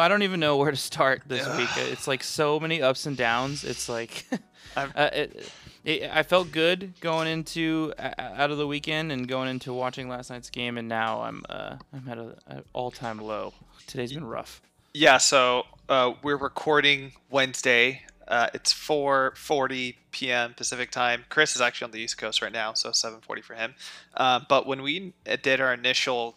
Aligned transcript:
I 0.00 0.08
don't 0.08 0.22
even 0.22 0.40
know 0.40 0.56
where 0.56 0.70
to 0.70 0.76
start 0.76 1.22
this 1.26 1.46
week. 1.56 1.68
It's 1.76 2.08
like 2.08 2.22
so 2.22 2.58
many 2.58 2.82
ups 2.82 3.06
and 3.06 3.16
downs. 3.16 3.64
It's 3.64 3.88
like 3.88 4.26
uh, 4.76 4.88
it, 5.12 5.52
it, 5.84 6.10
I 6.12 6.22
felt 6.22 6.52
good 6.52 6.94
going 7.00 7.28
into 7.28 7.92
uh, 7.98 8.12
out 8.18 8.50
of 8.50 8.58
the 8.58 8.66
weekend 8.66 9.12
and 9.12 9.26
going 9.26 9.48
into 9.48 9.72
watching 9.72 10.08
last 10.08 10.30
night's 10.30 10.50
game, 10.50 10.78
and 10.78 10.88
now 10.88 11.22
I'm 11.22 11.44
uh, 11.48 11.76
I'm 11.92 12.08
at 12.08 12.18
an 12.18 12.64
all-time 12.72 13.18
low. 13.18 13.54
Today's 13.86 14.12
been 14.12 14.26
rough. 14.26 14.60
Yeah, 14.92 15.18
so 15.18 15.64
uh, 15.88 16.14
we're 16.22 16.36
recording 16.36 17.12
Wednesday. 17.30 18.02
Uh, 18.26 18.48
it's 18.54 18.72
4:40 18.72 19.96
p.m. 20.12 20.54
Pacific 20.54 20.90
time. 20.90 21.24
Chris 21.28 21.56
is 21.56 21.62
actually 21.62 21.86
on 21.86 21.90
the 21.90 21.98
East 21.98 22.18
Coast 22.18 22.42
right 22.42 22.52
now, 22.52 22.74
so 22.74 22.90
7:40 22.90 23.42
for 23.42 23.54
him. 23.54 23.74
Uh, 24.14 24.40
but 24.48 24.66
when 24.66 24.82
we 24.82 25.12
did 25.42 25.60
our 25.60 25.72
initial 25.72 26.36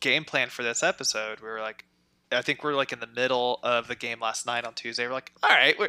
game 0.00 0.24
plan 0.24 0.48
for 0.48 0.62
this 0.62 0.82
episode, 0.82 1.40
we 1.40 1.48
were 1.48 1.60
like, 1.60 1.84
I 2.32 2.42
think 2.42 2.64
we're 2.64 2.74
like 2.74 2.92
in 2.92 3.00
the 3.00 3.06
middle 3.06 3.60
of 3.62 3.86
the 3.88 3.94
game 3.94 4.20
last 4.20 4.46
night 4.46 4.64
on 4.64 4.74
Tuesday. 4.74 5.06
We're 5.06 5.12
like, 5.12 5.32
all 5.42 5.50
right, 5.50 5.78
we 5.78 5.88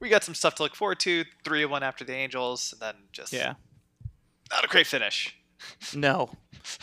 we 0.00 0.08
got 0.08 0.24
some 0.24 0.34
stuff 0.34 0.54
to 0.56 0.62
look 0.62 0.74
forward 0.74 1.00
to. 1.00 1.24
Three 1.44 1.64
one 1.64 1.82
after 1.82 2.04
the 2.04 2.14
Angels, 2.14 2.72
and 2.72 2.80
then 2.80 2.94
just 3.12 3.32
Yeah. 3.32 3.54
not 4.50 4.64
a 4.64 4.68
great 4.68 4.86
finish. 4.86 5.36
No, 5.94 6.30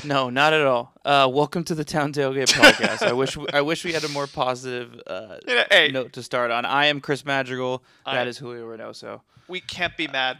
no, 0.03 0.29
not 0.29 0.53
at 0.53 0.61
all. 0.65 0.93
Uh, 1.05 1.29
welcome 1.31 1.63
to 1.65 1.75
the 1.75 1.83
Town 1.85 2.13
Tailgate 2.13 2.51
podcast. 2.53 3.01
I 3.05 3.13
wish 3.13 3.37
I 3.53 3.61
wish 3.61 3.83
we 3.85 3.93
had 3.93 4.03
a 4.03 4.09
more 4.09 4.27
positive 4.27 4.99
uh, 5.07 5.37
You 5.47 5.55
know, 5.55 5.63
hey, 5.69 5.89
note 5.91 6.13
to 6.13 6.23
start 6.23 6.51
on. 6.51 6.65
I 6.65 6.87
am 6.87 6.99
Chris 7.01 7.23
Madrigal. 7.25 7.83
I- 8.05 8.15
That 8.15 8.27
is 8.27 8.37
Julio 8.37 8.65
Reynoso. 8.67 9.21
we 9.47 9.61
can't 9.61 9.95
be 9.97 10.07
mad. 10.07 10.37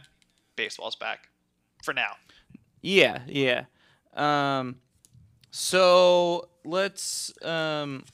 Baseball's 0.56 0.96
back 0.96 1.28
for 1.82 1.94
now. 1.94 2.12
Yeah, 2.82 3.22
yeah. 3.26 3.64
Um, 4.14 4.76
so 5.50 6.48
let's 6.64 7.32
um, 7.44 8.04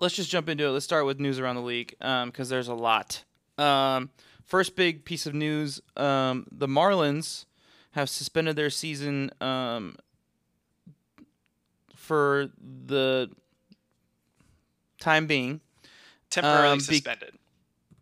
let's 0.00 0.14
just 0.14 0.30
jump 0.30 0.48
into 0.48 0.64
it. 0.66 0.70
Let's 0.70 0.84
start 0.84 1.06
with 1.06 1.20
news 1.20 1.38
around 1.38 1.56
the 1.56 1.62
league 1.62 1.94
because 1.98 2.48
there's 2.48 2.68
a 2.68 2.74
lot. 2.74 3.24
Um, 3.58 4.10
first 4.44 4.76
big 4.76 5.04
piece 5.04 5.26
of 5.26 5.34
news: 5.34 5.80
um, 5.96 6.46
the 6.50 6.66
Marlins 6.68 7.44
have 7.92 8.10
suspended 8.10 8.56
their 8.56 8.70
season 8.70 9.30
um, 9.40 9.96
for 11.94 12.48
the 12.86 13.30
time 15.00 15.26
being. 15.26 15.60
Temporarily 16.30 16.72
Um, 16.72 16.78
be- 16.78 16.84
suspended. 16.84 17.34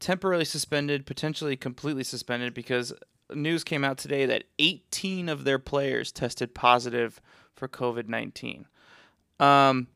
temporarily 0.01 0.45
suspended, 0.45 1.07
potentially 1.07 1.57
completely 1.57 2.05
suspended 2.05 2.55
because 2.55 2.93
news 3.33 3.63
came 3.65 3.85
out 3.85 3.99
today 3.99 4.27
that 4.27 4.45
18 4.59 5.29
of 5.29 5.45
their 5.45 5.59
players 5.59 6.11
tested 6.11 6.55
positive 6.55 7.21
for 7.55 7.69
COVID 7.69 8.09
19. 8.09 8.67
Um, 9.41 9.89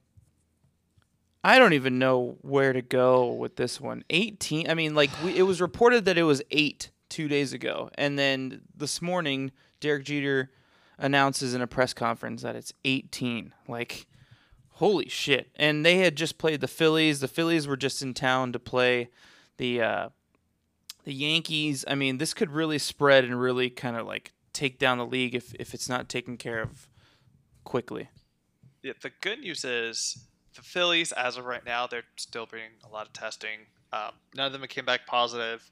I 1.44 1.58
don't 1.58 1.72
even 1.72 1.98
know 1.98 2.36
where 2.42 2.72
to 2.72 2.82
go 2.82 3.32
with 3.32 3.56
this 3.56 3.80
one. 3.80 4.04
18. 4.10 4.68
I 4.68 4.74
mean, 4.74 4.94
like 4.94 5.10
we, 5.22 5.36
it 5.36 5.42
was 5.42 5.60
reported 5.60 6.04
that 6.06 6.18
it 6.18 6.24
was 6.24 6.42
eight 6.50 6.90
two 7.08 7.28
days 7.28 7.52
ago, 7.52 7.90
and 7.96 8.18
then 8.18 8.62
this 8.76 9.00
morning 9.00 9.52
Derek 9.80 10.04
Jeter 10.04 10.50
announces 10.98 11.54
in 11.54 11.62
a 11.62 11.66
press 11.66 11.94
conference 11.94 12.42
that 12.42 12.56
it's 12.56 12.72
18. 12.84 13.54
Like, 13.66 14.06
holy 14.72 15.08
shit! 15.08 15.50
And 15.56 15.86
they 15.86 15.98
had 15.98 16.16
just 16.16 16.38
played 16.38 16.60
the 16.60 16.68
Phillies. 16.68 17.20
The 17.20 17.28
Phillies 17.28 17.68
were 17.68 17.76
just 17.76 18.02
in 18.02 18.14
town 18.14 18.52
to 18.52 18.58
play 18.58 19.10
the 19.58 19.80
uh, 19.80 20.08
the 21.04 21.14
Yankees. 21.14 21.84
I 21.86 21.94
mean, 21.94 22.18
this 22.18 22.34
could 22.34 22.50
really 22.50 22.78
spread 22.78 23.24
and 23.24 23.40
really 23.40 23.70
kind 23.70 23.96
of 23.96 24.06
like 24.06 24.32
take 24.52 24.78
down 24.78 24.98
the 24.98 25.06
league 25.06 25.34
if 25.34 25.54
if 25.54 25.72
it's 25.72 25.88
not 25.88 26.08
taken 26.08 26.36
care 26.36 26.60
of 26.60 26.88
quickly. 27.62 28.08
Yeah, 28.82 28.92
the 29.00 29.12
good 29.20 29.40
news 29.40 29.64
is 29.64 30.28
the 30.58 30.64
Phillies, 30.64 31.12
as 31.12 31.36
of 31.36 31.44
right 31.44 31.64
now, 31.64 31.86
they're 31.86 32.02
still 32.16 32.44
doing 32.44 32.70
a 32.84 32.88
lot 32.92 33.06
of 33.06 33.12
testing. 33.12 33.60
Um, 33.92 34.10
none 34.34 34.46
of 34.46 34.52
them 34.52 34.66
came 34.68 34.84
back 34.84 35.06
positive. 35.06 35.70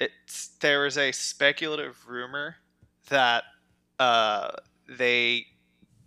It's 0.00 0.48
there 0.60 0.86
is 0.86 0.96
a 0.96 1.12
speculative 1.12 1.96
rumor 2.08 2.56
that 3.10 3.44
uh, 3.98 4.52
they 4.88 5.46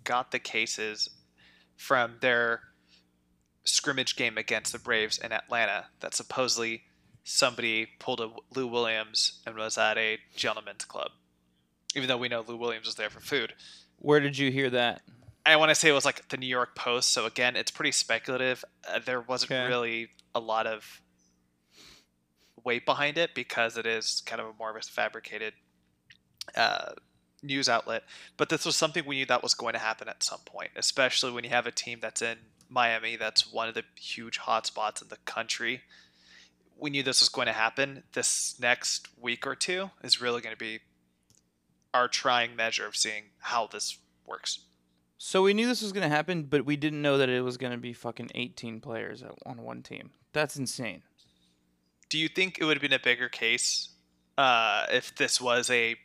got 0.03 0.31
the 0.31 0.39
cases 0.39 1.09
from 1.77 2.15
their 2.19 2.61
scrimmage 3.63 4.15
game 4.15 4.37
against 4.37 4.73
the 4.73 4.79
Braves 4.79 5.19
in 5.19 5.31
Atlanta. 5.31 5.85
That 5.99 6.15
supposedly 6.15 6.81
somebody 7.23 7.87
pulled 7.99 8.21
a 8.21 8.31
Lou 8.55 8.65
Williams 8.65 9.41
and 9.45 9.55
was 9.55 9.77
at 9.77 9.99
a 9.99 10.17
gentleman's 10.35 10.85
club, 10.85 11.11
even 11.95 12.07
though 12.07 12.17
we 12.17 12.27
know 12.27 12.43
Lou 12.45 12.57
Williams 12.57 12.87
was 12.87 12.95
there 12.95 13.11
for 13.11 13.19
food. 13.19 13.53
Where 13.97 14.19
did 14.19 14.35
you 14.37 14.51
hear 14.51 14.71
that? 14.71 15.03
I 15.45 15.55
want 15.55 15.69
to 15.69 15.75
say 15.75 15.89
it 15.89 15.93
was 15.93 16.05
like 16.05 16.27
the 16.29 16.37
New 16.37 16.47
York 16.47 16.75
Post. 16.75 17.11
So 17.11 17.25
again, 17.25 17.55
it's 17.55 17.71
pretty 17.71 17.91
speculative. 17.91 18.63
Uh, 18.87 18.99
there 19.03 19.21
wasn't 19.21 19.51
Okay. 19.51 19.67
really 19.67 20.09
a 20.35 20.39
lot 20.39 20.67
of 20.67 21.01
weight 22.63 22.85
behind 22.85 23.17
it 23.17 23.33
because 23.33 23.77
it 23.77 23.85
is 23.85 24.21
kind 24.25 24.41
of 24.41 24.47
a 24.47 24.53
more 24.59 24.69
of 24.69 24.75
a 24.75 24.81
fabricated 24.81 25.53
uh, 26.55 26.91
news 27.41 27.69
outlet. 27.69 28.03
But 28.37 28.49
this 28.49 28.65
was 28.65 28.75
something 28.75 29.03
we 29.05 29.15
knew 29.17 29.25
that 29.27 29.41
was 29.41 29.53
going 29.53 29.73
to 29.73 29.79
happen 29.79 30.07
at 30.09 30.23
some 30.23 30.41
point, 30.45 30.71
especially 30.75 31.31
when 31.31 31.43
you 31.43 31.49
have 31.49 31.65
a 31.67 31.71
team 31.71 31.99
that's 32.01 32.21
in 32.21 32.37
Miami, 32.69 33.15
that's 33.15 33.51
one 33.51 33.67
of 33.67 33.73
the 33.73 33.83
huge 33.95 34.39
hotspots 34.39 35.01
in 35.01 35.07
the 35.07 35.17
country. 35.25 35.81
We 36.77 36.89
knew 36.91 37.01
this 37.01 37.21
was 37.21 37.29
going 37.29 37.47
to 37.47 37.53
happen. 37.53 38.03
This 38.13 38.55
next 38.59 39.07
week 39.19 39.47
or 39.47 39.55
two 39.55 39.89
is 40.03 40.21
really 40.21 40.41
going 40.41 40.53
to 40.55 40.59
be 40.59 40.79
our 41.93 42.07
trying 42.07 42.55
measure 42.55 42.85
of 42.85 42.95
seeing 42.95 43.23
how 43.39 43.67
this 43.67 43.97
works. 44.25 44.59
So 45.21 45.43
we 45.43 45.53
knew 45.53 45.67
this 45.67 45.81
was 45.81 45.91
going 45.91 46.09
to 46.09 46.15
happen, 46.15 46.43
but 46.43 46.65
we 46.65 46.77
didn't 46.77 47.01
know 47.01 47.17
that 47.17 47.27
it 47.27 47.41
was 47.41 47.57
going 47.57 47.73
to 47.73 47.77
be 47.77 47.91
fucking 47.91 48.31
18 48.35 48.79
players 48.79 49.21
at- 49.21 49.35
on 49.45 49.61
one 49.63 49.83
team. 49.83 50.11
That's 50.33 50.55
insane. 50.55 51.03
do 52.09 52.17
you 52.17 52.27
think 52.29 52.57
it 52.59 52.63
would 52.65 52.77
have 52.77 52.81
been 52.81 52.93
a 52.93 52.99
bigger 53.03 53.29
case 53.29 53.89
uh, 54.37 54.85
if 54.91 55.13
this 55.15 55.39
was 55.41 55.69
a 55.69 55.95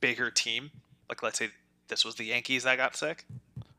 bigger 0.00 0.30
team? 0.30 0.70
Like, 1.08 1.22
let's 1.22 1.38
say 1.38 1.50
this 1.88 2.04
was 2.04 2.16
the 2.16 2.24
Yankees 2.24 2.64
that 2.64 2.76
got 2.76 2.96
sick. 2.96 3.24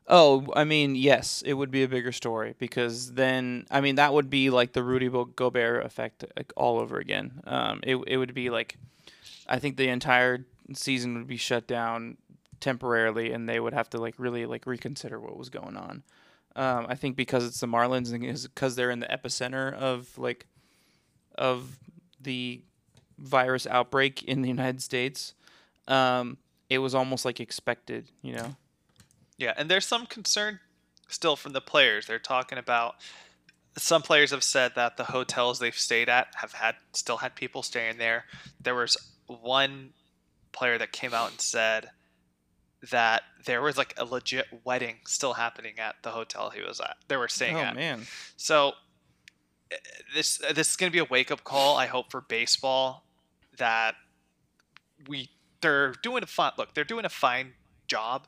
Oh, 0.08 0.46
I 0.54 0.64
mean, 0.64 0.94
yes, 0.96 1.42
it 1.44 1.52
would 1.54 1.70
be 1.70 1.82
a 1.82 1.88
bigger 1.88 2.12
story 2.12 2.54
because 2.58 3.12
then, 3.14 3.66
I 3.70 3.80
mean, 3.80 3.96
that 3.96 4.14
would 4.14 4.30
be 4.30 4.50
like 4.50 4.72
the 4.72 4.82
Rudy 4.82 5.08
Gobert 5.08 5.84
effect 5.84 6.24
like, 6.36 6.52
all 6.56 6.78
over 6.80 6.98
again. 6.98 7.42
Um, 7.46 7.80
it 7.82 7.96
it 8.06 8.16
would 8.16 8.32
be 8.32 8.48
like, 8.50 8.78
I 9.48 9.58
think 9.58 9.76
the 9.76 9.88
entire 9.88 10.46
season 10.74 11.14
would 11.18 11.26
be 11.26 11.36
shut 11.36 11.66
down 11.66 12.16
temporarily, 12.60 13.32
and 13.32 13.48
they 13.48 13.60
would 13.60 13.74
have 13.74 13.90
to 13.90 13.98
like 13.98 14.14
really 14.18 14.46
like 14.46 14.66
reconsider 14.66 15.18
what 15.20 15.36
was 15.36 15.48
going 15.48 15.76
on. 15.76 16.02
Um, 16.54 16.86
I 16.88 16.94
think 16.94 17.16
because 17.16 17.44
it's 17.44 17.60
the 17.60 17.66
Marlins 17.66 18.12
and 18.12 18.22
because 18.54 18.76
they're 18.76 18.90
in 18.90 19.00
the 19.00 19.06
epicenter 19.06 19.74
of 19.74 20.16
like, 20.16 20.46
of 21.36 21.78
the 22.20 22.62
virus 23.18 23.66
outbreak 23.66 24.22
in 24.22 24.42
the 24.42 24.48
United 24.48 24.82
States, 24.82 25.34
um, 25.86 26.38
it 26.70 26.78
was 26.78 26.94
almost 26.94 27.24
like 27.24 27.40
expected, 27.40 28.08
you 28.22 28.34
know. 28.34 28.56
Yeah, 29.36 29.52
and 29.56 29.70
there's 29.70 29.86
some 29.86 30.06
concern 30.06 30.60
still 31.08 31.36
from 31.36 31.52
the 31.52 31.60
players. 31.60 32.06
They're 32.06 32.18
talking 32.18 32.58
about 32.58 32.96
some 33.76 34.02
players 34.02 34.30
have 34.30 34.42
said 34.42 34.72
that 34.76 34.96
the 34.96 35.04
hotels 35.04 35.58
they've 35.58 35.76
stayed 35.76 36.08
at 36.08 36.28
have 36.36 36.52
had 36.52 36.76
still 36.92 37.18
had 37.18 37.34
people 37.34 37.62
staying 37.62 37.98
there. 37.98 38.24
There 38.60 38.74
was 38.74 38.96
one 39.26 39.90
player 40.52 40.78
that 40.78 40.92
came 40.92 41.12
out 41.12 41.30
and 41.30 41.40
said 41.40 41.90
that 42.90 43.22
there 43.44 43.62
was 43.62 43.76
like 43.78 43.94
a 43.96 44.04
legit 44.04 44.46
wedding 44.64 44.96
still 45.06 45.34
happening 45.34 45.78
at 45.78 45.96
the 46.02 46.10
hotel 46.10 46.50
he 46.50 46.62
was 46.62 46.80
at. 46.80 46.96
They 47.08 47.16
were 47.16 47.28
staying 47.28 47.56
oh 47.56 47.60
at. 47.60 47.74
man. 47.76 48.06
So 48.36 48.72
uh, 49.72 49.76
this 50.14 50.38
this 50.54 50.70
is 50.70 50.76
going 50.76 50.90
to 50.90 50.92
be 50.92 50.98
a 51.00 51.04
wake 51.04 51.30
up 51.30 51.44
call. 51.44 51.76
I 51.76 51.86
hope 51.86 52.10
for 52.10 52.20
baseball 52.20 53.04
that 53.58 53.94
we 55.08 55.30
they're 55.60 55.92
doing 56.02 56.22
a 56.22 56.26
fine 56.26 56.52
look. 56.58 56.74
They're 56.74 56.84
doing 56.84 57.04
a 57.04 57.08
fine 57.10 57.52
job. 57.88 58.26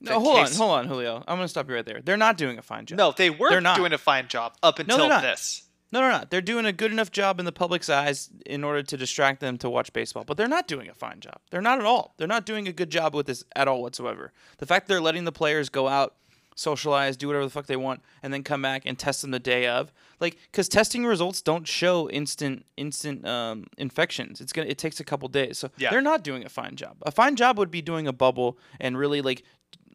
No, 0.00 0.20
hold 0.20 0.36
case- 0.46 0.60
on, 0.60 0.66
hold 0.66 0.78
on, 0.80 0.88
Julio. 0.88 1.24
I'm 1.26 1.36
gonna 1.38 1.48
stop 1.48 1.68
you 1.68 1.74
right 1.76 1.86
there. 1.86 2.00
They're 2.04 2.16
not 2.16 2.36
doing 2.36 2.58
a 2.58 2.62
fine 2.62 2.84
job. 2.86 2.98
No, 2.98 3.12
they 3.12 3.30
were 3.30 3.48
They're 3.50 3.60
not. 3.60 3.76
doing 3.76 3.92
a 3.92 3.98
fine 3.98 4.28
job 4.28 4.54
up 4.62 4.78
until 4.78 5.08
they're 5.08 5.20
this. 5.22 5.62
No, 5.94 6.00
no, 6.00 6.10
no. 6.18 6.24
They're 6.28 6.40
doing 6.42 6.66
a 6.66 6.72
good 6.72 6.92
enough 6.92 7.10
job 7.10 7.38
in 7.38 7.46
the 7.46 7.52
public's 7.52 7.88
eyes 7.88 8.28
in 8.44 8.64
order 8.64 8.82
to 8.82 8.96
distract 8.96 9.40
them 9.40 9.56
to 9.58 9.70
watch 9.70 9.92
baseball. 9.92 10.24
But 10.24 10.36
they're 10.36 10.48
not 10.48 10.66
doing 10.68 10.88
a 10.90 10.94
fine 10.94 11.20
job. 11.20 11.38
They're 11.50 11.62
not 11.62 11.78
at 11.78 11.84
all. 11.86 12.14
They're 12.18 12.26
not 12.28 12.44
doing 12.44 12.68
a 12.68 12.72
good 12.72 12.90
job 12.90 13.14
with 13.14 13.26
this 13.26 13.44
at 13.56 13.68
all 13.68 13.80
whatsoever. 13.80 14.32
The 14.58 14.66
fact 14.66 14.86
that 14.88 14.92
they're 14.94 15.00
letting 15.00 15.24
the 15.24 15.32
players 15.32 15.68
go 15.68 15.88
out, 15.88 16.14
socialize, 16.56 17.16
do 17.16 17.26
whatever 17.28 17.44
the 17.44 17.50
fuck 17.50 17.66
they 17.66 17.76
want, 17.76 18.00
and 18.22 18.32
then 18.32 18.42
come 18.42 18.60
back 18.62 18.82
and 18.86 18.98
test 18.98 19.22
them 19.22 19.30
the 19.30 19.38
day 19.40 19.66
of, 19.66 19.92
like, 20.20 20.36
because 20.50 20.68
testing 20.68 21.04
results 21.04 21.42
don't 21.42 21.66
show 21.66 22.08
instant 22.10 22.64
instant 22.76 23.26
um, 23.26 23.64
infections. 23.78 24.40
It's 24.40 24.52
gonna 24.52 24.68
it 24.68 24.78
takes 24.78 25.00
a 25.00 25.04
couple 25.04 25.28
days. 25.28 25.58
So 25.58 25.70
Yeah. 25.78 25.90
they're 25.90 26.00
not 26.02 26.22
doing 26.22 26.44
a 26.44 26.48
fine 26.48 26.76
job. 26.76 26.96
A 27.02 27.10
fine 27.10 27.34
job 27.36 27.58
would 27.58 27.70
be 27.70 27.82
doing 27.82 28.06
a 28.06 28.12
bubble 28.12 28.58
and 28.80 28.96
really 28.98 29.20
like 29.22 29.42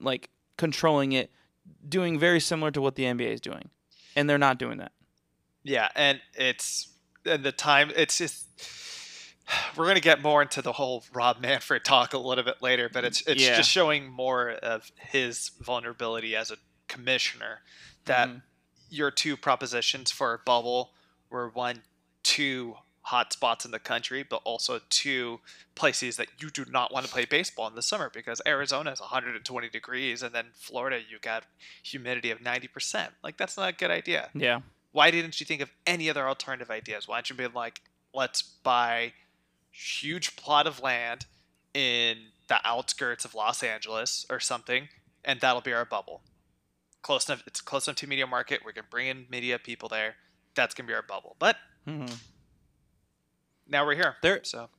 like 0.02 0.30
controlling 0.58 1.12
it, 1.14 1.32
doing 1.88 2.20
very 2.20 2.40
similar 2.40 2.72
to 2.72 2.82
what 2.82 2.96
the 2.96 3.04
NBA 3.04 3.32
is 3.34 3.42
doing, 3.42 3.70
and 4.16 4.30
they're 4.30 4.38
not 4.38 4.58
doing 4.60 4.78
that. 4.80 4.92
Yeah, 5.70 5.90
and 5.96 6.20
it's 6.34 6.88
and 7.26 7.44
the 7.44 7.52
time 7.52 7.92
it's 7.96 8.18
just 8.18 8.48
we're 9.78 9.86
gonna 9.88 10.00
get 10.00 10.20
more 10.20 10.42
into 10.42 10.64
the 10.64 10.72
whole 10.74 11.04
Rob 11.14 11.40
Manfred 11.40 11.86
talk 11.86 12.14
a 12.14 12.18
little 12.18 12.44
bit 12.44 12.60
later, 12.62 12.90
but 12.92 13.04
it's 13.06 13.22
it's 13.28 13.42
Yeah. 13.44 13.56
just 13.56 13.70
showing 13.70 14.10
more 14.10 14.50
of 14.50 14.92
his 14.98 15.52
vulnerability 15.60 16.36
as 16.36 16.50
a 16.50 16.58
commissioner 16.88 17.62
that 18.06 18.30
Mhm. 18.30 18.42
your 18.90 19.12
two 19.12 19.38
propositions 19.38 20.10
for 20.12 20.34
a 20.34 20.40
bubble 20.40 20.96
were 21.30 21.50
one, 21.50 21.84
two 22.24 22.78
hot 23.04 23.32
spots 23.32 23.64
in 23.64 23.70
the 23.70 23.80
country, 23.80 24.24
but 24.24 24.38
also 24.46 24.80
two 24.90 25.40
places 25.76 26.18
that 26.18 26.30
you 26.42 26.50
do 26.50 26.66
not 26.66 26.92
want 26.92 27.06
to 27.06 27.12
play 27.12 27.26
baseball 27.26 27.68
in 27.68 27.76
the 27.76 27.82
summer 27.84 28.10
because 28.10 28.42
Arizona 28.48 28.92
is 28.92 29.00
120 29.02 29.70
degrees 29.70 30.24
and 30.24 30.34
then 30.34 30.48
Florida 30.56 31.00
you 31.00 31.20
got 31.20 31.44
humidity 31.84 32.32
of 32.32 32.40
90%. 32.42 33.14
Like 33.24 33.38
that's 33.38 33.56
not 33.56 33.70
a 33.70 33.74
good 33.74 33.92
idea. 33.92 34.32
Yeah. 34.34 34.62
Why 34.92 35.12
didn't 35.12 35.40
you 35.40 35.46
think 35.46 35.62
of 35.62 35.72
any 35.86 36.10
other 36.10 36.28
alternative 36.28 36.70
ideas? 36.72 37.08
Why 37.08 37.18
don't 37.18 37.30
you 37.30 37.36
be 37.36 37.48
like, 37.48 37.82
let's 38.14 38.42
buy 38.42 39.14
huge 39.72 40.36
plot 40.36 40.66
of 40.68 40.82
land 40.82 41.26
in 41.74 42.18
the 42.48 42.60
outskirts 42.66 43.24
of 43.26 43.36
Los 43.36 43.62
Angeles 43.62 44.26
or 44.30 44.40
something, 44.40 44.90
and 45.24 45.40
that'll 45.40 45.62
be 45.62 45.74
our 45.74 45.86
bubble. 45.86 46.22
Close 47.04 47.30
enough. 47.30 47.44
It's 47.46 47.62
close 47.62 47.88
enough 47.88 47.98
to 47.98 48.08
media 48.08 48.26
market. 48.28 48.62
We 48.66 48.74
can 48.74 48.86
bring 48.90 49.08
in 49.08 49.26
media 49.30 49.60
people 49.60 49.88
there. 49.90 50.16
That's 50.56 50.74
gonna 50.74 50.88
be 50.88 50.94
our 50.94 51.04
bubble. 51.04 51.36
But 51.40 51.58
hmm 51.86 52.06
now 53.68 53.86
we're 53.86 53.96
here. 53.96 54.16
There- 54.24 54.44
So 54.44 54.70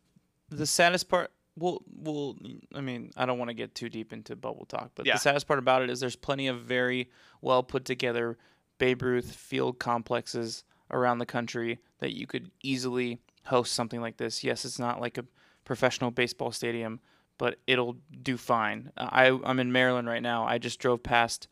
The 0.48 0.66
saddest 0.66 1.08
part, 1.08 1.30
well, 1.56 1.82
well, 1.86 2.36
I 2.74 2.80
mean, 2.80 3.12
I 3.16 3.24
don't 3.24 3.38
want 3.38 3.50
to 3.50 3.54
get 3.54 3.74
too 3.76 3.88
deep 3.88 4.12
into 4.12 4.34
bubble 4.34 4.64
talk, 4.66 4.90
but 4.96 5.06
Yeah. 5.06 5.12
the 5.14 5.20
saddest 5.20 5.46
part 5.46 5.60
about 5.60 5.82
it 5.82 5.90
is 5.90 6.00
there's 6.00 6.16
plenty 6.16 6.48
of 6.48 6.62
very 6.62 7.08
well 7.40 7.62
put 7.62 7.84
together 7.84 8.36
Babe 8.80 9.02
Ruth 9.02 9.32
field 9.32 9.78
complexes 9.78 10.64
around 10.90 11.18
the 11.18 11.26
country 11.26 11.78
that 12.00 12.16
you 12.16 12.26
could 12.26 12.50
easily 12.62 13.20
host 13.44 13.74
something 13.74 14.00
like 14.00 14.16
this. 14.16 14.42
Yes, 14.42 14.64
it's 14.64 14.78
not 14.78 15.00
like 15.00 15.18
a 15.18 15.24
professional 15.64 16.10
baseball 16.10 16.50
stadium, 16.50 16.98
but 17.38 17.58
it'll 17.66 17.98
do 18.22 18.38
fine. 18.38 18.90
I 18.96 19.38
I'm 19.44 19.60
in 19.60 19.70
Maryland 19.70 20.08
right 20.08 20.22
now. 20.22 20.44
I 20.44 20.56
just 20.56 20.80
drove 20.80 21.02
past 21.02 21.46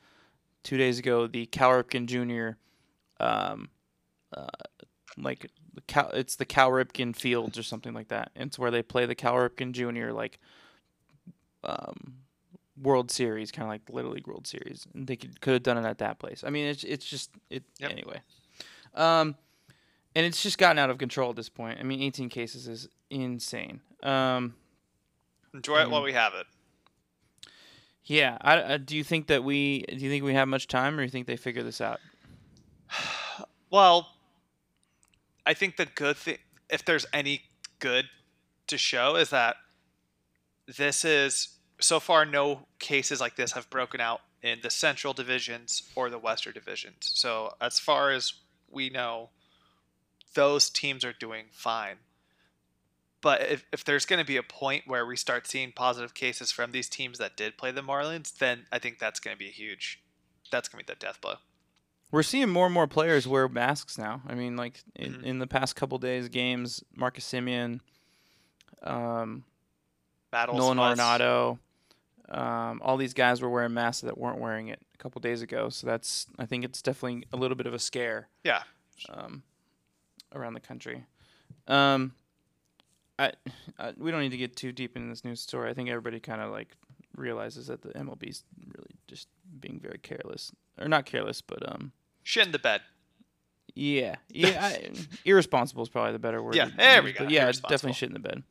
two 0.65 0.79
days 0.79 0.99
ago 0.99 1.27
the 1.27 1.45
Cal 1.47 1.71
Ripken 1.71 2.07
Jr. 2.07 2.57
Um, 3.23 3.69
uh, 4.35 4.47
like 5.19 5.51
Cal, 5.87 6.09
it's 6.11 6.37
the 6.37 6.47
Cal 6.47 6.71
Ripken 6.71 7.15
Fields 7.15 7.59
or 7.59 7.63
something 7.63 7.93
like 7.93 8.09
that. 8.09 8.31
It's 8.35 8.59
where 8.59 8.71
they 8.71 8.83
play 8.83 9.05
the 9.05 9.15
Cal 9.15 9.35
Ripken 9.35 9.73
Jr. 9.73 10.13
like 10.13 10.41
um, 11.63 12.15
World 12.83 13.11
Series, 13.11 13.51
kind 13.51 13.65
of 13.65 13.69
like 13.71 13.85
the 13.87 13.93
Little 13.93 14.13
League 14.13 14.27
World 14.27 14.47
Series. 14.47 14.87
And 14.95 15.07
they 15.07 15.17
could 15.17 15.41
could 15.41 15.53
have 15.55 15.63
done 15.63 15.79
it 15.79 15.85
at 15.89 15.99
that 15.99 16.19
place. 16.19 16.45
I 16.45 16.51
mean, 16.51 16.67
it's 16.67 16.85
it's 16.85 17.05
just 17.07 17.31
it 17.51 17.63
Yep. 17.79 17.91
anyway. 17.91 18.21
Um, 18.95 19.37
and 20.15 20.25
it's 20.27 20.43
just 20.43 20.59
gotten 20.59 20.79
out 20.79 20.91
of 20.91 20.99
control 20.99 21.31
at 21.31 21.37
this 21.37 21.49
point. 21.49 21.79
I 21.79 21.83
mean, 21.85 22.03
18 22.03 22.29
cases 22.29 22.67
is 22.67 22.89
insane. 23.11 23.81
Um, 24.03 24.55
enjoy 25.55 25.83
it 25.83 25.91
while 25.91 26.03
we 26.03 26.13
have 26.15 26.33
it. 26.35 26.47
yeah. 28.05 28.39
I, 28.41 28.57
uh, 28.59 28.77
do 28.79 28.97
you 28.97 29.05
think 29.05 29.27
that 29.29 29.45
we 29.45 29.83
do 29.89 29.97
you 29.97 30.11
think 30.11 30.25
we 30.25 30.35
have 30.35 30.49
much 30.49 30.67
time, 30.67 30.95
or 30.95 30.99
do 30.99 31.05
you 31.05 31.11
think 31.11 31.27
they 31.27 31.37
figure 31.37 31.63
this 31.63 31.81
out? 31.81 32.01
Well, 33.71 34.09
I 35.45 35.53
think 35.53 35.77
the 35.77 35.85
good 35.85 36.17
thing, 36.17 36.39
if 36.71 36.87
there's 36.87 37.05
any 37.13 37.43
good 37.81 38.07
to 38.69 38.79
show, 38.79 39.17
is 39.17 39.29
that 39.29 39.57
this 40.79 41.05
is 41.05 41.49
so 41.81 42.01
far 42.01 42.25
no 42.25 42.67
cases 42.79 43.21
like 43.21 43.37
this 43.37 43.53
have 43.53 43.69
broken 43.71 44.01
out 44.01 44.21
in 44.43 44.59
the 44.63 44.71
central 44.71 45.13
divisions 45.13 45.83
or 45.95 46.11
the 46.11 46.19
western 46.19 46.53
divisions. 46.53 47.11
So 47.15 47.55
as 47.61 47.79
far 47.79 48.11
as 48.11 48.33
we 48.71 48.91
know, 48.91 49.31
those 50.35 50.71
teams 50.71 51.05
are 51.05 51.13
doing 51.13 51.47
fine. 51.51 51.97
But 53.21 53.43
if, 53.43 53.65
if 53.73 53.85
there's 53.85 54.07
going 54.07 54.21
to 54.21 54.27
be 54.27 54.37
a 54.37 54.43
point 54.45 54.85
where 54.87 55.05
we 55.05 55.17
start 55.17 55.49
seeing 55.49 55.73
positive 55.73 56.15
cases 56.15 56.53
from 56.53 56.71
these 56.71 56.89
teams 56.89 57.19
that 57.19 57.37
did 57.37 57.57
play 57.59 57.73
the 57.73 57.81
Marlins, 57.83 58.37
then 58.39 58.67
I 58.71 58.79
think 58.79 58.99
that's 59.01 59.19
going 59.19 59.35
to 59.35 59.39
be 59.39 59.49
a 59.49 59.53
huge, 59.53 60.01
that's 60.53 60.69
going 60.69 60.85
to 60.85 60.87
be 60.87 60.93
the 60.95 60.99
death 61.05 61.21
blow. 61.21 61.35
We're 62.13 62.23
seeing 62.23 62.49
more 62.49 62.67
and 62.67 62.73
more 62.75 62.87
players 62.87 63.27
wear 63.27 63.49
masks 63.49 63.99
now. 63.99 64.23
I 64.27 64.35
mean, 64.35 64.57
like 64.57 64.81
in, 64.95 65.15
Mhm. 65.15 65.25
in 65.25 65.39
the 65.41 65.47
past 65.49 65.75
couple 65.75 65.99
days, 65.99 66.29
games, 66.29 66.83
Marcus 66.95 67.27
Semien, 67.31 67.81
um, 68.85 69.45
Battles 70.31 70.57
Nolan 70.59 70.79
West. 70.79 71.01
Arenado, 71.01 71.59
um, 72.31 72.81
all 72.85 72.97
these 72.97 73.15
guys 73.15 73.41
were 73.41 73.49
wearing 73.49 73.75
masks 73.75 74.03
that 74.03 74.19
weren't 74.19 74.39
wearing 74.39 74.69
it 74.69 74.81
a 74.95 74.99
couple 74.99 75.21
days 75.21 75.43
ago. 75.43 75.69
So 75.71 75.87
that's, 75.87 76.27
I 76.39 76.47
think 76.47 76.65
it's 76.65 76.83
definitely 76.83 77.25
a 77.33 77.37
little 77.37 77.57
bit 77.57 77.67
of 77.67 77.75
a 77.75 77.79
scare 77.79 78.29
Yeah. 78.45 78.63
um, 79.09 79.43
around 80.35 80.55
the 80.55 80.61
country. 80.61 81.05
Um, 81.67 82.13
I, 83.19 83.33
I, 83.79 83.93
we 83.97 84.11
don't 84.11 84.21
need 84.21 84.31
to 84.31 84.37
get 84.37 84.57
too 84.57 84.73
deep 84.73 84.97
into 84.97 85.09
this 85.09 85.25
news 85.25 85.41
story. 85.41 85.71
I 85.71 85.75
think 85.75 85.89
everybody 85.89 86.21
kind 86.21 86.41
of 86.41 86.51
like 86.51 86.69
realizes 87.17 87.67
that 87.67 87.83
the 87.83 87.89
MLB's 87.91 88.45
really 88.77 88.91
just 89.09 89.29
being 89.61 89.81
very 89.81 89.99
careless, 89.99 90.53
or 90.81 90.87
not 90.89 91.05
careless, 91.07 91.41
but 91.43 91.67
um, 91.71 91.93
shit 92.23 92.47
in 92.47 92.53
the 92.53 92.59
bed. 92.61 92.81
yeah, 93.75 94.17
yeah. 94.29 94.59
I, 94.63 94.91
irresponsible 95.25 95.83
is 95.83 95.89
probably 95.89 96.13
the 96.13 96.19
better 96.21 96.43
word. 96.43 96.55
Yeah, 96.55 96.69
there 96.77 97.03
we 97.03 97.13
go, 97.13 97.25
yeah, 97.29 97.49
it's 97.49 97.61
definitely 97.61 97.95
shit 97.95 98.09
in 98.11 98.15
the 98.15 98.21
bed. 98.21 98.43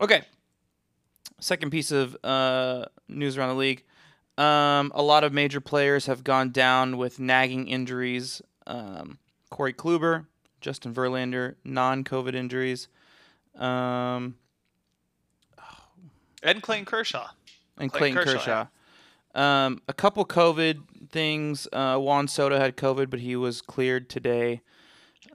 Okay. 0.00 0.22
Second 1.40 1.70
piece 1.70 1.90
of 1.90 2.16
uh, 2.22 2.84
news 3.08 3.36
around 3.38 3.50
the 3.50 3.54
league. 3.54 3.84
Um, 4.36 4.92
a 4.94 5.02
lot 5.02 5.24
of 5.24 5.32
major 5.32 5.60
players 5.60 6.06
have 6.06 6.24
gone 6.24 6.50
down 6.50 6.96
with 6.96 7.18
nagging 7.18 7.68
injuries. 7.68 8.40
Um, 8.66 9.18
Corey 9.50 9.72
Kluber, 9.72 10.26
Justin 10.60 10.94
Verlander, 10.94 11.56
non-COVID 11.64 12.34
injuries. 12.34 12.88
Um, 13.56 14.36
And 16.42 16.62
Clayton 16.62 16.86
Kershaw. 16.86 17.28
and 17.76 17.92
Clayton 17.92 18.16
Clayton, 18.16 18.32
Kershaw, 18.32 18.66
Kershaw. 19.34 19.64
Um, 19.66 19.82
a 19.88 19.92
couple 19.92 20.24
COVID 20.24 21.10
things. 21.10 21.68
Uh, 21.72 21.98
Juan 21.98 22.28
Soto 22.28 22.58
had 22.58 22.76
COVID, 22.76 23.10
but 23.10 23.20
he 23.20 23.36
was 23.36 23.60
cleared 23.60 24.08
today 24.08 24.62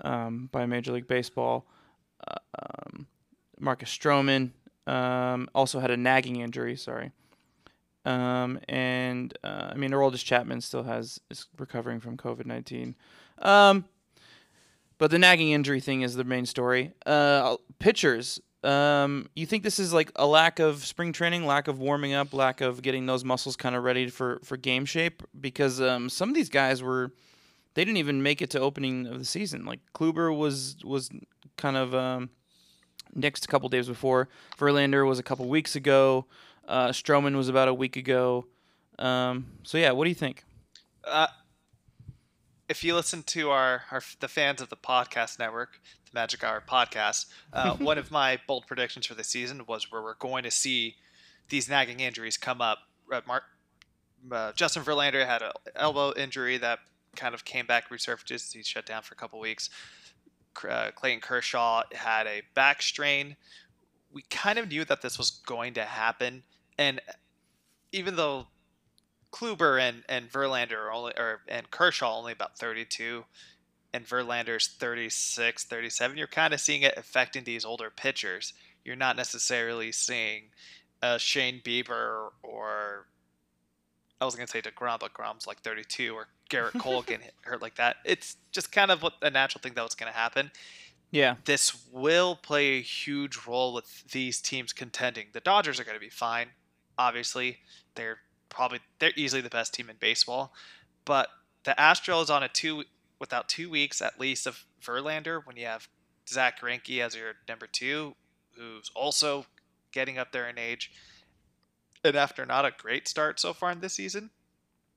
um, 0.02 0.50
by 0.52 0.66
Major 0.66 0.92
League 0.94 1.08
Baseball. 1.08 1.66
Uh, 2.28 2.36
um, 2.60 3.08
Marcus 3.60 3.96
Stroman 3.96 4.52
um, 4.88 5.50
also 5.54 5.80
had 5.80 5.92
a 5.92 5.98
nagging 5.98 6.38
injury. 6.38 6.76
Sorry. 6.76 7.12
Um, 8.06 8.60
and 8.70 9.36
uh, 9.44 9.72
I 9.72 9.76
mean, 9.76 9.92
Aroldis 9.92 10.24
Chapman 10.24 10.62
still 10.62 10.84
has 10.84 11.20
is 11.30 11.48
recovering 11.58 12.00
from 12.00 12.18
COVID 12.18 12.46
nineteen. 12.46 12.96
Um, 13.40 13.86
but 14.98 15.12
the 15.12 15.20
nagging 15.20 15.52
injury 15.52 15.80
thing 15.80 16.04
is 16.04 16.16
the 16.16 16.24
main 16.24 16.46
story. 16.46 16.94
Uh, 17.06 17.58
pitchers. 17.80 18.40
Um, 18.64 19.30
you 19.36 19.46
think 19.46 19.62
this 19.62 19.78
is 19.78 19.94
like 19.94 20.12
a 20.16 20.26
lack 20.26 20.58
of 20.58 20.84
spring 20.86 21.14
training, 21.14 21.46
lack 21.46 21.68
of 21.68 21.78
warming 21.78 22.14
up, 22.14 22.34
lack 22.34 22.62
of 22.62 22.82
getting 22.82 23.06
those 23.06 23.24
muscles 23.24 23.56
kind 23.56 23.76
of 23.76 23.84
ready 23.84 24.10
for, 24.10 24.40
for 24.44 24.58
game 24.58 24.86
shape? 24.86 25.22
Because 25.40 25.80
um, 25.80 26.10
some 26.10 26.30
of 26.30 26.36
these 26.36 26.50
guys 26.50 26.82
were, 26.82 27.12
they 27.76 27.86
didn't 27.86 27.98
even 27.98 28.24
make 28.24 28.42
it 28.42 28.50
to 28.52 28.60
opening 28.60 29.06
of 29.06 29.20
the 29.20 29.26
season. 29.26 29.66
Like 29.66 29.82
Kluber 29.94 30.36
was 30.36 30.78
was 30.84 31.12
kind 31.58 31.78
of 31.78 31.94
um, 31.94 32.32
next 33.14 33.46
a 33.46 33.48
couple 33.48 33.70
days 33.70 33.88
before. 33.88 34.30
Verlander 34.58 35.08
was 35.08 35.20
a 35.20 35.24
couple 35.24 35.48
weeks 35.48 35.76
ago. 35.76 36.26
Uh, 36.68 36.90
Stroman 36.90 37.36
was 37.36 37.50
about 37.50 37.68
a 37.68 37.74
week 37.74 37.96
ago. 37.96 38.46
Um, 38.98 39.48
so 39.64 39.78
yeah, 39.78 39.92
what 39.92 40.06
do 40.06 40.10
you 40.10 40.16
think? 40.16 40.44
Uh, 41.04 41.28
if 42.68 42.84
you 42.84 42.96
listen 42.96 43.24
to 43.24 43.52
our, 43.52 43.84
our 43.92 44.02
the 44.20 44.28
fans 44.28 44.62
of 44.62 44.70
the 44.70 44.78
podcast 44.78 45.38
network, 45.38 45.80
the 46.06 46.20
Magic 46.20 46.44
Hour 46.44 46.64
podcast, 46.68 47.28
uh, 47.54 47.74
one 47.78 47.98
of 47.98 48.12
my 48.12 48.40
bold 48.48 48.66
predictions 48.68 49.06
for 49.06 49.14
the 49.14 49.24
season 49.24 49.66
was 49.68 49.92
where 49.92 50.02
we're 50.02 50.16
going 50.16 50.44
to 50.44 50.52
see 50.52 50.96
these 51.50 51.70
nagging 51.70 52.00
injuries 52.00 52.38
come 52.38 52.62
up. 52.62 52.80
Uh, 53.12 53.22
Mark, 53.28 53.44
uh, 54.32 54.52
Justin 54.54 54.84
Verlander 54.84 55.26
had 55.26 55.42
an 55.42 55.52
elbow 55.76 56.14
injury 56.16 56.58
that 56.58 56.80
kind 57.16 57.36
of 57.36 57.46
came 57.46 57.66
back, 57.66 57.90
resurfaced. 57.90 58.54
He 58.54 58.64
shut 58.64 58.86
down 58.86 59.04
for 59.04 59.14
a 59.14 59.18
couple 59.18 59.40
weeks. 59.40 59.70
Uh, 60.68 60.92
Clayton 60.92 61.22
Kershaw 61.22 61.84
had 61.94 62.28
a 62.28 62.42
back 62.54 62.82
strain. 62.82 63.36
We 64.12 64.24
kind 64.30 64.58
of 64.58 64.70
knew 64.70 64.86
that 64.86 65.02
this 65.02 65.18
was 65.18 65.30
going 65.30 65.74
to 65.74 65.84
happen, 65.84 66.44
and 66.78 67.02
even 67.92 68.16
though 68.16 68.48
Kluber 69.32 69.80
and, 69.80 70.04
and 70.08 70.32
Verlander 70.32 70.78
are 70.78 70.92
only 70.92 71.14
or 71.18 71.42
and 71.48 71.70
Kershaw 71.70 72.18
only 72.18 72.32
about 72.32 72.58
32 72.58 73.26
and 73.94 74.06
Verlander's 74.06 74.68
36, 74.68 75.66
37, 75.66 76.18
you're 76.18 76.28
kind 76.28 76.54
of 76.54 76.62
seeing 76.62 76.84
it 76.84 76.94
affecting 76.98 77.44
these 77.44 77.66
older 77.66 77.90
pitchers. 77.90 78.54
You're 78.84 78.96
not 78.96 79.18
necessarily 79.18 79.92
seeing 79.92 80.44
uh, 81.02 81.18
Shane 81.18 81.62
Bieber 81.64 82.30
or 82.44 83.08
I 84.26 84.28
was 84.28 84.36
going 84.36 84.48
to 84.48 84.52
say 84.52 84.62
DeGrom, 84.62 85.00
but 85.00 85.14
Grom's 85.14 85.48
like 85.48 85.60
32 85.62 86.14
or 86.14 86.28
Gerrit 86.50 86.80
Cole 86.80 87.02
getting 87.02 87.28
hurt 87.42 87.62
like 87.62 87.76
that. 87.76 87.98
It's 88.06 88.38
just 88.52 88.72
kind 88.72 88.92
of 88.92 89.02
what 89.02 89.14
a 89.22 89.30
natural 89.30 89.62
thing 89.62 89.74
that 89.76 89.84
was 89.84 89.96
going 89.96 90.12
to 90.12 90.18
happen 90.18 90.52
Yeah, 91.12 91.36
this 91.46 91.88
will 91.92 92.36
play 92.36 92.78
a 92.78 92.82
huge 92.82 93.40
role 93.48 93.74
with 93.74 94.04
these 94.12 94.42
teams 94.42 94.74
contending. 94.74 95.28
The 95.34 95.40
Dodgers 95.40 95.80
are 95.80 95.84
going 95.84 95.96
to 95.96 96.02
be 96.02 96.10
fine. 96.10 96.48
Obviously, 96.98 97.60
they're 97.96 98.20
probably 98.50 98.80
they're 99.00 99.14
easily 99.16 99.42
the 99.42 99.50
best 99.50 99.74
team 99.74 99.90
in 99.90 99.98
baseball, 100.00 100.54
but 101.06 101.30
the 101.64 101.76
Astros 101.78 102.30
on 102.30 102.44
a 102.44 102.48
two 102.48 102.84
without 103.20 103.48
two 103.48 103.70
weeks 103.70 104.02
at 104.02 104.20
least 104.20 104.46
of 104.46 104.66
Verlander 104.84 105.46
when 105.46 105.58
you 105.58 105.66
have 105.66 105.88
Zack 106.28 106.62
Greinke 106.62 107.00
as 107.02 107.16
your 107.16 107.34
number 107.48 107.68
two, 107.68 108.16
who's 108.52 108.92
also 108.96 109.46
getting 109.92 110.18
up 110.18 110.32
there 110.32 110.48
in 110.50 110.58
age, 110.58 110.92
and 112.06 112.16
after 112.16 112.46
not 112.46 112.66
a 112.66 112.72
great 112.78 113.08
start 113.08 113.40
so 113.40 113.54
far 113.54 113.72
in 113.72 113.82
this 113.82 113.94
season, 113.94 114.30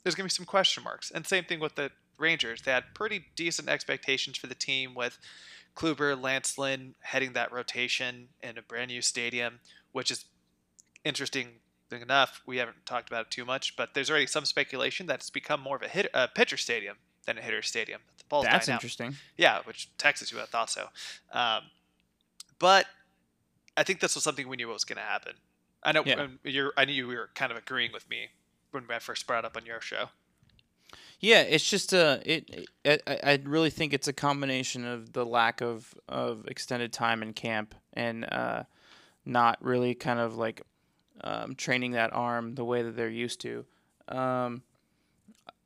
there's 0.02 0.14
going 0.14 0.28
to 0.28 0.32
be 0.32 0.36
some 0.36 0.46
question 0.46 0.84
marks. 0.84 1.10
And 1.10 1.26
same 1.26 1.44
thing 1.44 1.58
with 1.58 1.74
the 1.74 1.90
Rangers. 2.18 2.62
They 2.62 2.72
had 2.72 2.84
pretty 2.94 3.24
decent 3.36 3.68
expectations 3.68 4.36
for 4.36 4.46
the 4.46 4.54
team 4.54 4.94
with 4.94 5.18
Kluber, 5.74 6.20
Lance 6.20 6.58
Lynn 6.58 6.94
heading 7.00 7.32
that 7.32 7.52
rotation 7.52 8.28
in 8.42 8.58
a 8.58 8.62
brand 8.62 8.90
new 8.90 9.00
stadium, 9.00 9.60
which 9.92 10.10
is 10.10 10.24
interesting 11.04 11.48
enough. 11.90 12.42
We 12.46 12.58
haven't 12.58 12.84
talked 12.84 13.08
about 13.08 13.26
it 13.26 13.30
too 13.30 13.44
much, 13.44 13.76
but 13.76 13.94
there's 13.94 14.10
already 14.10 14.26
some 14.26 14.44
speculation 14.44 15.06
that 15.06 15.20
it's 15.20 15.30
become 15.30 15.60
more 15.60 15.76
of 15.76 15.82
a 15.82 15.88
hit, 15.88 16.10
a 16.12 16.28
pitcher 16.28 16.56
stadium 16.56 16.96
than 17.26 17.38
a 17.38 17.40
hitter 17.40 17.62
stadium. 17.62 18.00
The 18.18 18.24
ball's 18.28 18.44
That's 18.44 18.68
interesting. 18.68 19.14
Yeah, 19.36 19.60
which 19.64 19.88
Texas, 19.96 20.30
you 20.30 20.36
would 20.36 20.42
have 20.42 20.50
thought 20.50 20.70
so. 20.70 20.88
Um, 21.32 21.62
but 22.58 22.86
I 23.76 23.84
think 23.84 24.00
this 24.00 24.16
was 24.16 24.24
something 24.24 24.48
we 24.48 24.56
knew 24.56 24.68
was 24.68 24.84
going 24.84 24.96
to 24.96 25.02
happen. 25.02 25.34
I 25.82 25.92
know 25.92 26.02
yeah. 26.04 26.26
you're. 26.44 26.72
I 26.76 26.84
knew 26.84 26.92
you 26.92 27.06
were 27.06 27.30
kind 27.34 27.52
of 27.52 27.58
agreeing 27.58 27.92
with 27.92 28.08
me 28.10 28.28
when 28.70 28.84
I 28.90 28.98
first 28.98 29.26
brought 29.26 29.44
up 29.44 29.56
on 29.56 29.64
your 29.64 29.80
show. 29.80 30.08
Yeah, 31.20 31.40
it's 31.40 31.68
just 31.68 31.92
uh, 31.92 32.18
it, 32.24 32.68
it. 32.84 33.02
I, 33.06 33.18
I 33.22 33.40
really 33.44 33.70
think 33.70 33.92
it's 33.92 34.08
a 34.08 34.12
combination 34.12 34.86
of 34.86 35.12
the 35.12 35.26
lack 35.26 35.60
of 35.60 35.94
of 36.08 36.46
extended 36.46 36.92
time 36.92 37.22
in 37.22 37.32
camp 37.32 37.74
and 37.92 38.24
uh, 38.24 38.64
not 39.24 39.58
really 39.60 39.94
kind 39.94 40.20
of 40.20 40.36
like 40.36 40.62
um, 41.22 41.54
training 41.54 41.92
that 41.92 42.12
arm 42.12 42.54
the 42.54 42.64
way 42.64 42.82
that 42.82 42.96
they're 42.96 43.08
used 43.08 43.40
to. 43.40 43.64
Um, 44.08 44.62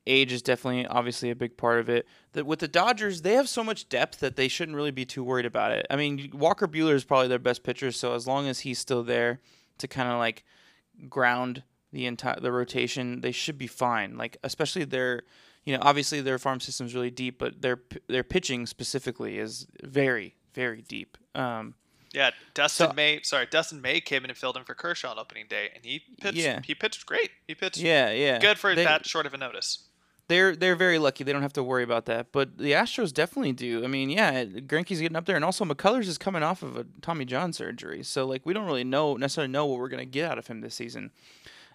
age 0.07 0.33
is 0.33 0.43
definitely 0.43 0.87
obviously 0.87 1.31
a 1.31 1.37
big 1.37 1.57
part 1.57 1.81
of 1.81 1.91
it. 1.91 2.07
That 2.33 2.47
with 2.47 2.61
the 2.61 2.69
Dodgers, 2.69 3.21
they 3.21 3.35
have 3.35 3.49
so 3.49 3.63
much 3.63 3.89
depth 3.91 4.21
that 4.21 4.37
they 4.37 4.49
shouldn't 4.49 4.77
really 4.77 4.91
be 4.91 5.05
too 5.05 5.23
worried 5.23 5.47
about 5.47 5.73
it. 5.73 5.87
I 5.91 5.97
mean, 5.97 6.31
Walker 6.33 6.67
Buehler 6.67 6.95
is 6.95 7.05
probably 7.05 7.29
their 7.29 7.39
best 7.39 7.63
pitcher, 7.63 7.93
so 7.93 8.15
as 8.15 8.27
long 8.27 8.49
as 8.49 8.61
he's 8.61 8.79
still 8.79 9.03
there 9.03 9.41
to 9.83 9.89
kind 9.89 10.11
of 10.11 10.19
like 10.19 10.45
ground 11.09 11.63
the 11.93 12.07
entire 12.07 12.41
the 12.41 12.51
rotation, 12.51 13.21
they 13.21 13.33
should 13.33 13.59
be 13.59 13.67
fine. 13.67 14.17
Like 14.17 14.39
especially 14.43 14.85
their, 14.85 15.23
you 15.65 15.77
know, 15.77 15.83
obviously 15.83 16.21
their 16.21 16.39
farm 16.39 16.59
system 16.59 16.87
is 16.87 16.95
really 16.95 17.11
deep, 17.11 17.39
but 17.39 17.61
their 17.63 17.81
their 18.09 18.25
pitching 18.25 18.67
specifically 18.67 19.39
is 19.39 19.67
very 19.83 20.35
very 20.55 20.83
deep. 20.83 21.19
Um, 21.35 21.75
yeah, 22.13 22.31
Dustin 22.55 22.89
so, 22.89 22.95
May. 22.95 23.21
Sorry, 23.23 23.47
Dustin 23.51 23.81
May 23.81 24.01
came 24.01 24.25
in 24.25 24.31
and 24.31 24.39
filled 24.39 24.57
in 24.57 24.65
for 24.65 24.75
Kershaw 24.75 25.13
on 25.13 25.19
opening 25.19 25.47
day, 25.49 25.71
and 25.75 25.85
he 25.85 26.03
pitched. 26.21 26.37
Yeah. 26.37 26.61
he 26.65 26.75
pitched 26.75 27.07
great. 27.07 27.31
He 27.47 27.55
pitched. 27.55 27.79
Yeah, 27.79 28.11
yeah. 28.11 28.39
Good 28.39 28.59
for 28.59 28.75
they, 28.75 28.85
that 28.85 29.07
short 29.07 29.27
of 29.27 29.35
a 29.35 29.39
notice. 29.39 29.89
They're 30.29 30.57
they're 30.57 30.77
very 30.77 30.99
lucky. 30.99 31.25
They 31.25 31.33
don't 31.33 31.43
have 31.43 31.53
to 31.55 31.63
worry 31.63 31.83
about 31.83 32.07
that. 32.07 32.33
But 32.33 32.59
the 32.59 32.73
Astros 32.73 33.13
definitely 33.13 33.53
do. 33.53 33.85
I 33.85 33.87
mean, 33.87 34.09
yeah, 34.09 34.45
Greinke's 34.45 35.01
getting 35.01 35.17
up 35.17 35.27
there, 35.27 35.37
and 35.37 35.45
also 35.45 35.65
McCullers 35.65 36.07
is 36.07 36.17
coming 36.17 36.43
off 36.43 36.63
of 36.63 36.77
a 36.77 36.87
Tommy 37.01 37.25
John 37.25 37.53
surgery, 37.53 38.03
so 38.03 38.27
like 38.27 38.47
we 38.47 38.55
don't 38.55 38.67
really 38.67 38.85
know 38.85 39.17
necessarily 39.17 39.53
know 39.53 39.67
what 39.67 39.79
we're 39.79 39.89
gonna 39.89 40.05
get 40.05 40.31
out 40.31 40.39
of 40.39 40.47
him 40.47 40.61
this 40.61 40.75
season. 40.75 41.11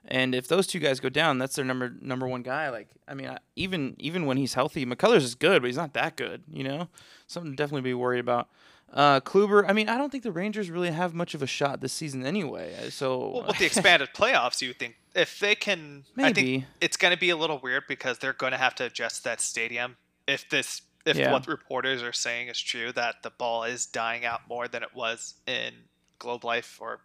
And 0.09 0.33
if 0.33 0.47
those 0.47 0.67
two 0.67 0.79
guys 0.79 0.99
go 1.01 1.09
down, 1.09 1.37
that's 1.37 1.55
their 1.55 1.65
number 1.65 1.93
number 2.01 2.27
one 2.27 2.41
guy. 2.41 2.69
Like, 2.69 2.87
I 3.07 3.13
mean, 3.13 3.27
I, 3.27 3.39
even 3.55 3.95
even 3.99 4.25
when 4.25 4.37
he's 4.37 4.53
healthy, 4.53 4.85
McCullers 4.85 5.17
is 5.17 5.35
good, 5.35 5.61
but 5.61 5.67
he's 5.67 5.77
not 5.77 5.93
that 5.93 6.15
good. 6.15 6.43
You 6.49 6.63
know, 6.63 6.87
something 7.27 7.51
to 7.51 7.55
definitely 7.55 7.81
be 7.81 7.93
worried 7.93 8.19
about. 8.19 8.47
Uh, 8.93 9.19
Kluber, 9.19 9.65
I 9.67 9.73
mean, 9.73 9.89
I 9.89 9.97
don't 9.97 10.11
think 10.11 10.23
the 10.23 10.31
Rangers 10.31 10.69
really 10.69 10.91
have 10.91 11.13
much 11.13 11.33
of 11.33 11.43
a 11.43 11.47
shot 11.47 11.81
this 11.81 11.93
season 11.93 12.25
anyway. 12.25 12.73
Uh, 12.75 12.89
so 12.89 13.29
well, 13.29 13.43
with 13.47 13.57
the 13.57 13.65
expanded 13.67 14.09
playoffs, 14.15 14.61
you 14.61 14.73
think 14.73 14.95
if 15.13 15.39
they 15.39 15.55
can, 15.55 16.05
Maybe. 16.15 16.29
I 16.29 16.33
think 16.33 16.65
it's 16.79 16.97
going 16.97 17.13
to 17.13 17.19
be 17.19 17.29
a 17.29 17.37
little 17.37 17.59
weird 17.59 17.83
because 17.87 18.19
they're 18.19 18.33
going 18.33 18.53
to 18.53 18.57
have 18.57 18.75
to 18.75 18.85
adjust 18.85 19.23
that 19.25 19.41
stadium. 19.41 19.97
If 20.27 20.49
this, 20.49 20.81
if 21.05 21.17
yeah. 21.17 21.31
what 21.31 21.47
reporters 21.47 22.01
are 22.01 22.13
saying 22.13 22.47
is 22.47 22.59
true, 22.59 22.91
that 22.93 23.23
the 23.23 23.29
ball 23.29 23.63
is 23.63 23.85
dying 23.85 24.25
out 24.25 24.41
more 24.47 24.67
than 24.67 24.83
it 24.83 24.95
was 24.95 25.35
in 25.45 25.73
Globe 26.19 26.43
Life 26.43 26.77
or 26.81 27.01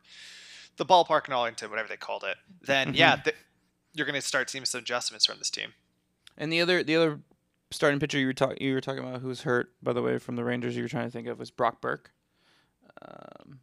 the 0.77 0.87
ballpark 0.87 1.27
in 1.27 1.35
Arlington, 1.35 1.71
whatever 1.71 1.89
they 1.89 1.97
called 1.97 2.25
it, 2.25 2.37
then 2.63 2.89
mm-hmm. 2.89 2.97
yeah, 2.97 3.17
th- 3.17 3.37
you're 3.95 4.07
going 4.07 4.21
to 4.21 4.27
start 4.27 4.51
seeing 4.51 4.65
some 4.65 4.81
adjustments 4.81 5.27
from 5.27 5.39
this 5.39 5.51
team. 5.51 5.75
And 6.39 6.53
the 6.53 6.61
other, 6.61 6.83
the 6.83 6.97
other 6.97 7.21
starting 7.73 7.99
pitcher 8.01 8.19
you 8.19 8.27
were 8.27 8.33
talking 8.33 8.59
you 8.61 8.75
were 8.75 8.81
talking 8.81 9.03
about 9.03 9.21
who's 9.21 9.43
hurt 9.43 9.73
by 9.83 9.93
the 9.93 10.03
way 10.03 10.19
from 10.19 10.37
the 10.37 10.45
Rangers 10.45 10.77
you 10.77 10.83
were 10.83 10.89
trying 10.89 11.07
to 11.07 11.11
think 11.11 11.27
of 11.27 11.39
was 11.39 11.51
Brock 11.51 11.81
Burke. 11.81 12.13
Um, 13.01 13.61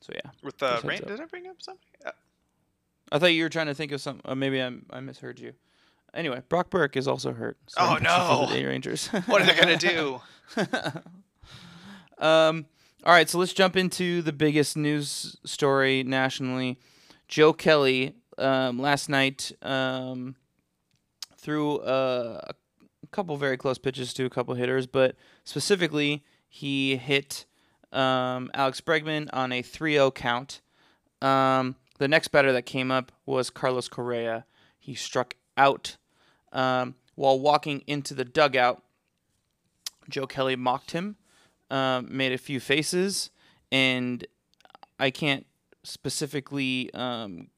so 0.00 0.12
yeah. 0.14 0.30
With 0.42 0.58
the 0.58 0.80
rain, 0.84 1.02
did 1.06 1.20
I 1.20 1.24
bring 1.26 1.46
up 1.46 1.60
something? 1.60 1.84
Uh, 2.04 2.10
I 3.12 3.18
thought 3.18 3.32
you 3.32 3.42
were 3.42 3.48
trying 3.48 3.66
to 3.66 3.74
think 3.74 3.92
of 3.92 4.00
some. 4.00 4.20
Uh, 4.24 4.34
maybe 4.34 4.62
I 4.62 4.72
I 4.90 5.00
misheard 5.00 5.38
you. 5.38 5.54
Anyway, 6.12 6.42
Brock 6.48 6.70
Burke 6.70 6.96
is 6.96 7.06
also 7.06 7.32
hurt. 7.32 7.58
Oh 7.76 7.98
no! 8.02 8.48
the 8.52 8.64
Rangers. 8.64 9.06
what 9.26 9.42
are 9.42 9.46
they 9.46 9.54
gonna 9.54 9.76
do? 9.76 10.20
um. 12.24 12.66
All 13.02 13.14
right, 13.14 13.30
so 13.30 13.38
let's 13.38 13.54
jump 13.54 13.76
into 13.76 14.20
the 14.20 14.32
biggest 14.32 14.76
news 14.76 15.36
story 15.46 16.02
nationally. 16.02 16.78
Joe 17.28 17.54
Kelly 17.54 18.14
um, 18.36 18.78
last 18.78 19.08
night 19.08 19.52
um, 19.62 20.34
threw 21.38 21.80
a, 21.80 22.40
a 22.48 22.54
couple 23.10 23.36
very 23.36 23.56
close 23.56 23.78
pitches 23.78 24.14
to 24.14 24.24
a 24.24 24.30
couple 24.30 24.54
hitters, 24.54 24.86
but 24.86 25.16
specifically 25.44 26.24
he 26.48 26.96
hit 26.96 27.44
um, 27.92 28.50
Alex 28.54 28.80
Bregman 28.80 29.28
on 29.32 29.52
a 29.52 29.62
3-0 29.62 30.14
count. 30.14 30.60
Um, 31.22 31.76
the 31.98 32.08
next 32.08 32.28
batter 32.28 32.52
that 32.52 32.62
came 32.62 32.90
up 32.90 33.12
was 33.26 33.50
Carlos 33.50 33.88
Correa. 33.88 34.46
He 34.78 34.94
struck 34.94 35.34
out 35.56 35.96
um, 36.52 36.94
while 37.14 37.38
walking 37.38 37.82
into 37.86 38.14
the 38.14 38.24
dugout. 38.24 38.82
Joe 40.08 40.26
Kelly 40.26 40.56
mocked 40.56 40.92
him, 40.92 41.16
um, 41.70 42.08
made 42.10 42.32
a 42.32 42.38
few 42.38 42.58
faces, 42.58 43.30
and 43.70 44.26
I 44.98 45.10
can't 45.10 45.46
specifically, 45.84 46.92
um, 46.94 47.48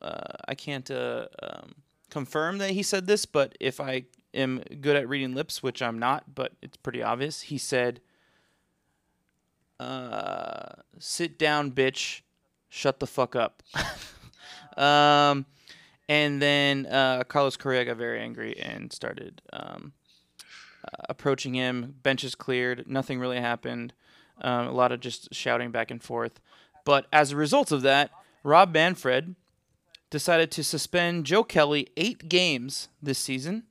uh, 0.00 0.34
I 0.46 0.54
can't 0.54 0.88
uh, 0.90 1.26
um, 1.42 1.74
confirm 2.10 2.58
that 2.58 2.70
he 2.70 2.82
said 2.82 3.06
this, 3.06 3.26
but 3.26 3.56
if 3.58 3.80
I 3.80 4.04
am 4.36 4.62
good 4.80 4.96
at 4.96 5.08
reading 5.08 5.34
lips, 5.34 5.62
which 5.62 5.82
I'm 5.82 5.98
not, 5.98 6.34
but 6.34 6.52
it's 6.62 6.76
pretty 6.76 7.02
obvious. 7.02 7.42
He 7.42 7.58
said, 7.58 8.00
uh, 9.80 10.82
"Sit 10.98 11.38
down, 11.38 11.72
bitch. 11.72 12.22
Shut 12.68 13.00
the 13.00 13.06
fuck 13.06 13.34
up." 13.34 13.62
um, 14.76 15.46
and 16.08 16.40
then 16.40 16.86
uh, 16.86 17.24
Carlos 17.24 17.56
Correa 17.56 17.84
got 17.84 17.96
very 17.96 18.20
angry 18.20 18.58
and 18.58 18.92
started 18.92 19.42
um, 19.52 19.92
uh, 20.84 21.06
approaching 21.08 21.54
him. 21.54 21.96
Benches 22.02 22.34
cleared. 22.34 22.86
Nothing 22.86 23.18
really 23.18 23.40
happened. 23.40 23.92
Um, 24.40 24.68
a 24.68 24.72
lot 24.72 24.92
of 24.92 25.00
just 25.00 25.34
shouting 25.34 25.70
back 25.70 25.90
and 25.90 26.02
forth. 26.02 26.40
But 26.84 27.06
as 27.12 27.32
a 27.32 27.36
result 27.36 27.72
of 27.72 27.82
that, 27.82 28.10
Rob 28.44 28.72
Manfred 28.72 29.34
decided 30.10 30.50
to 30.52 30.62
suspend 30.62 31.26
Joe 31.26 31.42
Kelly 31.42 31.88
eight 31.96 32.28
games 32.28 32.88
this 33.02 33.18
season 33.18 33.64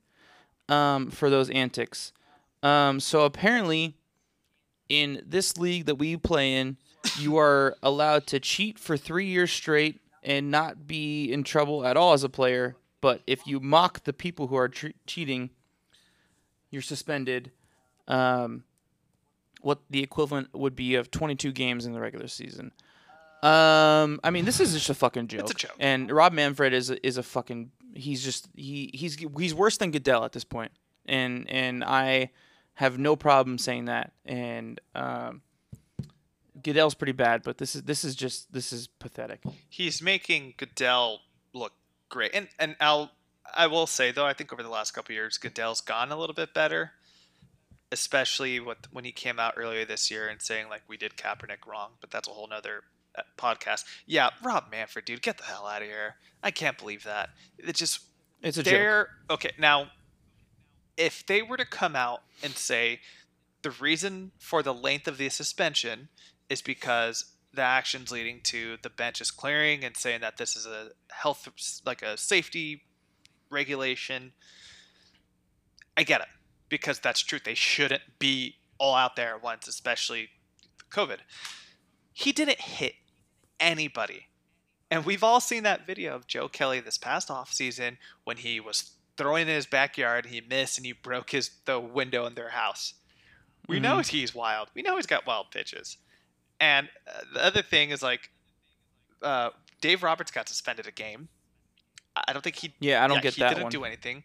um, 0.70 1.10
for 1.12 1.30
those 1.30 1.50
antics. 1.50 2.12
Um, 2.64 3.00
so 3.00 3.26
apparently, 3.26 3.96
in 4.90 5.22
this 5.26 5.58
league 5.58 5.86
that 5.86 5.96
we 5.96 6.18
play 6.18 6.54
in, 6.54 6.78
you 7.20 7.38
are 7.38 7.76
allowed 7.84 8.28
to 8.28 8.40
cheat 8.40 8.80
for 8.80 8.98
three 8.98 9.28
years 9.28 9.52
straight 9.52 10.02
and 10.24 10.50
not 10.50 10.88
be 10.88 11.32
in 11.32 11.44
trouble 11.44 11.86
at 11.86 11.98
all 11.98 12.14
as 12.14 12.24
a 12.24 12.30
player. 12.30 12.76
But 13.02 13.22
if 13.28 13.46
you 13.46 13.60
mock 13.60 14.04
the 14.04 14.14
people 14.14 14.48
who 14.48 14.56
are 14.56 14.68
tre- 14.68 14.96
cheating, 15.06 15.52
you're 16.72 16.82
suspended. 16.82 17.52
Um, 18.08 18.64
what 19.62 19.80
the 19.90 20.04
equivalent 20.04 20.54
would 20.54 20.76
be 20.76 20.96
of 20.96 21.10
22 21.12 21.52
games 21.52 21.86
in 21.86 21.94
the 21.94 22.00
regular 22.00 22.28
season. 22.28 22.72
Um, 23.42 24.20
I 24.24 24.30
mean, 24.32 24.46
this 24.46 24.60
is 24.60 24.74
just 24.74 24.90
a 24.90 24.94
fucking 24.94 25.28
joke. 25.28 25.42
It's 25.42 25.52
a 25.52 25.56
joke. 25.56 25.76
And 25.80 26.12
Rob 26.12 26.34
Manfred 26.34 26.74
is 26.74 26.90
a, 26.90 27.06
is 27.06 27.18
a 27.18 27.24
fucking. 27.24 27.72
He's 27.96 28.24
just 28.24 28.48
he 28.56 28.92
he's 28.94 29.18
he's 29.38 29.54
worse 29.54 29.78
than 29.78 29.92
Goodell 29.92 30.26
at 30.26 30.34
this. 30.34 30.46
And 31.06 31.50
and 31.50 31.84
I 31.84 32.32
have 32.76 32.98
no 32.98 33.16
problem 33.16 33.58
saying 33.58 33.86
that. 33.86 34.12
And 34.26 34.80
um, 34.94 35.42
Goodell's 36.62 36.94
pretty 36.94 37.14
bad, 37.14 37.44
but 37.44 37.58
this 37.58 37.76
is 37.76 37.84
this 37.84 38.04
is 38.04 38.16
just 38.16 38.52
this 38.54 38.74
is 38.74 38.88
pathetic. 38.88 39.42
He's 39.70 40.02
making 40.02 40.56
Goodell 40.58 41.22
look 41.54 41.74
great. 42.10 42.32
And 42.34 42.50
and 42.60 42.76
I'll 42.80 43.12
I 43.56 43.68
will 43.68 43.88
say 43.88 44.12
though, 44.12 44.26
I 44.26 44.34
think 44.34 44.52
over 44.52 44.62
the 44.62 44.70
last 44.70 44.92
couple 44.92 45.16
years, 45.16 45.38
Goodell's 45.38 45.82
gone 45.82 46.12
a 46.12 46.18
little 46.18 46.36
bit 46.36 46.54
better 46.54 46.92
especially 47.92 48.60
with, 48.60 48.78
when 48.92 49.06
he 49.06 49.12
came 49.12 49.40
out 49.40 49.54
earlier 49.58 49.86
this 49.86 50.10
year 50.10 50.28
and 50.28 50.42
saying 50.42 50.68
like 50.70 50.82
we 50.88 50.98
did 50.98 51.16
Kaepernick 51.16 51.66
wrong, 51.66 51.92
but 52.02 52.12
that's 52.12 52.28
a 52.28 52.32
whole 52.32 52.48
nother 52.48 52.84
Uh, 53.18 53.22
podcast. 53.38 53.86
Yeah, 54.06 54.30
Rob 54.44 54.66
Manfred, 54.72 55.06
dude, 55.06 55.22
get 55.22 55.38
the 55.38 55.44
hell 55.46 55.66
out 55.66 55.82
of 55.82 55.88
here. 55.88 56.16
I 56.44 56.52
can't 56.52 56.78
believe 56.78 57.04
that. 57.04 57.30
It 57.58 57.76
just 57.76 58.02
it's 58.42 58.58
a 58.58 58.64
joke. 58.64 59.10
Okay, 59.30 59.52
now 59.58 59.88
if 60.98 61.26
they 61.26 61.42
were 61.42 61.58
to 61.58 61.66
come 61.66 61.96
out 61.96 62.22
and 62.44 62.54
say 62.54 63.00
the 63.62 63.72
reason 63.72 64.32
for 64.40 64.62
the 64.62 64.74
length 64.74 65.08
of 65.08 65.18
the 65.18 65.30
suspension 65.30 66.10
is 66.50 66.62
because 66.62 67.26
the 67.54 67.62
actions 67.62 68.12
leading 68.12 68.42
to 68.42 68.78
the 68.84 68.90
bench 68.90 69.22
is 69.22 69.32
clearing 69.32 69.84
and 69.84 69.96
saying 69.98 70.22
that 70.22 70.38
this 70.38 70.56
is 70.56 70.66
a 70.66 70.90
health 71.10 71.48
like 71.86 72.02
a 72.02 72.18
safety 72.18 72.84
regulation 73.50 74.34
i 75.96 76.04
get 76.04 76.22
it 76.22 76.28
because 76.68 77.00
that's 77.00 77.22
true 77.22 77.40
they 77.44 77.54
shouldn't 77.54 78.02
be 78.20 78.56
all 78.78 78.94
out 78.94 79.16
there 79.16 79.36
at 79.36 79.42
once 79.42 79.68
especially 79.68 80.30
covid 80.92 81.20
he 82.12 82.32
didn't 82.32 82.60
hit 82.60 82.96
anybody. 83.60 84.28
And 84.92 85.06
we've 85.06 85.24
all 85.24 85.40
seen 85.40 85.64
that 85.64 85.88
video 85.88 86.16
of 86.16 86.28
Joe 86.28 86.48
Kelly 86.48 86.80
this 86.80 86.98
past 86.98 87.30
offseason 87.30 87.98
when 88.24 88.38
he 88.38 88.60
was 88.60 88.92
throwing 89.18 89.44
in 89.48 89.56
his 89.56 89.66
backyard. 89.66 90.28
He 90.28 90.42
missed 90.42 90.78
and 90.78 90.86
he 90.86 90.92
broke 90.94 91.32
his 91.32 91.52
the 91.66 91.80
window 91.80 92.26
in 92.26 92.36
their 92.36 92.50
house. 92.50 92.94
We 93.68 93.80
know 93.80 93.98
Mhm. 93.98 94.08
he's 94.08 94.36
wild. 94.36 94.70
We 94.76 94.84
know 94.84 94.96
he's 94.96 95.08
got 95.08 95.26
wild 95.26 95.50
pitches. 95.52 95.98
And 96.60 96.88
uh, 97.08 97.22
the 97.34 97.44
other 97.44 97.62
thing 97.64 97.90
is 97.90 98.04
like, 98.04 98.30
uh, 99.24 99.50
Dave 99.82 100.04
Roberts 100.04 100.32
got 100.32 100.48
suspended 100.48 100.88
a 100.88 100.92
game. 100.92 101.30
I 102.16 102.32
don't 102.32 102.42
think 102.44 102.56
he. 102.58 102.74
Yeah, 102.80 103.04
I 103.04 103.08
don't 103.08 103.16
yeah, 103.18 103.22
get 103.22 103.34
he 103.34 103.42
that 103.42 103.50
didn't 103.50 103.64
one. 103.64 103.72
do 103.72 103.84
anything. 103.84 104.24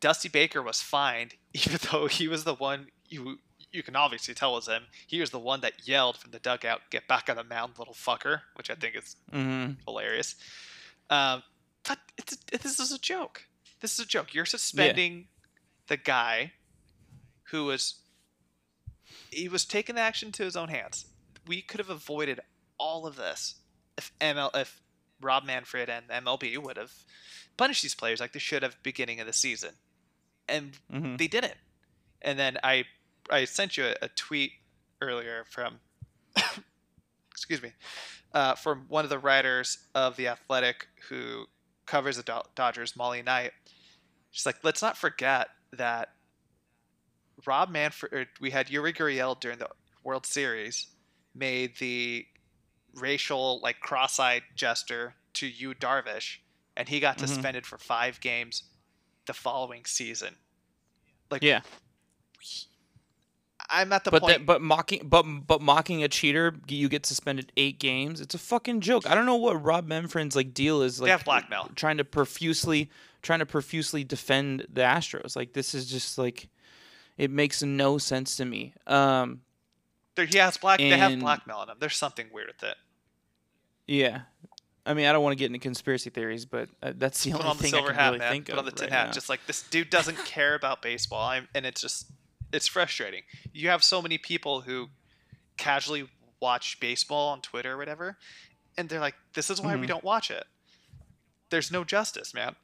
Dusty 0.00 0.28
Baker 0.28 0.62
was 0.62 0.80
fined, 0.80 1.34
even 1.54 1.78
though 1.92 2.06
he 2.06 2.26
was 2.28 2.44
the 2.44 2.54
one 2.54 2.88
you 3.08 3.38
you 3.72 3.82
can 3.82 3.96
obviously 3.96 4.34
tell 4.34 4.52
was 4.52 4.66
him. 4.66 4.84
He 5.06 5.20
was 5.20 5.30
the 5.30 5.38
one 5.38 5.60
that 5.60 5.86
yelled 5.86 6.16
from 6.16 6.30
the 6.30 6.38
dugout, 6.38 6.82
"Get 6.90 7.06
back 7.06 7.28
on 7.28 7.36
the 7.36 7.44
mound, 7.44 7.78
little 7.78 7.94
fucker," 7.94 8.42
which 8.54 8.70
I 8.70 8.74
think 8.74 8.96
is 8.96 9.16
hmm 9.30 9.72
hilarious. 9.86 10.34
Um, 11.08 11.42
but 11.86 11.98
it's 12.18 12.36
this 12.36 12.78
is 12.78 12.92
a 12.92 12.98
joke. 12.98 13.46
This 13.80 13.94
is 13.94 14.00
a 14.00 14.06
joke. 14.06 14.34
You're 14.34 14.44
suspending 14.44 15.28
the 15.86 15.96
guy 15.96 16.52
who 17.44 17.64
was 17.66 18.00
he 19.30 19.48
was 19.48 19.64
taking 19.64 19.94
the 19.94 20.00
action 20.00 20.32
to 20.32 20.44
his 20.44 20.56
own 20.56 20.68
hands. 20.68 21.06
We 21.46 21.62
could 21.62 21.80
have 21.80 21.90
avoided 21.90 22.40
all 22.78 23.06
of 23.06 23.16
this 23.16 23.56
if 23.96 24.12
ML 24.20 24.50
if 24.54 24.80
Rob 25.20 25.44
Manfred 25.44 25.88
and 25.88 26.08
MLB 26.08 26.58
would 26.58 26.76
have 26.76 26.92
punished 27.56 27.82
these 27.82 27.94
players 27.94 28.20
like 28.20 28.32
they 28.32 28.38
should 28.38 28.62
have 28.62 28.82
beginning 28.82 29.20
of 29.20 29.26
the 29.26 29.32
season, 29.32 29.74
and 30.48 30.76
hmm 30.90 31.16
they 31.16 31.28
didn't. 31.28 31.56
And 32.22 32.38
then 32.38 32.58
I 32.62 32.84
I 33.30 33.44
sent 33.44 33.76
you 33.76 33.84
a, 33.86 33.94
a 34.02 34.08
tweet 34.08 34.52
earlier 35.00 35.44
from 35.48 35.80
excuse 37.30 37.62
me 37.62 37.72
uh, 38.32 38.54
from 38.54 38.84
one 38.88 39.04
of 39.04 39.10
the 39.10 39.18
writers 39.18 39.78
of 39.94 40.16
the 40.16 40.28
Athletic 40.28 40.86
who 41.08 41.46
covers 41.86 42.16
the 42.16 42.22
Do- 42.22 42.42
Dodgers, 42.54 42.96
Molly 42.96 43.22
Knight. 43.22 43.52
She's 44.30 44.46
like, 44.46 44.56
let's 44.62 44.82
not 44.82 44.96
forget 44.96 45.48
that 45.72 46.10
Rob 47.46 47.70
Manfred. 47.70 48.28
We 48.40 48.50
had 48.50 48.70
Yuri 48.70 48.92
Gurriel 48.92 49.38
during 49.40 49.58
the 49.58 49.68
World 50.04 50.26
Series 50.26 50.86
made 51.34 51.76
the 51.78 52.26
racial 52.94 53.60
like 53.60 53.80
cross-eyed 53.80 54.42
gesture 54.54 55.14
to 55.34 55.46
Yu 55.48 55.74
Darvish, 55.74 56.38
and 56.76 56.88
he 56.88 57.00
got 57.00 57.16
Mhm. 57.18 57.26
suspended 57.26 57.66
for 57.66 57.78
five 57.78 58.20
games 58.20 58.64
the 59.26 59.32
following 59.34 59.84
season. 59.84 60.36
Like, 61.30 61.42
Yeah, 61.42 61.60
I'm 63.72 63.92
at 63.92 64.04
the 64.04 64.10
but 64.10 64.22
point. 64.22 64.38
that, 64.38 64.46
but 64.46 64.60
mocking 64.62 65.06
but 65.08 65.22
but 65.24 65.60
mocking 65.62 66.02
a 66.02 66.08
cheater, 66.08 66.54
you 66.68 66.88
get 66.88 67.06
suspended 67.06 67.52
eight 67.56 67.78
games. 67.78 68.20
It's 68.20 68.34
a 68.34 68.38
fucking 68.38 68.80
joke. 68.80 69.08
I 69.08 69.14
don't 69.14 69.26
know 69.26 69.36
what 69.36 69.62
Rob 69.62 69.86
Manfred's 69.86 70.34
like 70.36 70.52
deal 70.54 70.82
is. 70.82 71.00
Like 71.00 71.06
they 71.08 71.10
have 71.12 71.24
blackmail. 71.24 71.70
trying 71.76 71.98
to 71.98 72.04
profusely 72.04 72.90
trying 73.22 73.38
to 73.40 73.46
profusely 73.46 74.02
defend 74.04 74.66
the 74.72 74.80
Astros. 74.82 75.36
Like 75.36 75.52
this 75.52 75.74
is 75.74 75.86
just 75.86 76.18
like 76.18 76.48
it 77.16 77.30
makes 77.30 77.62
no 77.62 77.98
sense 77.98 78.36
to 78.36 78.44
me. 78.44 78.72
Um, 78.86 79.42
There, 80.16 80.24
he 80.26 80.38
has 80.38 80.56
black. 80.56 80.78
they 80.78 80.88
have 80.90 81.12
And- 81.12 81.20
blackmail 81.22 81.58
on 81.58 81.68
him. 81.68 81.76
There's 81.78 81.96
something 81.96 82.26
weird 82.32 82.48
with 82.48 82.62
it. 82.62 82.76
yeah. 83.86 84.22
I 84.86 84.94
mean, 84.94 85.04
I 85.06 85.12
don't 85.12 85.22
want 85.22 85.32
to 85.32 85.38
get 85.38 85.46
into 85.46 85.58
conspiracy 85.58 86.08
theories, 86.08 86.46
but 86.46 86.68
uh, 86.82 86.94
that's 86.96 87.22
the 87.22 87.32
Put 87.32 87.40
only 87.40 87.50
on 87.50 87.56
the 87.58 87.62
thing 87.64 87.70
silver 87.72 87.88
I 87.88 87.92
can 87.92 87.98
hat, 88.00 88.06
really 88.06 88.18
man. 88.20 88.32
think 88.32 88.46
Put 88.46 88.52
of 88.54 88.58
on 88.60 88.64
the 88.64 88.70
tin 88.72 88.84
right 88.86 88.92
hat. 88.92 89.06
now. 89.08 89.12
Just 89.12 89.28
like 89.28 89.46
this 89.46 89.62
dude 89.64 89.90
doesn't 89.90 90.16
care 90.24 90.54
about 90.54 90.80
baseball, 90.80 91.22
I'm, 91.28 91.48
and 91.54 91.66
it's 91.66 91.82
just 91.82 92.06
it's 92.52 92.66
frustrating. 92.68 93.22
You 93.52 93.68
have 93.68 93.82
so 93.84 94.00
many 94.02 94.18
people 94.18 94.62
who 94.62 94.88
casually 95.56 96.08
watch 96.40 96.78
baseball 96.80 97.28
on 97.30 97.40
Twitter 97.42 97.72
or 97.74 97.76
whatever, 97.76 98.16
and 98.76 98.88
they're 98.88 99.00
like, 99.00 99.14
"This 99.34 99.50
is 99.50 99.60
why 99.60 99.76
we 99.76 99.84
Mhm. 99.86 99.88
don't 99.88 100.04
watch 100.04 100.30
it." 100.30 100.46
There's 101.50 101.70
no 101.70 101.84
justice, 101.84 102.32
man. 102.32 102.56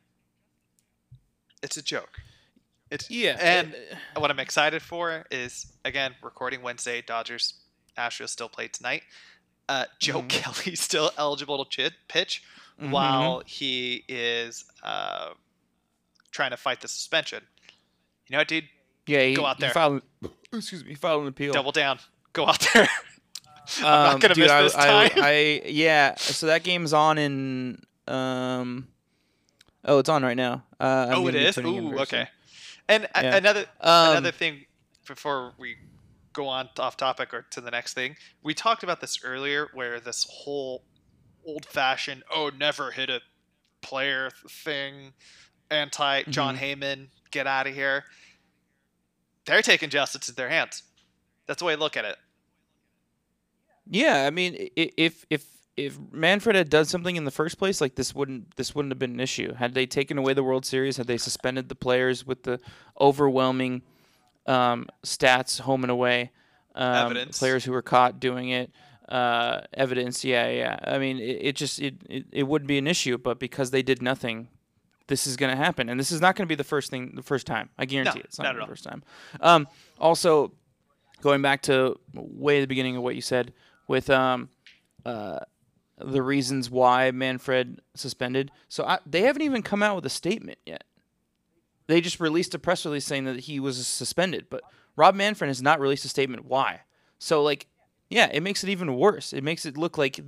It's 1.62 1.77
a 1.77 1.83
joke. 1.83 2.20
It's 2.90 3.11
yeah, 3.11 3.37
and 3.40 3.75
uh, 4.14 4.20
what 4.20 4.31
I'm 4.31 4.38
excited 4.38 4.81
for 4.83 5.27
is 5.31 5.72
again 5.85 6.14
recording 6.22 6.62
Wednesday. 6.62 7.03
Dodgers 7.03 7.55
Astros 7.99 8.29
still 8.29 8.49
play 8.49 8.68
tonight. 8.68 9.03
Uh, 9.68 9.87
Joe 9.99 10.22
Mhm. 10.22 10.29
Kelly's 10.29 10.81
still 10.90 11.11
eligible 11.16 11.64
to 11.64 11.68
chit, 11.68 11.94
pitch 12.09 12.42
mhm. 12.81 12.90
while 12.90 13.42
he 13.44 14.05
is 14.07 14.64
uh, 14.85 15.35
trying 16.31 16.51
to 16.51 16.57
fight 16.57 16.81
the 16.81 16.87
suspension. 16.88 17.44
You 18.29 18.35
know 18.35 18.38
what, 18.38 18.49
dude? 18.49 18.68
Yeah, 19.07 19.23
he, 19.23 19.35
go 19.35 19.47
out 19.47 19.57
he 19.57 19.62
there. 19.62 19.71
filed, 19.71 20.03
excuse 20.53 20.83
me, 20.85 20.90
he 20.90 20.95
filed 20.97 21.23
an 21.23 21.29
appeal. 21.29 21.53
Double 21.53 21.73
down. 21.73 21.99
Go 22.33 22.47
out 22.47 22.66
there. 22.75 22.88
I'm 23.81 23.85
Um, 23.85 24.12
not 24.12 24.21
gonna 24.21 24.35
dude, 24.35 24.42
miss 24.45 24.53
I, 24.53 24.62
this 24.62 24.73
time. 24.75 25.11
I, 25.16 25.62
yeah. 25.66 26.14
So 26.16 26.47
that 26.47 26.62
game's 26.62 26.92
on 26.92 27.19
in. 27.19 27.83
Um, 28.07 28.87
oh, 29.85 29.99
it's 29.99 30.09
on 30.09 30.23
right 30.23 30.37
now. 30.37 30.64
Uh, 30.79 31.09
oh, 31.11 31.27
it 31.27 31.35
is. 31.35 31.59
Ooh, 31.59 31.99
okay. 32.01 32.29
And 32.88 33.09
a- 33.14 33.23
Yeah. 33.25 33.37
another 33.37 33.61
Um, 33.81 34.11
another 34.12 34.31
thing 34.31 34.66
before 35.07 35.55
we 35.59 35.77
go 36.33 36.47
on 36.47 36.69
off 36.79 36.97
topic 36.97 37.33
or 37.35 37.42
to 37.51 37.61
the 37.61 37.71
next 37.73 37.95
thing, 37.95 38.16
we 38.42 38.55
talked 38.55 38.83
about 38.85 39.01
this 39.01 39.19
earlier, 39.25 39.69
where 39.75 39.99
this 39.99 40.27
whole 40.31 40.85
old-fashioned 41.45 42.23
"oh, 42.33 42.51
never 42.57 42.90
hit 42.92 43.11
a 43.11 43.21
player" 43.81 44.31
thing, 44.49 45.12
anti 45.73 46.23
Jon 46.25 46.57
Mm-hmm. 46.57 46.64
Heyman, 46.83 47.09
get 47.33 47.47
out 47.49 47.66
of 47.66 47.75
here. 47.75 48.05
They're 49.47 49.63
taking 49.63 49.91
justice 49.91 50.29
in 50.29 50.35
their 50.35 50.49
hands. 50.49 50.83
That's 51.47 51.61
the 51.61 51.65
way 51.65 51.73
I 51.73 51.77
look 51.77 51.97
at 51.97 52.05
it. 52.05 52.17
Yeah, 53.89 54.25
I 54.27 54.31
mean, 54.31 54.69
if 54.77 55.25
if 55.31 55.47
if 55.77 55.99
Manfred 56.11 56.57
had 56.57 56.71
done 56.71 56.87
something 56.87 57.17
in 57.17 57.25
the 57.25 57.31
first 57.31 57.59
place, 57.59 57.81
like 57.81 57.95
this 57.95 58.15
wouldn't 58.15 58.57
this 58.57 58.75
wouldn't 58.75 58.91
have 58.91 58.99
been 58.99 59.13
an 59.13 59.21
issue. 59.21 59.55
Had 59.55 59.75
they 59.75 59.87
taken 59.87 60.19
away 60.19 60.35
the 60.35 60.43
World 60.43 60.67
Series, 60.67 60.97
had 60.97 61.07
they 61.07 61.19
suspended 61.19 61.69
the 61.69 61.75
players 61.75 62.27
with 62.27 62.43
the 62.43 62.59
overwhelming 63.01 63.83
um, 64.47 64.89
stats 65.05 65.61
home 65.61 65.85
and 65.85 65.91
away, 65.91 66.33
um, 66.75 67.07
Evidence. 67.07 67.39
players 67.39 67.65
who 67.65 67.73
were 67.73 67.83
caught 67.83 68.19
doing 68.19 68.49
it, 68.49 68.71
uh, 69.09 69.61
evidence. 69.75 70.25
Yeah, 70.25 70.49
yeah. 70.49 70.79
I 70.83 70.99
mean, 70.99 71.19
it, 71.19 71.39
it 71.41 71.57
just 71.57 71.81
it, 71.81 71.95
it 72.09 72.27
it 72.33 72.43
wouldn't 72.45 72.69
be 72.69 72.79
an 72.79 72.87
issue, 72.89 73.19
but 73.19 73.39
because 73.39 73.71
they 73.71 73.83
did 73.83 74.03
nothing. 74.03 74.49
This 75.09 75.27
is 75.27 75.37
going 75.37 75.51
to 75.51 75.57
happen, 75.57 75.88
and 75.88 76.01
this 76.01 76.11
is 76.11 76.21
not 76.21 76.35
going 76.35 76.47
to 76.47 76.49
be 76.49 76.57
the 76.57 76.64
first 76.64 76.90
thing, 76.90 77.12
the 77.14 77.23
first 77.23 77.47
time. 77.47 77.69
I 77.79 77.85
guarantee 77.85 78.19
No, 78.19 78.21
it. 78.21 78.25
it's 78.27 78.38
not, 78.38 78.57
not 78.57 78.61
the 78.62 78.66
first 78.66 78.83
time. 78.85 79.03
Um, 79.40 79.69
also, 80.01 80.53
going 81.23 81.42
back 81.42 81.62
to 81.62 81.99
way 82.12 82.61
the 82.61 82.66
beginning 82.66 82.97
of 82.97 83.03
what 83.03 83.14
you 83.14 83.21
said 83.21 83.53
with 83.87 84.11
um, 84.11 84.49
uh, 85.05 85.40
the 85.99 86.23
reasons 86.23 86.71
why 86.71 87.11
Manfred 87.12 87.81
suspended. 87.95 88.51
So 88.69 88.85
I, 88.85 88.99
they 89.07 89.23
haven't 89.23 89.42
even 89.42 89.62
come 89.62 89.83
out 89.83 89.95
with 89.97 90.07
a 90.07 90.11
statement 90.11 90.59
yet. 90.66 90.85
They 91.87 92.01
just 92.01 92.19
released 92.19 92.55
a 92.55 92.59
press 92.59 92.85
release 92.85 93.05
saying 93.05 93.25
that 93.25 93.40
he 93.40 93.61
was 93.61 93.87
suspended, 93.87 94.47
but 94.51 94.62
Rob 94.97 95.14
Manfred 95.14 95.49
has 95.49 95.62
not 95.62 95.79
released 95.79 96.05
a 96.05 96.09
statement 96.09 96.45
why. 96.47 96.81
So 97.19 97.42
like, 97.42 97.69
yeah, 98.11 98.29
it 98.33 98.42
makes 98.42 98.64
it 98.64 98.71
even 98.71 98.97
worse. 98.97 99.33
It 99.33 99.45
makes 99.45 99.64
it 99.64 99.77
look 99.77 99.97
like 99.97 100.19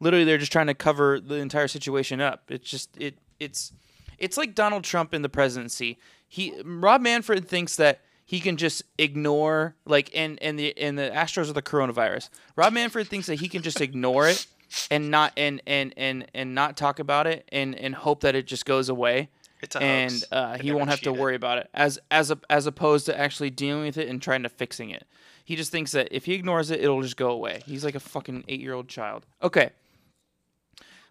literally 0.00 0.24
they're 0.24 0.38
just 0.38 0.52
trying 0.52 0.68
to 0.68 0.74
cover 0.74 1.18
the 1.20 1.36
entire 1.36 1.68
situation 1.68 2.20
up. 2.20 2.44
It's 2.50 2.68
just 2.70 2.96
it 2.98 3.18
it's 3.40 3.72
it's 4.18 4.36
like 4.36 4.54
Donald 4.54 4.84
Trump 4.84 5.14
in 5.14 5.22
the 5.22 5.28
presidency. 5.28 5.98
He 6.28 6.54
Rob 6.64 7.00
Manfred 7.00 7.46
thinks 7.48 7.76
that 7.76 8.00
he 8.24 8.40
can 8.40 8.56
just 8.56 8.82
ignore 8.98 9.76
like 9.84 10.10
and 10.14 10.40
and 10.42 10.58
the 10.58 10.76
and 10.76 10.98
the 10.98 11.10
Astros 11.14 11.48
are 11.48 11.52
the 11.52 11.62
coronavirus. 11.62 12.28
Rob 12.56 12.72
Manfred 12.72 13.08
thinks 13.08 13.26
that 13.28 13.36
he 13.36 13.48
can 13.48 13.62
just 13.62 13.80
ignore 13.80 14.28
it 14.28 14.46
and 14.90 15.10
not 15.10 15.32
and 15.36 15.62
and 15.66 15.94
and 15.96 16.26
and 16.34 16.54
not 16.54 16.76
talk 16.76 16.98
about 16.98 17.26
it 17.26 17.48
and 17.52 17.74
and 17.74 17.94
hope 17.94 18.20
that 18.20 18.34
it 18.34 18.46
just 18.46 18.66
goes 18.66 18.88
away 18.88 19.28
It's 19.62 19.76
a 19.76 19.82
and 19.82 20.24
uh, 20.32 20.58
he 20.58 20.72
won't 20.72 20.90
have 20.90 21.00
to 21.02 21.12
worry 21.12 21.36
about 21.36 21.58
it 21.58 21.70
as 21.72 21.98
as 22.10 22.30
a, 22.30 22.38
as 22.50 22.66
opposed 22.66 23.06
to 23.06 23.18
actually 23.18 23.50
dealing 23.50 23.84
with 23.84 23.96
it 23.96 24.08
and 24.08 24.20
trying 24.20 24.42
to 24.42 24.48
fixing 24.48 24.90
it. 24.90 25.06
He 25.44 25.54
just 25.54 25.70
thinks 25.70 25.92
that 25.92 26.08
if 26.10 26.24
he 26.24 26.34
ignores 26.34 26.72
it, 26.72 26.80
it'll 26.80 27.02
just 27.02 27.16
go 27.16 27.30
away. 27.30 27.62
He's 27.64 27.84
like 27.84 27.94
a 27.94 28.00
fucking 28.00 28.44
eight 28.48 28.60
year 28.60 28.74
old 28.74 28.88
child. 28.88 29.24
Okay, 29.40 29.70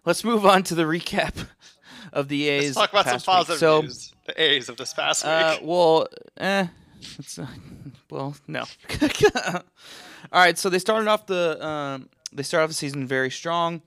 let's 0.04 0.22
move 0.22 0.44
on 0.44 0.62
to 0.64 0.74
the 0.74 0.82
recap 0.82 1.46
of 2.12 2.28
the 2.28 2.48
A's. 2.48 2.76
Let's 2.76 2.92
talk 2.92 3.00
about 3.02 3.20
some 3.22 3.34
positive 3.34 3.58
So, 3.58 3.80
news. 3.82 4.12
The 4.26 4.42
A's 4.42 4.68
of 4.68 4.76
this 4.76 4.92
past 4.92 5.24
uh, 5.24 5.56
week. 5.58 5.68
well, 5.68 6.08
eh, 6.36 6.66
it's, 7.18 7.38
uh, 7.38 7.46
well, 8.10 8.36
no. 8.46 8.64
All 9.52 9.62
right, 10.32 10.58
so 10.58 10.68
they 10.68 10.78
started 10.78 11.08
off 11.08 11.26
the 11.26 11.64
um, 11.64 12.08
they 12.32 12.42
started 12.42 12.64
off 12.64 12.70
the 12.70 12.74
season 12.74 13.06
very 13.06 13.30
strong, 13.30 13.82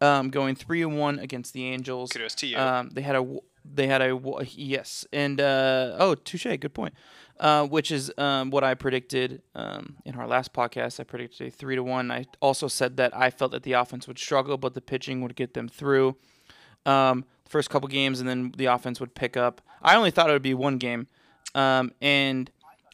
um, 0.00 0.30
going 0.30 0.54
three 0.54 0.82
and 0.82 0.98
one 0.98 1.18
against 1.18 1.52
the 1.52 1.64
Angels. 1.66 2.12
Kudos 2.12 2.34
to 2.36 2.46
you. 2.46 2.56
Um, 2.56 2.90
they 2.90 3.02
had 3.02 3.16
a 3.16 3.36
they 3.64 3.86
had 3.86 4.00
a 4.02 4.18
yes, 4.54 5.06
and 5.12 5.40
uh, 5.40 5.96
oh, 5.98 6.14
touche, 6.14 6.44
good 6.44 6.74
point. 6.74 6.94
Uh, 7.40 7.66
which 7.66 7.90
is 7.90 8.12
um, 8.18 8.50
what 8.50 8.62
I 8.62 8.74
predicted 8.74 9.42
um, 9.56 9.96
in 10.04 10.14
our 10.14 10.28
last 10.28 10.52
podcast. 10.52 11.00
I 11.00 11.02
predicted 11.02 11.48
a 11.48 11.50
three 11.50 11.74
to 11.74 11.82
one. 11.82 12.10
I 12.12 12.26
also 12.40 12.68
said 12.68 12.98
that 12.98 13.16
I 13.16 13.30
felt 13.30 13.50
that 13.50 13.64
the 13.64 13.72
offense 13.72 14.06
would 14.06 14.18
struggle, 14.18 14.56
but 14.58 14.74
the 14.74 14.80
pitching 14.80 15.22
would 15.22 15.34
get 15.34 15.54
them 15.54 15.68
through. 15.68 16.14
Um, 16.86 17.24
first 17.52 17.70
couple 17.70 17.86
games, 17.88 18.18
and 18.18 18.28
then 18.28 18.52
the 18.56 18.66
offense 18.66 18.98
would 18.98 19.14
pick 19.14 19.36
up. 19.36 19.60
I 19.82 19.94
only 19.94 20.10
thought 20.10 20.30
it 20.30 20.32
would 20.32 20.42
be 20.42 20.54
one 20.54 20.78
game, 20.78 21.06
um, 21.54 21.92
and 22.00 22.50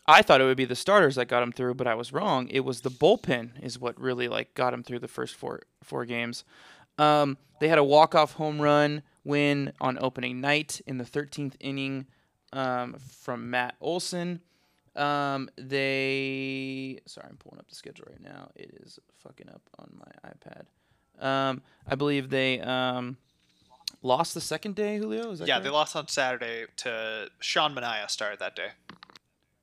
I 0.07 0.23
thought 0.23 0.41
it 0.41 0.45
would 0.45 0.57
be 0.57 0.65
the 0.65 0.75
starters 0.75 1.15
that 1.15 1.27
got 1.27 1.41
them 1.41 1.53
through, 1.53 1.75
but 1.75 1.87
I 1.87 1.95
was 1.95 2.13
wrong. 2.13 2.49
It 2.49 2.61
was 2.61 2.81
the 2.81 2.91
bullpen 2.91 3.63
is 3.63 3.79
what 3.79 3.99
really 4.01 4.27
like 4.27 4.55
got 4.55 4.73
them 4.73 4.83
through 4.83 4.99
the 4.99 5.09
first 5.09 5.37
four 5.37 5.61
four 5.83 6.05
games. 6.05 6.45
Um, 6.99 7.39
they 7.61 7.69
had 7.69 7.79
a 7.79 7.85
walk 7.85 8.15
off 8.15 8.33
home 8.33 8.61
run 8.61 9.03
win 9.25 9.73
on 9.81 9.99
opening 10.01 10.41
night 10.41 10.81
in 10.87 10.99
the 10.99 11.05
13th 11.05 11.55
inning 11.61 12.07
um, 12.53 12.97
from 12.99 13.51
Matt 13.51 13.77
Olson. 13.81 14.41
Um, 14.97 15.49
they 15.57 16.99
sorry, 17.07 17.29
I'm 17.31 17.37
pulling 17.37 17.61
up 17.61 17.69
the 17.69 17.75
schedule 17.77 18.07
right 18.11 18.23
now. 18.23 18.51
It 18.57 18.81
is 18.83 18.99
fucking 19.23 19.49
up 19.49 19.63
on 19.79 20.01
my 20.01 20.31
iPad. 20.31 20.65
Um, 21.25 21.63
I 21.87 21.95
believe 21.95 22.31
they 22.31 22.61
um, 22.61 23.17
lost 24.03 24.35
the 24.35 24.41
second 24.41 24.75
day. 24.75 24.99
Julio, 24.99 25.31
is 25.33 25.39
that 25.41 25.49
Yeah, 25.49 25.55
correct? 25.55 25.65
they 25.65 25.71
lost 25.71 25.97
on 25.97 26.09
Saturday 26.09 26.67
to 26.79 27.29
Sean 27.41 27.75
Manaea 27.75 28.09
started 28.11 28.39
that 28.41 28.55
day. 28.57 28.69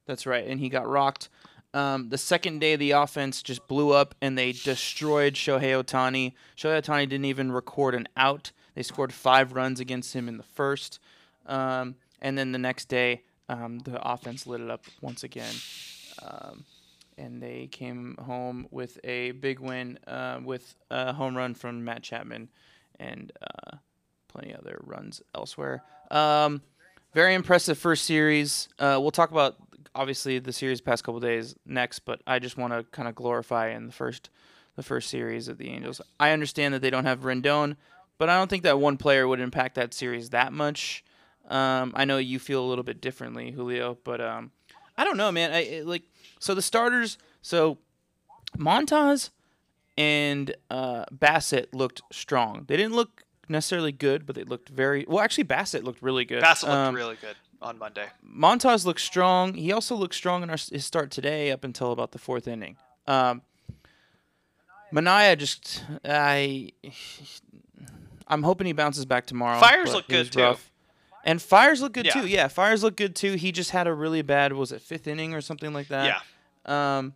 That's 0.05 0.25
right, 0.25 0.45
and 0.45 0.59
he 0.59 0.69
got 0.69 0.88
rocked. 0.88 1.29
Um, 1.73 2.09
the 2.09 2.17
second 2.17 2.59
day, 2.59 2.75
the 2.75 2.91
offense 2.91 3.41
just 3.41 3.67
blew 3.67 3.91
up, 3.91 4.15
and 4.21 4.38
they 4.38 4.51
destroyed 4.53 5.33
Shohei 5.33 5.83
Ohtani. 5.83 6.33
Shohei 6.55 6.81
Ohtani 6.81 7.09
didn't 7.09 7.25
even 7.25 7.51
record 7.51 7.95
an 7.95 8.07
out. 8.15 8.51
They 8.75 8.83
scored 8.83 9.11
five 9.13 9.53
runs 9.53 9.79
against 9.79 10.13
him 10.13 10.27
in 10.27 10.38
the 10.38 10.43
first, 10.43 10.99
um, 11.47 11.95
and 12.21 12.38
then 12.38 12.51
the 12.51 12.57
next 12.59 12.85
day, 12.85 13.23
um, 13.49 13.79
the 13.79 14.01
offense 14.01 14.45
lit 14.47 14.61
it 14.61 14.69
up 14.69 14.85
once 15.01 15.23
again, 15.23 15.53
um, 16.21 16.65
and 17.17 17.41
they 17.41 17.67
came 17.67 18.15
home 18.25 18.67
with 18.71 18.99
a 19.03 19.31
big 19.31 19.59
win 19.59 19.97
uh, 20.07 20.39
with 20.43 20.75
a 20.91 21.13
home 21.13 21.35
run 21.35 21.53
from 21.55 21.83
Matt 21.83 22.03
Chapman, 22.03 22.49
and 22.99 23.31
uh, 23.41 23.77
plenty 24.35 24.53
of 24.53 24.59
other 24.59 24.79
runs 24.83 25.21
elsewhere. 25.33 25.83
Um, 26.11 26.61
very 27.13 27.33
impressive 27.33 27.77
first 27.77 28.05
series. 28.05 28.67
Uh, 28.77 28.99
we'll 29.01 29.11
talk 29.11 29.31
about 29.31 29.55
obviously 29.95 30.39
the 30.39 30.51
series 30.51 30.81
past 30.81 31.03
couple 31.03 31.19
days 31.21 31.55
next, 31.65 31.99
but 31.99 32.21
I 32.27 32.39
just 32.39 32.57
want 32.57 32.73
to 32.73 32.83
kind 32.91 33.07
of 33.07 33.15
glorify 33.15 33.69
in 33.69 33.87
the 33.87 33.93
first 33.93 34.29
the 34.75 34.83
first 34.83 35.09
series 35.09 35.47
of 35.47 35.57
the 35.57 35.69
Angels. 35.69 36.01
I 36.19 36.31
understand 36.31 36.73
that 36.73 36.81
they 36.81 36.89
don't 36.89 37.05
have 37.05 37.21
Rendon, 37.21 37.77
but 38.17 38.27
I 38.27 38.37
don't 38.37 38.49
think 38.49 38.63
that 38.63 38.77
one 38.77 38.97
player 38.97 39.25
would 39.25 39.39
impact 39.39 39.75
that 39.75 39.93
series 39.93 40.31
that 40.31 40.51
much. 40.51 41.01
Um, 41.47 41.93
I 41.95 42.03
know 42.03 42.17
you 42.17 42.39
feel 42.39 42.61
a 42.61 42.67
little 42.67 42.83
bit 42.83 42.99
differently, 42.99 43.51
Julio, 43.51 43.97
but 44.03 44.19
um, 44.19 44.51
I 44.97 45.05
don't 45.05 45.15
know, 45.15 45.31
man. 45.31 45.53
I 45.53 45.59
it, 45.59 45.87
like 45.87 46.03
so 46.39 46.53
the 46.53 46.61
starters. 46.61 47.17
So 47.41 47.77
Montas 48.57 49.29
and 49.97 50.53
uh, 50.69 51.05
Bassitt 51.13 51.67
looked 51.73 52.01
strong. 52.11 52.65
They 52.67 52.75
didn't 52.75 52.95
look 52.95 53.23
necessarily 53.49 53.91
good, 53.91 54.25
but 54.25 54.36
they 54.36 54.43
looked 54.43 54.69
very 54.69 55.05
well. 55.08 55.19
Actually, 55.23 55.45
Bassitt 55.45 55.84
looked 55.84 56.01
really 56.01 56.25
good. 56.25 56.43
Bassitt 56.43 56.63
looked 56.63 56.75
Um, 56.75 56.95
really 56.95 57.15
good 57.21 57.36
on 57.62 57.77
Monday. 57.77 58.08
Montas 58.25 58.86
looked 58.86 59.01
strong. 59.01 59.53
He 59.53 59.71
also 59.71 59.95
looked 59.95 60.15
strong 60.15 60.43
in 60.43 60.49
our, 60.49 60.58
his 60.71 60.86
start 60.86 61.12
today 61.12 61.51
up 61.51 61.63
until 61.63 61.91
about 61.91 62.12
the 62.12 62.19
fourth 62.19 62.47
inning. 62.47 62.77
Um, 63.08 63.41
Manaea 64.93 65.38
just 65.38 65.84
I 66.03 66.71
I'm 68.27 68.43
hoping 68.43 68.67
he 68.67 68.73
bounces 68.73 69.05
back 69.05 69.25
tomorrow. 69.25 69.60
Fiers 69.60 69.93
look 69.93 70.08
good, 70.08 70.31
too. 70.31 70.41
rough. 70.41 70.71
And 71.23 71.41
Fiers 71.41 71.81
look 71.81 71.93
good 71.93 72.05
Yeah. 72.05 72.13
too. 72.13 72.27
Yeah, 72.27 72.47
Fiers 72.47 72.84
look 72.84 72.95
good 72.95 73.15
too. 73.15 73.34
He 73.34 73.51
just 73.51 73.71
had 73.71 73.88
a 73.88 73.93
really 73.93 74.21
bad 74.21 74.53
was 74.53 74.71
it 74.71 74.81
fifth 74.81 75.08
inning 75.08 75.34
or 75.34 75.41
something 75.41 75.73
like 75.73 75.88
that. 75.89 76.21
yeah. 76.67 76.97
Um, 76.97 77.13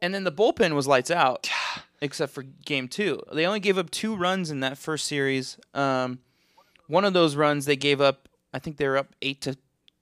and 0.00 0.14
then 0.14 0.24
the 0.24 0.32
bullpen 0.32 0.74
was 0.74 0.86
lights 0.86 1.10
out, 1.10 1.48
except 2.00 2.32
for 2.32 2.42
game 2.42 2.88
two. 2.88 3.22
They 3.32 3.46
only 3.46 3.60
gave 3.60 3.78
up 3.78 3.90
two 3.90 4.16
runs 4.16 4.50
in 4.50 4.60
that 4.60 4.78
first 4.78 5.06
series. 5.06 5.58
Um, 5.74 6.20
one 6.86 7.04
of 7.04 7.12
those 7.12 7.36
runs 7.36 7.64
they 7.64 7.76
gave 7.76 8.00
up, 8.00 8.28
I 8.52 8.58
think 8.58 8.76
they 8.76 8.88
were 8.88 8.96
up 8.96 9.14
eight 9.22 9.40
to 9.42 9.56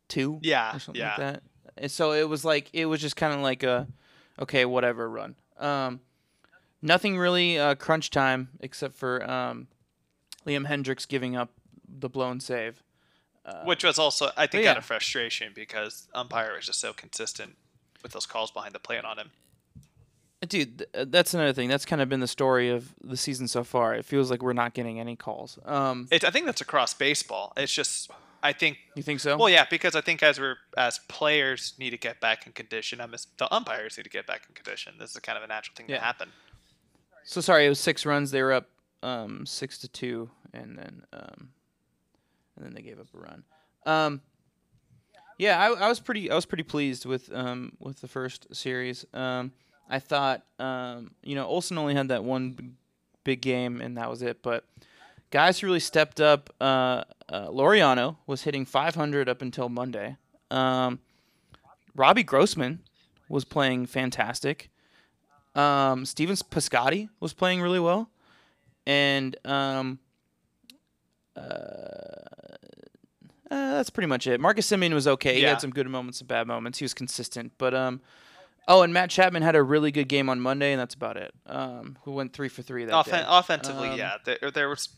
two. 0.09 0.39
Yeah, 0.43 0.77
or 0.77 0.79
something 0.79 1.01
yeah. 1.01 1.09
like 1.09 1.19
that. 1.19 1.43
And 1.77 1.91
so 1.91 2.13
it 2.13 2.29
was 2.29 2.45
like 2.45 2.71
it 2.73 2.87
was 2.87 3.01
just 3.01 3.17
kind 3.17 3.35
of 3.35 3.41
like 3.41 3.63
a, 3.63 3.87
okay, 4.41 4.65
whatever 4.65 5.09
run. 5.11 5.35
Um, 5.59 6.01
nothing 6.81 7.19
really 7.19 7.59
uh, 7.59 7.75
crunch 7.75 8.11
time 8.11 8.49
except 8.61 8.95
for 8.95 9.29
um, 9.29 9.69
Liam 10.47 10.67
Hendriks 10.67 11.07
giving 11.07 11.37
up 11.37 11.51
the 11.89 12.09
blown 12.09 12.41
save. 12.41 12.83
Uh, 13.45 13.63
Which 13.65 13.85
was 13.85 13.99
also, 13.99 14.31
I 14.37 14.47
think, 14.47 14.65
yeah. 14.65 14.73
out 14.73 14.77
of 14.77 14.85
frustration 14.85 15.53
because 15.55 16.09
umpire 16.15 16.55
was 16.57 16.67
just 16.67 16.81
so 16.81 16.93
consistent 16.93 17.57
with 18.03 18.13
those 18.13 18.27
calls 18.27 18.51
behind 18.51 18.75
the 18.75 18.81
plate 18.81 19.05
on 19.05 19.19
him. 19.19 19.31
Dude, 20.47 20.79
th- 20.79 20.91
uh, 20.95 21.05
that's 21.09 21.33
another 21.35 21.53
thing. 21.53 21.69
That's 21.69 21.85
kind 21.87 22.03
of 22.03 22.09
been 22.09 22.21
the 22.21 22.27
story 22.29 22.69
of 22.71 22.95
the 23.03 23.17
season 23.17 23.49
so 23.49 23.65
far. 23.65 23.95
It 23.95 24.05
feels 24.05 24.31
like 24.31 24.43
we're 24.43 24.53
not 24.53 24.75
getting 24.75 25.01
any 25.01 25.17
calls. 25.17 25.59
Um, 25.65 26.09
It, 26.11 26.25
I 26.25 26.31
think 26.31 26.45
that's 26.47 26.61
across 26.61 26.93
baseball. 26.93 27.53
It's 27.57 27.73
just, 27.73 28.11
I 28.43 28.53
think, 28.53 28.77
you 28.95 29.03
think 29.03 29.21
so? 29.21 29.37
well, 29.39 29.49
yeah, 29.49 29.65
because 29.71 29.97
I 29.97 30.03
think 30.03 30.23
as 30.23 30.39
we're 30.39 30.57
as 30.77 31.01
players 31.09 31.73
need 31.79 31.91
to 31.91 31.97
get 31.97 32.21
back 32.21 32.47
in 32.47 32.53
condition, 32.53 33.01
I'm 33.01 33.13
the 33.39 33.53
umpires 33.55 33.97
need 33.97 34.05
to 34.05 34.11
get 34.11 34.27
back 34.27 34.43
in 34.49 34.55
condition. 34.55 34.95
This 34.99 35.13
is 35.13 35.19
kind 35.21 35.39
of 35.39 35.43
a 35.43 35.47
natural 35.47 35.75
thing 35.75 35.87
Yeah. 35.89 35.97
to 35.99 36.05
happen. 36.05 36.29
So 37.25 37.41
sorry, 37.41 37.65
it 37.67 37.71
was 37.71 37.81
six 37.81 38.05
runs. 38.05 38.31
They 38.31 38.43
were 38.43 38.53
up 38.53 38.69
um, 39.03 39.47
six 39.47 39.79
to 39.79 39.89
two, 39.89 40.31
and 40.53 40.79
then 40.79 41.03
um, 41.15 41.49
and 42.57 42.65
then 42.67 42.75
they 42.75 42.83
gave 42.83 43.01
up 43.01 43.07
a 43.15 43.19
run. 43.19 43.43
Um, 43.87 44.21
yeah, 45.39 45.59
I, 45.61 45.73
I 45.73 45.89
was 45.89 45.99
pretty 45.99 46.31
I 46.31 46.35
was 46.35 46.45
pretty 46.47 46.63
pleased 46.63 47.05
with 47.07 47.33
um, 47.35 47.73
with 47.81 48.01
the 48.01 48.07
first 48.09 48.55
series. 48.55 49.05
Um, 49.15 49.53
I 49.89 49.99
thought 49.99 50.43
um, 50.59 51.13
you 51.23 51.35
know 51.35 51.47
Olson 51.47 51.79
only 51.79 51.95
had 51.95 52.09
that 52.09 52.25
one 52.25 52.77
big 53.25 53.41
game, 53.41 53.81
and 53.81 53.97
that 53.97 54.09
was 54.11 54.23
it. 54.23 54.43
But 54.43 54.65
guys 55.31 55.59
who 55.59 55.67
really 55.67 55.81
stepped 55.81 56.21
up, 56.21 56.55
uh, 56.61 57.05
uh, 57.29 57.49
Laureano 57.49 58.17
was 58.27 58.43
hitting 58.43 58.65
500 58.65 59.29
up 59.29 59.43
until 59.43 59.69
Monday. 59.69 60.17
Um, 60.51 61.01
Robbie 61.95 62.23
Grossman 62.23 62.81
was 63.29 63.45
playing 63.45 63.87
fantastic. 63.87 64.71
Um, 65.55 66.05
Stephen 66.05 66.37
Piscotty 66.37 67.09
was 67.19 67.33
playing 67.33 67.63
really 67.63 67.81
well, 67.81 68.11
and 68.87 69.37
um, 69.45 69.99
uh, 71.35 71.41
uh, 71.41 72.27
that's 73.51 73.91
pretty 73.91 74.07
much 74.07 74.27
it. 74.27 74.41
Marcus 74.41 74.71
Semien 74.71 74.93
was 74.93 75.09
okay. 75.09 75.37
He 75.37 75.43
had 75.43 75.61
some 75.61 75.71
good 75.71 75.89
moments, 75.89 76.19
some 76.19 76.27
bad 76.27 76.47
moments. 76.47 76.79
He 76.79 76.85
was 76.85 76.95
consistent, 76.95 77.53
but 77.59 77.75
um, 77.75 78.01
oh, 78.69 78.83
and 78.83 78.93
Matt 78.93 79.11
Chapman 79.11 79.43
had 79.43 79.57
a 79.57 79.63
really 79.63 79.91
good 79.91 80.09
game 80.09 80.29
on 80.29 80.41
Monday, 80.41 80.73
and 80.73 80.81
that's 80.81 80.95
about 80.95 81.17
it. 81.17 81.33
Um, 81.47 81.99
who 82.03 82.13
went 82.13 82.33
three 82.33 82.49
for 82.49 82.63
three 82.63 82.85
that 82.85 82.93
Offen- 82.95 83.13
day. 83.21 83.25
offensively, 83.27 83.89
Um, 83.91 83.99
yeah, 83.99 84.17
there, 84.25 84.51
there 84.51 84.69
was. 84.69 84.89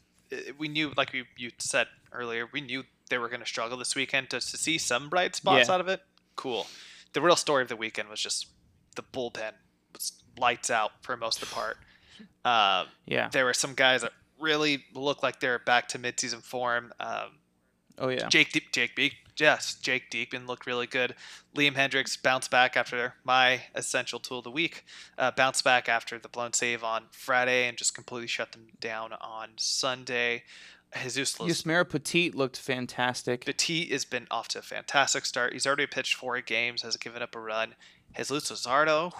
We 0.59 0.68
knew, 0.68 0.92
like 0.96 1.14
you, 1.14 1.24
you 1.37 1.50
said 1.59 1.87
earlier, 2.12 2.46
we 2.52 2.61
knew 2.61 2.85
they 3.09 3.16
were 3.16 3.28
going 3.28 3.40
to 3.40 3.46
struggle 3.46 3.78
this 3.78 3.96
weekend. 3.96 4.28
To, 4.31 4.40
to 4.40 4.57
see 4.59 4.76
some 4.76 5.09
bright 5.09 5.35
spots 5.35 5.68
Yeah. 5.68 5.74
out 5.74 5.81
of 5.81 5.88
it, 5.88 6.02
cool. 6.37 6.66
The 7.14 7.22
real 7.22 7.37
story 7.37 7.62
of 7.62 7.68
the 7.68 7.76
weekend 7.76 8.11
was 8.11 8.20
just 8.20 8.46
the 8.96 9.02
bullpen 9.02 9.52
was 9.94 10.12
lights 10.38 10.70
out 10.70 10.92
for 11.00 11.16
most 11.16 11.42
of 11.42 11.48
the 11.48 11.54
part. 11.54 11.78
Um, 12.44 12.88
Yeah. 13.07 13.28
there 13.31 13.46
were 13.46 13.54
some 13.54 13.72
guys 13.74 14.02
that 14.02 14.12
really 14.38 14.85
looked 14.94 15.22
like 15.22 15.40
they're 15.40 15.59
back 15.59 15.88
to 15.88 15.98
midseason 15.98 16.42
form. 16.42 16.92
Um, 17.00 17.38
Oh 17.98 18.08
yeah. 18.08 18.28
Jake 18.28 18.52
Deep, 18.52 18.72
Jake 18.72 18.94
Beek, 18.94 19.16
yes, 19.37 19.74
Jake 19.74 20.11
Deepin 20.11 20.46
looked 20.46 20.66
really 20.66 20.87
good. 20.87 21.14
Liam 21.54 21.74
Hendriks 21.74 22.20
bounced 22.20 22.50
back 22.50 22.76
after 22.76 23.14
my 23.24 23.62
essential 23.74 24.18
tool 24.18 24.38
of 24.38 24.44
the 24.44 24.50
week. 24.50 24.84
Uh, 25.16 25.30
bounced 25.30 25.64
back 25.64 25.88
after 25.88 26.18
the 26.18 26.28
blown 26.28 26.52
save 26.52 26.84
on 26.84 27.04
Friday 27.11 27.66
and 27.68 27.76
just 27.76 27.94
completely 27.94 28.28
shut 28.28 28.52
them 28.52 28.68
down 28.80 29.12
on 29.14 29.50
Sunday. 29.56 30.44
Jesus 31.02 31.37
Yusmeiro 31.37 31.87
Petit 31.88 32.30
looked 32.30 32.58
fantastic. 32.58 33.44
Petit 33.44 33.87
has 33.90 34.04
been 34.06 34.26
off 34.30 34.48
to 34.48 34.61
a 34.61 34.62
fantastic 34.62 35.26
start. 35.26 35.52
He's 35.52 35.66
already 35.66 35.87
pitched 35.87 36.14
four 36.14 36.40
games, 36.40 36.80
has 36.82 36.96
given 36.96 37.20
up 37.20 37.34
a 37.34 37.40
run. 37.40 37.74
Jesus 38.16 38.50
Luzardo 38.50 39.12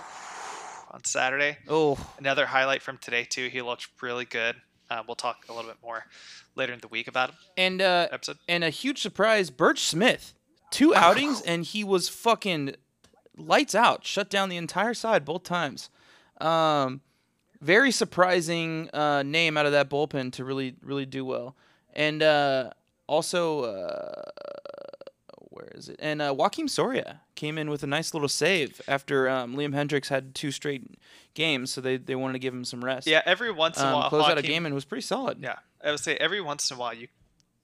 on 0.91 1.05
Saturday, 1.05 1.59
Oh, 1.69 1.99
another 2.19 2.47
highlight 2.47 2.81
from 2.81 2.97
today 2.97 3.25
too. 3.25 3.49
He 3.49 3.61
looked 3.61 3.89
really 4.01 4.25
good. 4.25 4.57
Uh, 4.91 5.03
we'll 5.07 5.15
talk 5.17 5.45
a 5.49 5.53
little 5.53 5.71
bit 5.71 5.79
more 5.83 6.05
later 6.55 6.73
in 6.73 6.81
the 6.81 6.89
week 6.89 7.09
about 7.09 7.31
him. 7.31 7.37
and 7.57 7.83
uh, 7.83 8.09
Episode. 8.11 8.39
and 8.49 8.65
a 8.65 8.71
huge 8.71 9.01
surprise, 9.03 9.51
Burch 9.51 9.81
Smith, 9.81 10.35
two 10.71 10.95
outings, 10.95 11.41
and 11.43 11.65
he 11.65 11.85
was 11.85 12.09
fucking 12.09 12.75
lights 13.37 13.75
out, 13.75 14.05
shut 14.07 14.31
down 14.31 14.49
the 14.49 14.57
entire 14.57 14.95
side 14.95 15.25
both 15.25 15.43
times. 15.45 15.91
Um, 16.41 17.01
very 17.61 17.91
surprising 17.91 18.89
uh, 18.95 19.23
name 19.23 19.57
out 19.57 19.67
of 19.67 19.73
that 19.73 19.91
bullpen 19.91 20.33
to 20.33 20.45
really 20.45 20.75
really 20.83 21.07
do 21.07 21.25
well, 21.25 21.57
and 21.95 22.23
uh, 22.23 22.71
also 23.07 23.65
uh, 23.65 24.23
where 25.59 25.73
is 25.75 25.89
it? 25.89 25.97
And 25.99 26.23
uh, 26.23 26.33
Joakim 26.35 26.71
Soria 26.71 27.23
came 27.35 27.59
in 27.59 27.69
with 27.69 27.83
a 27.83 27.87
nice 27.87 28.15
little 28.15 28.29
save 28.29 28.81
after 28.87 29.29
um, 29.29 29.57
Liam 29.57 29.75
Hendriks 29.75 30.09
had 30.09 30.35
two 30.35 30.53
straight 30.53 30.99
games, 31.35 31.73
so 31.73 31.81
they, 31.81 31.97
they 31.97 32.15
wanted 32.15 32.35
to 32.35 32.39
give 32.39 32.55
him 32.55 32.65
some 32.65 32.85
rest. 32.85 33.09
Yeah, 33.09 33.23
every 33.27 33.51
once 33.51 33.77
in 33.79 33.85
a 33.85 33.89
um, 33.89 33.95
while, 33.95 34.09
close 34.09 34.29
out 34.29 34.39
a 34.39 34.43
game 34.43 34.67
and 34.67 34.75
was 34.75 34.85
pretty 34.85 35.03
solid. 35.03 35.39
Yeah, 35.43 35.57
I 35.85 35.91
would 35.91 36.01
say 36.01 36.17
every 36.17 36.41
once 36.41 36.71
in 36.71 36.77
a 36.77 36.81
while 36.81 36.95
you 36.95 37.09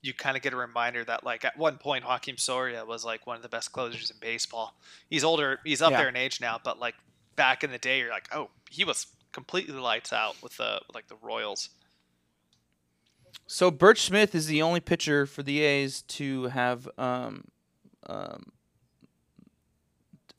you 0.03 0.13
kind 0.13 0.37
of 0.37 0.43
get 0.43 0.53
a 0.53 0.57
reminder 0.57 1.03
that 1.05 1.25
like 1.25 1.45
at 1.47 1.57
one 1.57 1.79
point 1.79 2.05
Joakim 2.05 2.39
Soria 2.39 2.85
was 2.85 3.05
like 3.07 3.27
one 3.27 3.37
of 3.37 3.43
the 3.43 3.49
best 3.49 3.73
closers 3.73 4.11
in 4.11 4.17
baseball. 4.21 4.75
He's 5.09 5.25
older, 5.25 5.61
he's 5.65 5.81
up 5.81 5.93
Yeah. 5.93 5.99
there 5.99 6.09
in 6.09 6.17
age 6.17 6.41
now, 6.41 6.61
but 6.63 6.79
like 6.79 6.95
back 7.37 7.65
in 7.65 7.71
the 7.71 7.79
day, 7.79 8.01
you're 8.01 8.11
like, 8.11 8.29
oh, 8.35 8.51
he 8.69 8.85
was 8.85 9.07
completely 9.33 9.75
lights 9.75 10.13
out 10.13 10.37
with 10.43 10.57
the 10.59 10.81
like 10.93 11.09
the 11.09 11.17
Royals. 11.23 11.71
So 13.47 13.71
Burch 13.71 14.03
Smith 14.03 14.35
is 14.35 14.47
the 14.47 14.63
only 14.63 14.81
pitcher 14.81 15.27
for 15.27 15.43
the 15.43 15.61
A's 15.61 16.03
to 16.03 16.45
have 16.45 16.89
um, 16.99 17.45
um, 18.07 18.53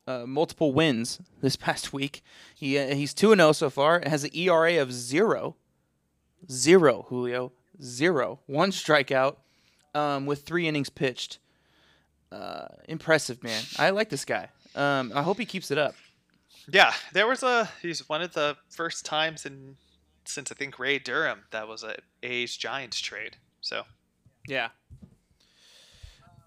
uh, 0.08 0.26
multiple 0.26 0.74
wins 0.74 1.20
this 1.42 1.56
past 1.56 1.94
week. 1.94 2.24
He 2.54 2.78
uh, 2.78 2.96
he's 2.96 3.14
two 3.14 3.32
and 3.32 3.40
zero 3.40 3.52
so 3.52 3.70
far. 3.70 4.02
Has 4.06 4.24
an 4.24 4.32
ERA 4.36 4.82
of 4.82 4.92
zero, 4.92 5.56
zero. 6.50 7.06
Julio 7.10 7.52
zero, 7.82 8.40
one 8.46 8.72
strikeout, 8.72 9.38
um, 9.94 10.26
with 10.26 10.44
three 10.44 10.68
innings 10.68 10.90
pitched. 10.90 11.40
Uh, 12.32 12.68
impressive, 12.88 13.44
man. 13.44 13.64
I 13.78 13.92
like 13.92 14.10
this 14.10 14.26
guy. 14.26 14.50
Um, 14.76 15.12
I 15.16 15.22
hope 15.22 15.38
he 15.38 15.46
keeps 15.46 15.72
it 15.72 15.78
up. 15.78 15.96
Yeah, 16.72 16.94
there 17.14 17.28
was 17.28 17.44
a. 17.44 17.70
He's 17.82 18.08
one 18.10 18.22
of 18.22 18.34
the 18.34 18.58
first 18.70 19.06
times 19.06 19.46
in 19.46 19.78
since 20.26 20.52
I 20.52 20.56
think 20.56 20.80
Ray 20.80 21.00
Durham 21.00 21.44
that 21.52 21.68
was 21.68 21.84
a 21.84 21.96
A's 22.24 22.58
Giants 22.58 23.00
trade. 23.00 23.38
So 23.62 23.84
Yeah. 24.48 24.70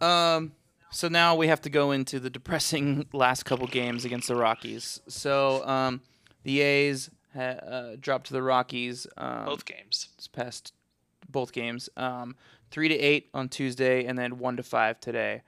Um. 0.00 0.52
So 0.90 1.09
now 1.09 1.35
we 1.35 1.48
have 1.48 1.61
to 1.62 1.70
go 1.70 1.90
into 1.92 2.18
the 2.18 2.31
depressing 2.31 3.07
last 3.12 3.44
couple 3.44 3.66
games 3.66 4.05
against 4.05 4.29
the 4.29 4.37
Rockies. 4.37 5.01
So 5.09 5.66
um, 5.66 6.01
the 6.44 6.61
A's 6.61 7.11
ha- 7.35 7.40
uh, 7.40 7.96
dropped 8.01 8.29
to 8.29 8.33
the 8.33 8.42
Rockies. 8.42 9.07
Um, 9.16 9.44
both 9.46 9.64
games. 9.64 10.09
this 10.16 10.29
past 10.29 10.72
both 11.29 11.53
games. 11.53 11.88
Um, 11.96 12.37
three 12.70 12.88
to 12.88 12.94
eight 12.98 13.29
on 13.35 13.48
Tuesday, 13.48 14.05
and 14.07 14.18
then 14.18 14.38
one 14.38 14.57
to 14.57 14.62
five 14.62 14.98
today. 15.01 15.42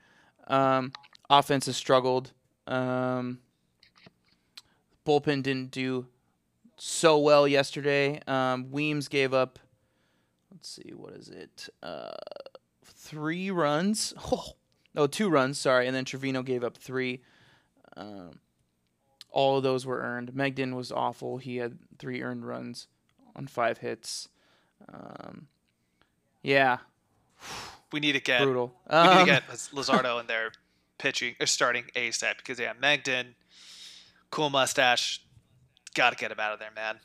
Um, 0.47 0.91
offense 1.29 1.65
has 1.65 1.75
struggled. 1.75 2.31
Um, 2.67 3.39
bullpen 5.05 5.43
didn't 5.43 5.71
do 5.71 6.05
so 6.77 7.17
well 7.17 7.47
yesterday. 7.47 8.19
Um, 8.27 8.69
Weems 8.71 9.07
gave 9.07 9.33
up. 9.33 9.59
Let's 10.51 10.69
see, 10.69 10.91
what 10.95 11.13
is 11.13 11.29
it? 11.29 11.69
Uh, 11.81 12.11
three 12.85 13.49
runs. 13.49 14.13
Oh, 14.31 14.53
no, 14.93 15.07
two 15.07 15.29
runs. 15.29 15.59
Sorry, 15.59 15.87
and 15.87 15.95
then 15.95 16.05
Trivino 16.05 16.43
gave 16.45 16.63
up 16.63 16.77
three. 16.77 17.21
Um, 17.97 18.39
all 19.29 19.57
of 19.57 19.63
those 19.63 19.85
were 19.85 19.99
earned. 19.99 20.31
Mengden 20.33 20.73
was 20.75 20.91
awful. 20.91 21.37
He 21.37 21.57
had 21.57 21.77
three 21.99 22.21
earned 22.21 22.45
runs 22.45 22.87
on 23.35 23.47
five 23.47 23.77
hits. 23.79 24.27
Um, 24.91 25.47
yeah, 26.41 26.79
We 27.93 27.99
need 27.99 28.13
to 28.13 28.19
get 28.19 28.41
brutal. 28.41 28.73
we 28.89 28.97
need 28.97 29.03
Um, 29.03 29.19
to 29.19 29.25
get 29.25 29.47
Luzardo 29.49 30.19
in 30.19 30.27
there 30.27 30.51
pitching 30.97 31.35
or 31.39 31.45
starting 31.45 31.85
ASAP 31.95 32.37
because 32.37 32.59
yeah, 32.59 32.73
Mengden, 32.81 33.33
cool 34.31 34.49
mustache, 34.49 35.21
got 35.95 36.09
to 36.11 36.15
get 36.17 36.31
him 36.31 36.39
out 36.39 36.53
of 36.53 36.59
there, 36.59 36.71
man. 36.75 36.99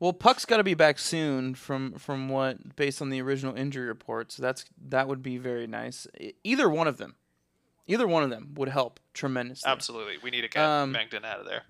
Well, 0.00 0.12
Puk's 0.12 0.44
got 0.44 0.58
to 0.58 0.64
be 0.64 0.74
back 0.74 0.98
soon 0.98 1.54
from 1.54 1.94
from 1.94 2.28
what 2.28 2.76
based 2.76 3.02
on 3.02 3.10
the 3.10 3.20
original 3.20 3.56
injury 3.56 3.86
report. 3.86 4.30
So 4.32 4.42
that's 4.42 4.64
that 4.88 5.08
would 5.08 5.22
be 5.22 5.38
very 5.38 5.66
nice. 5.66 6.06
Either 6.44 6.68
one 6.70 6.86
of 6.86 6.98
them, 6.98 7.16
either 7.86 8.06
one 8.06 8.22
of 8.22 8.30
them 8.30 8.52
would 8.54 8.68
help 8.68 9.00
tremendously. 9.14 9.70
Absolutely, 9.70 10.14
we 10.22 10.30
need 10.30 10.42
to 10.42 10.48
get 10.48 10.62
Um, 10.64 10.94
out 10.94 11.40
of 11.40 11.46
there. 11.46 11.62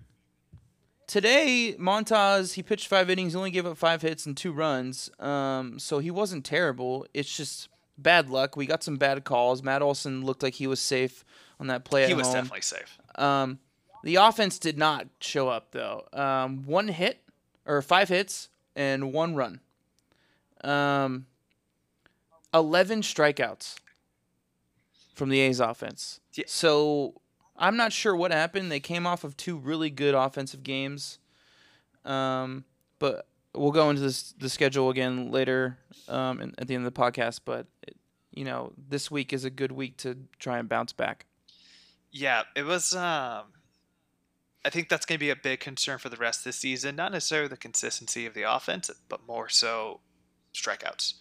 Today, 1.07 1.75
Montas 1.79 2.53
he 2.53 2.61
pitched 2.61 2.87
five 2.87 3.09
innings, 3.09 3.35
only 3.35 3.49
gave 3.49 3.65
up 3.65 3.77
five 3.77 4.03
hits 4.03 4.27
and 4.27 4.37
two 4.37 4.51
runs. 4.51 5.09
Um, 5.19 5.79
so 5.79 5.97
he 5.97 6.11
wasn't 6.11 6.45
terrible. 6.45 7.07
It's 7.15 7.35
just 7.35 7.67
bad 7.97 8.29
luck. 8.29 8.55
We 8.55 8.67
got 8.67 8.83
some 8.83 8.97
bad 8.97 9.23
calls. 9.23 9.63
Matt 9.63 9.81
Olson 9.81 10.23
looked 10.23 10.43
like 10.43 10.53
he 10.53 10.67
was 10.67 10.79
safe 10.79 11.25
on 11.59 11.65
that 11.67 11.83
play 11.83 12.03
at 12.03 12.09
He 12.09 12.13
was 12.15 12.27
home. 12.27 12.35
definitely 12.35 12.61
safe. 12.61 12.99
Um, 13.15 13.57
the 14.03 14.15
offense 14.17 14.59
did 14.59 14.77
not 14.77 15.07
show 15.19 15.49
up 15.49 15.71
though. 15.71 16.07
Um, 16.13 16.63
one 16.67 16.89
hit 16.89 17.23
or 17.69 17.81
five 17.81 18.09
hits 18.09 18.49
and 18.75 19.13
one 19.13 19.35
run. 19.35 19.61
Um, 20.63 21.27
eleven 22.53 23.01
strikeouts 23.01 23.75
from 25.13 25.29
the 25.29 25.39
A's 25.39 25.59
offense. 25.59 26.19
Yeah. 26.33 26.45
So 26.47 27.21
I'm 27.55 27.77
not 27.77 27.93
sure 27.93 28.15
what 28.15 28.31
happened. 28.31 28.71
They 28.71 28.79
came 28.79 29.05
off 29.05 29.23
of 29.23 29.37
two 29.37 29.57
really 29.57 29.89
good 29.89 30.15
offensive 30.15 30.63
games. 30.63 31.19
Um, 32.03 32.65
but 32.97 33.27
we'll 33.53 33.71
go 33.71 33.89
into 33.89 34.01
this 34.01 34.33
the 34.33 34.49
schedule 34.49 34.89
again 34.89 35.31
later 35.31 35.77
um, 36.07 36.41
in, 36.41 36.55
at 36.57 36.67
the 36.67 36.75
end 36.75 36.85
of 36.85 36.93
the 36.93 36.99
podcast. 36.99 37.41
But 37.45 37.67
it, 37.83 37.95
you 38.33 38.45
know, 38.45 38.73
this 38.75 39.11
week 39.11 39.31
is 39.31 39.45
a 39.45 39.49
good 39.49 39.71
week 39.71 39.97
to 39.97 40.17
try 40.39 40.57
and 40.57 40.67
bounce 40.67 40.93
back. 40.93 41.27
Yeah, 42.11 42.43
it 42.55 42.63
was. 42.63 42.95
Um, 42.95 43.43
I 44.65 44.69
think 44.69 44.89
that's 44.89 45.05
going 45.05 45.17
to 45.17 45.23
be 45.23 45.29
a 45.29 45.35
big 45.35 45.61
concern 45.61 45.99
for 45.99 46.09
the 46.09 46.17
rest 46.17 46.41
of 46.41 46.43
the 46.45 46.53
season. 46.53 46.95
Not 46.95 47.11
necessarily 47.11 47.47
the 47.47 47.57
consistency 47.57 48.25
of 48.25 48.33
the 48.33 48.43
offense, 48.43 48.89
but 49.07 49.25
more 49.25 49.47
so 49.47 50.01
strikeouts. 50.53 51.13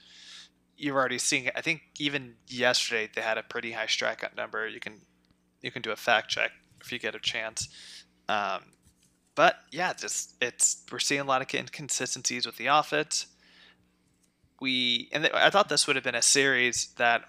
You're 0.77 0.97
already 0.97 1.19
seeing. 1.19 1.51
I 1.55 1.61
think 1.61 1.83
even 1.99 2.35
yesterday 2.47 3.09
they 3.13 3.21
had 3.21 3.39
a 3.39 3.43
pretty 3.43 3.73
high 3.73 3.87
strikeout 3.87 4.37
number. 4.37 4.67
You 4.67 4.81
can 4.81 5.01
you 5.61 5.71
can 5.71 5.83
do 5.83 5.91
a 5.91 5.97
fact 5.97 6.31
check 6.31 6.51
if 6.81 6.93
you 6.93 6.99
get 6.99 7.15
a 7.15 7.21
chance. 7.21 7.69
Um, 8.29 8.63
but 9.35 9.57
yeah, 9.71 9.93
just 9.93 10.35
it's 10.41 10.83
we're 10.91 10.99
seeing 10.99 11.21
a 11.21 11.25
lot 11.25 11.43
of 11.43 11.53
inconsistencies 11.55 12.47
with 12.47 12.57
the 12.57 12.67
offense. 12.67 13.27
We 14.61 15.09
and 15.13 15.27
I 15.33 15.51
thought 15.51 15.69
this 15.69 15.87
would 15.87 15.97
have 15.97 16.05
been 16.05 16.17
a 16.17 16.23
series 16.23 16.89
that 16.97 17.23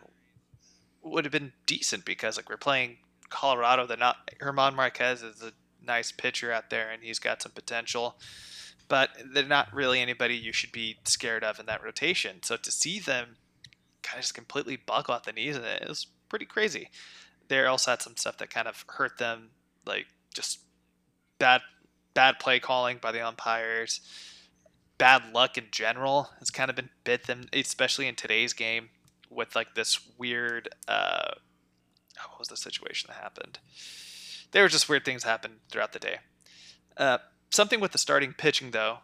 would 1.03 1.25
have 1.25 1.31
been 1.31 1.53
decent 1.65 2.05
because 2.05 2.37
like 2.37 2.49
we're 2.49 2.57
playing 2.57 2.97
Colorado. 3.29 3.85
They're 3.85 3.97
not 3.97 4.17
Herman 4.39 4.75
Marquez 4.75 5.21
is 5.21 5.41
a 5.41 5.51
nice 5.89 6.11
pitcher 6.13 6.51
out 6.53 6.69
there 6.69 6.89
and 6.89 7.03
he's 7.03 7.19
got 7.19 7.41
some 7.41 7.51
potential, 7.51 8.15
but 8.87 9.09
they're 9.33 9.43
not 9.43 9.73
really 9.73 9.99
anybody 9.99 10.35
you 10.35 10.53
should 10.53 10.71
be 10.71 10.97
scared 11.03 11.43
of 11.43 11.59
in 11.59 11.65
that 11.65 11.83
rotation. 11.83 12.37
So 12.43 12.55
to 12.55 12.71
see 12.71 12.99
them 12.99 13.35
kind 14.03 14.19
of 14.19 14.21
just 14.21 14.35
completely 14.35 14.77
buckle 14.77 15.13
off 15.13 15.23
the 15.23 15.33
knees 15.33 15.57
in 15.57 15.63
it 15.63 15.83
is 15.83 16.07
pretty 16.29 16.45
crazy. 16.45 16.89
They 17.49 17.65
also 17.65 17.91
had 17.91 18.01
some 18.01 18.15
stuff 18.15 18.37
that 18.37 18.49
kind 18.49 18.67
of 18.67 18.85
hurt 18.87 19.17
them, 19.17 19.49
like 19.85 20.05
just 20.33 20.59
bad 21.39 21.61
bad 22.13 22.39
play 22.39 22.59
calling 22.59 22.99
by 23.01 23.11
the 23.11 23.25
umpires. 23.25 24.01
Bad 24.97 25.33
luck 25.33 25.57
in 25.57 25.65
general 25.71 26.29
has 26.39 26.51
kind 26.51 26.69
of 26.69 26.75
been 26.75 26.89
bit 27.03 27.25
them, 27.25 27.45
especially 27.53 28.07
in 28.07 28.15
today's 28.15 28.53
game 28.53 28.89
with 29.29 29.55
like 29.55 29.75
this 29.75 29.99
weird 30.17 30.69
uh 30.87 31.31
what 32.27 32.39
was 32.39 32.47
the 32.49 32.57
situation 32.57 33.07
that 33.07 33.21
happened? 33.21 33.59
There 34.51 34.63
were 34.63 34.69
just 34.69 34.89
weird 34.89 35.05
things 35.05 35.23
happen 35.23 35.57
throughout 35.71 35.93
the 35.93 35.99
day. 35.99 36.17
Uh, 36.97 37.19
something 37.49 37.79
with 37.79 37.91
the 37.91 37.97
starting 37.97 38.33
pitching 38.33 38.71
though 38.71 38.99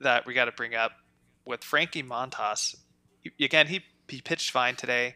that 0.00 0.26
we 0.26 0.34
got 0.34 0.46
to 0.46 0.52
bring 0.52 0.74
up 0.74 0.92
with 1.44 1.62
Frankie 1.62 2.02
Montas. 2.02 2.76
Again, 3.40 3.66
he 3.66 3.84
he 4.08 4.20
pitched 4.20 4.50
fine 4.50 4.76
today. 4.76 5.14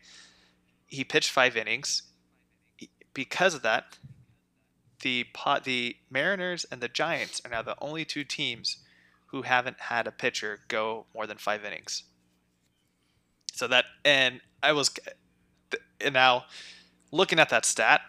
He 0.86 1.04
pitched 1.04 1.30
five 1.30 1.56
innings. 1.56 2.02
Because 3.12 3.54
of 3.54 3.62
that, 3.62 3.98
the 5.00 5.24
pot 5.32 5.64
the 5.64 5.96
Mariners 6.10 6.64
and 6.70 6.80
the 6.80 6.88
Giants 6.88 7.40
are 7.44 7.50
now 7.50 7.62
the 7.62 7.76
only 7.80 8.04
two 8.04 8.24
teams 8.24 8.78
who 9.26 9.42
haven't 9.42 9.80
had 9.80 10.06
a 10.06 10.12
pitcher 10.12 10.60
go 10.68 11.06
more 11.14 11.26
than 11.26 11.38
five 11.38 11.64
innings. 11.64 12.04
So 13.52 13.68
that 13.68 13.84
and 14.04 14.40
I 14.62 14.72
was 14.72 14.90
and 16.00 16.14
now 16.14 16.44
looking 17.12 17.38
at 17.38 17.50
that 17.50 17.64
stat, 17.64 18.00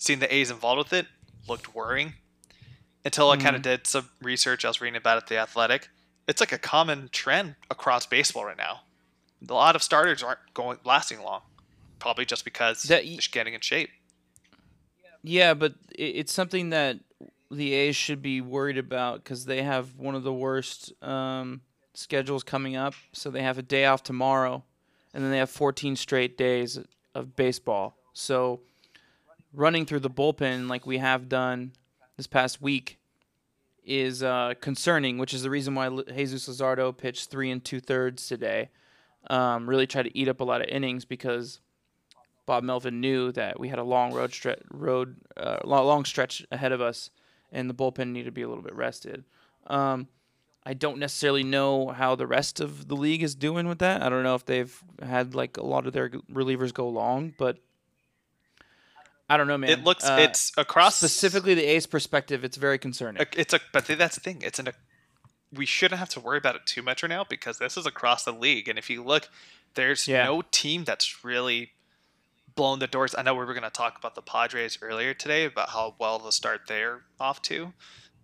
seeing 0.00 0.18
the 0.18 0.34
A's 0.34 0.50
involved 0.50 0.78
with 0.78 0.92
it 0.94 1.06
looked 1.46 1.74
worrying. 1.74 2.14
Until 3.04 3.30
I 3.30 3.36
kind 3.36 3.54
of 3.56 3.62
did 3.62 3.86
some 3.86 4.10
research, 4.20 4.64
I 4.64 4.68
was 4.68 4.80
reading 4.80 4.96
about 4.96 5.18
it. 5.18 5.26
The 5.28 5.38
Athletic, 5.38 5.88
it's 6.28 6.40
like 6.40 6.52
a 6.52 6.58
common 6.58 7.08
trend 7.12 7.54
across 7.70 8.04
baseball 8.06 8.44
right 8.44 8.56
now. 8.56 8.80
A 9.48 9.54
lot 9.54 9.74
of 9.76 9.82
starters 9.82 10.22
aren't 10.22 10.40
going 10.52 10.78
lasting 10.84 11.22
long, 11.22 11.40
probably 11.98 12.24
just 12.26 12.44
because 12.44 12.82
That- 12.82 13.04
they're 13.04 13.16
just 13.16 13.32
getting 13.32 13.54
in 13.54 13.60
shape. 13.60 13.90
Yeah, 15.22 15.54
but 15.54 15.74
it's 15.94 16.32
something 16.32 16.70
that 16.70 16.98
the 17.50 17.72
A's 17.74 17.96
should 17.96 18.22
be 18.22 18.40
worried 18.40 18.78
about 18.78 19.22
because 19.22 19.44
they 19.44 19.62
have 19.62 19.96
one 19.98 20.14
of 20.14 20.22
the 20.22 20.32
worst 20.32 20.92
um, 21.02 21.60
schedules 21.94 22.42
coming 22.42 22.76
up. 22.76 22.94
So 23.12 23.30
they 23.30 23.42
have 23.42 23.58
a 23.58 23.62
day 23.62 23.84
off 23.86 24.02
tomorrow, 24.02 24.62
and 25.12 25.22
then 25.24 25.30
they 25.30 25.38
have 25.38 25.50
14 25.50 25.96
straight 25.96 26.36
days 26.38 26.78
of 27.14 27.34
baseball. 27.36 27.96
So 28.12 28.60
running 29.52 29.86
through 29.86 30.00
the 30.00 30.10
bullpen 30.10 30.68
like 30.68 30.86
we 30.86 30.98
have 30.98 31.28
done 31.28 31.72
this 32.16 32.26
past 32.26 32.60
week 32.60 32.98
is 33.84 34.22
uh, 34.22 34.54
concerning, 34.60 35.18
which 35.18 35.34
is 35.34 35.42
the 35.42 35.50
reason 35.50 35.74
why 35.74 35.88
Jesus 36.14 36.48
Luzardo 36.48 36.96
pitched 36.96 37.30
three 37.30 37.50
and 37.50 37.64
two 37.64 37.80
thirds 37.80 38.26
today. 38.26 38.70
Um, 39.28 39.68
really 39.68 39.86
tried 39.86 40.04
to 40.04 40.16
eat 40.16 40.28
up 40.28 40.40
a 40.40 40.44
lot 40.44 40.60
of 40.60 40.68
innings 40.68 41.04
because 41.04 41.60
Bob 42.46 42.64
Melvin 42.64 43.00
knew 43.00 43.32
that 43.32 43.60
we 43.60 43.68
had 43.68 43.78
a 43.78 43.84
long 43.84 44.12
road 44.12 44.32
stretch, 44.32 44.60
road 44.70 45.16
uh, 45.36 45.58
long 45.64 46.04
stretch 46.04 46.44
ahead 46.50 46.72
of 46.72 46.80
us, 46.80 47.10
and 47.52 47.68
the 47.68 47.74
bullpen 47.74 48.12
needed 48.12 48.26
to 48.26 48.32
be 48.32 48.42
a 48.42 48.48
little 48.48 48.64
bit 48.64 48.74
rested. 48.74 49.24
Um, 49.66 50.08
I 50.64 50.74
don't 50.74 50.98
necessarily 50.98 51.42
know 51.42 51.88
how 51.88 52.14
the 52.14 52.26
rest 52.26 52.60
of 52.60 52.88
the 52.88 52.96
league 52.96 53.22
is 53.22 53.34
doing 53.34 53.66
with 53.66 53.78
that. 53.78 54.02
I 54.02 54.08
don't 54.08 54.22
know 54.22 54.34
if 54.34 54.44
they've 54.44 54.82
had 55.02 55.34
like 55.34 55.56
a 55.56 55.64
lot 55.64 55.86
of 55.86 55.92
their 55.92 56.10
relievers 56.10 56.72
go 56.72 56.88
long, 56.88 57.34
but 57.38 57.58
I 59.30 59.36
don't 59.36 59.46
know, 59.46 59.56
man. 59.56 59.70
it 59.70 59.84
looks 59.84 60.04
Uh, 60.04 60.16
it's 60.20 60.52
across 60.56 60.96
specifically 60.96 61.54
the 61.54 61.64
A's 61.64 61.86
perspective. 61.86 62.44
It's 62.44 62.56
very 62.56 62.78
concerning. 62.78 63.24
It's 63.36 63.54
a 63.54 63.60
but 63.72 63.86
that's 63.86 64.16
the 64.16 64.20
thing. 64.20 64.42
It's 64.42 64.58
an 64.58 64.70
we 65.52 65.66
shouldn't 65.66 65.98
have 65.98 66.08
to 66.10 66.20
worry 66.20 66.38
about 66.38 66.54
it 66.56 66.62
too 66.66 66.82
much 66.82 67.02
right 67.02 67.08
now 67.08 67.24
because 67.28 67.58
this 67.58 67.76
is 67.76 67.86
across 67.86 68.24
the 68.24 68.32
league. 68.32 68.68
And 68.68 68.78
if 68.78 68.88
you 68.90 69.02
look, 69.02 69.28
there's 69.74 70.06
Yeah. 70.06 70.24
no 70.24 70.42
team 70.42 70.84
that's 70.84 71.24
really 71.24 71.72
blown 72.54 72.78
the 72.80 72.86
doors. 72.86 73.14
I 73.16 73.22
know 73.22 73.34
we 73.34 73.44
were 73.44 73.54
going 73.54 73.62
to 73.64 73.70
talk 73.70 73.96
about 73.98 74.14
the 74.14 74.22
Padres 74.22 74.78
earlier 74.82 75.14
today 75.14 75.44
about 75.46 75.70
how 75.70 75.94
well 75.98 76.18
the 76.18 76.32
start 76.32 76.62
they're 76.68 77.02
off 77.18 77.40
to, 77.42 77.72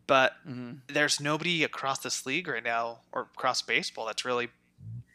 but 0.06 0.34
hmm 0.44 0.72
there's 0.88 1.20
nobody 1.20 1.62
across 1.64 1.98
this 2.00 2.26
league 2.26 2.48
right 2.48 2.62
now 2.64 2.98
or 3.12 3.22
across 3.34 3.62
baseball 3.62 4.06
that's 4.06 4.24
really 4.24 4.48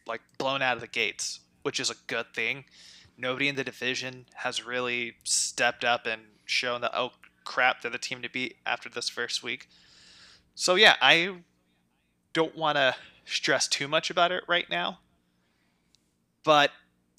like 0.08 0.22
blown 0.38 0.62
out 0.62 0.76
of 0.76 0.82
the 0.82 0.88
gates, 0.88 1.40
which 1.64 1.80
is 1.80 1.90
a 1.90 1.96
good 2.08 2.34
thing. 2.34 2.66
Nobody 3.22 3.48
in 3.48 3.56
the 3.56 3.64
division 3.64 4.26
has 4.36 4.66
really 4.66 5.14
stepped 5.24 5.86
up 5.86 6.08
and 6.08 6.22
shown 6.46 6.82
that 6.82 6.92
oh 6.94 7.12
crap, 7.44 7.82
they're 7.82 7.92
the 7.92 8.00
team 8.00 8.22
to 8.24 8.30
beat 8.30 8.56
after 8.66 8.90
this 8.90 9.10
first 9.10 9.44
week. 9.44 9.68
So 10.56 10.76
yeah, 10.76 10.96
I 11.02 11.36
don't 12.34 12.58
want 12.58 12.78
to 12.78 12.96
stress 13.26 13.68
too 13.68 13.88
much 13.88 14.10
about 14.10 14.32
it 14.32 14.44
right 14.48 14.70
now. 14.70 15.00
But 16.44 16.72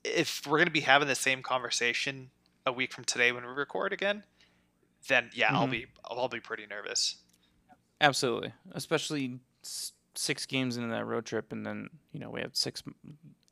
if 0.05 0.45
we're 0.47 0.59
going 0.59 0.67
to 0.67 0.73
be 0.73 0.81
having 0.81 1.07
the 1.07 1.15
same 1.15 1.43
conversation 1.43 2.31
a 2.67 2.73
week 2.73 2.93
from 2.93 3.05
today 3.05 3.31
when 3.31 3.47
we 3.47 3.53
record 3.53 3.93
again, 3.93 4.25
then 5.09 5.31
yeah, 5.35 5.49
mm-hmm. 5.49 5.57
I'll 5.57 5.67
be 5.69 5.87
I'll 6.05 6.29
be 6.29 6.41
pretty 6.41 6.67
nervous. 6.67 7.17
Absolutely, 8.01 8.53
especially 8.73 9.39
six 10.15 10.47
games 10.47 10.77
into 10.77 10.89
that 10.89 11.07
road 11.07 11.25
trip, 11.25 11.53
and 11.53 11.65
then 11.65 11.89
you 12.13 12.21
know 12.21 12.31
we 12.31 12.41
have 12.41 12.55
six, 12.55 12.83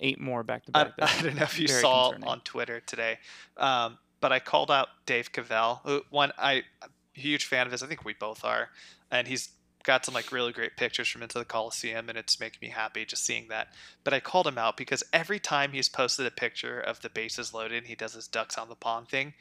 eight 0.00 0.20
more 0.20 0.42
back 0.42 0.64
to 0.66 0.72
back. 0.72 0.92
I 1.00 1.22
don't 1.22 1.36
know 1.36 1.42
if 1.42 1.58
you 1.58 1.68
saw 1.68 2.10
concerning. 2.10 2.28
on 2.28 2.40
Twitter 2.40 2.80
today, 2.80 3.18
um, 3.56 3.98
but 4.20 4.32
I 4.32 4.38
called 4.38 4.70
out 4.70 4.88
Dave 5.06 5.32
Kaval. 5.32 6.02
One, 6.10 6.32
I 6.38 6.62
I'm 6.82 6.90
a 7.16 7.20
huge 7.20 7.46
fan 7.46 7.66
of 7.66 7.72
his. 7.72 7.82
I 7.82 7.86
think 7.86 8.04
we 8.04 8.14
both 8.14 8.44
are, 8.44 8.68
and 9.10 9.26
he's 9.26 9.50
got 9.84 10.04
some 10.04 10.14
like 10.14 10.30
really 10.32 10.52
great 10.52 10.76
pictures 10.76 11.08
from 11.08 11.22
into 11.22 11.38
the 11.38 11.44
Coliseum, 11.44 12.08
and 12.08 12.18
it's 12.18 12.38
making 12.38 12.58
me 12.62 12.68
happy 12.68 13.04
just 13.04 13.24
seeing 13.24 13.48
that. 13.48 13.68
But 14.04 14.14
I 14.14 14.20
called 14.20 14.46
him 14.46 14.58
out 14.58 14.76
because 14.76 15.02
every 15.12 15.38
time 15.38 15.72
he's 15.72 15.88
posted 15.88 16.26
a 16.26 16.30
picture 16.30 16.80
of 16.80 17.00
the 17.00 17.10
bases 17.10 17.54
loaded, 17.54 17.86
he 17.86 17.94
does 17.94 18.14
his 18.14 18.28
ducks 18.28 18.58
on 18.58 18.68
the 18.68 18.74
pond 18.74 19.08
thing. 19.08 19.34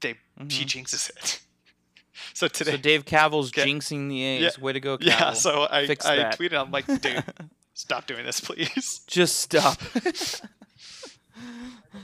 They 0.00 0.14
mm-hmm. 0.14 0.48
he 0.48 0.64
jinxes 0.64 1.10
it. 1.10 1.40
so 2.34 2.48
today, 2.48 2.72
so 2.72 2.76
Dave 2.76 3.04
get, 3.04 3.20
jinxing 3.20 4.08
the 4.08 4.22
A's. 4.22 4.42
Yeah, 4.42 4.50
Way 4.62 4.72
to 4.72 4.80
go, 4.80 4.98
Kaval. 4.98 5.06
Yeah. 5.06 5.32
So 5.32 5.66
I 5.70 5.86
Fix 5.86 6.04
I 6.06 6.16
that. 6.16 6.38
tweeted, 6.38 6.58
I'm 6.60 6.70
like, 6.70 6.86
dude, 6.86 7.24
stop 7.74 8.06
doing 8.06 8.24
this, 8.24 8.40
please. 8.40 9.00
Just 9.06 9.38
stop. 9.40 9.78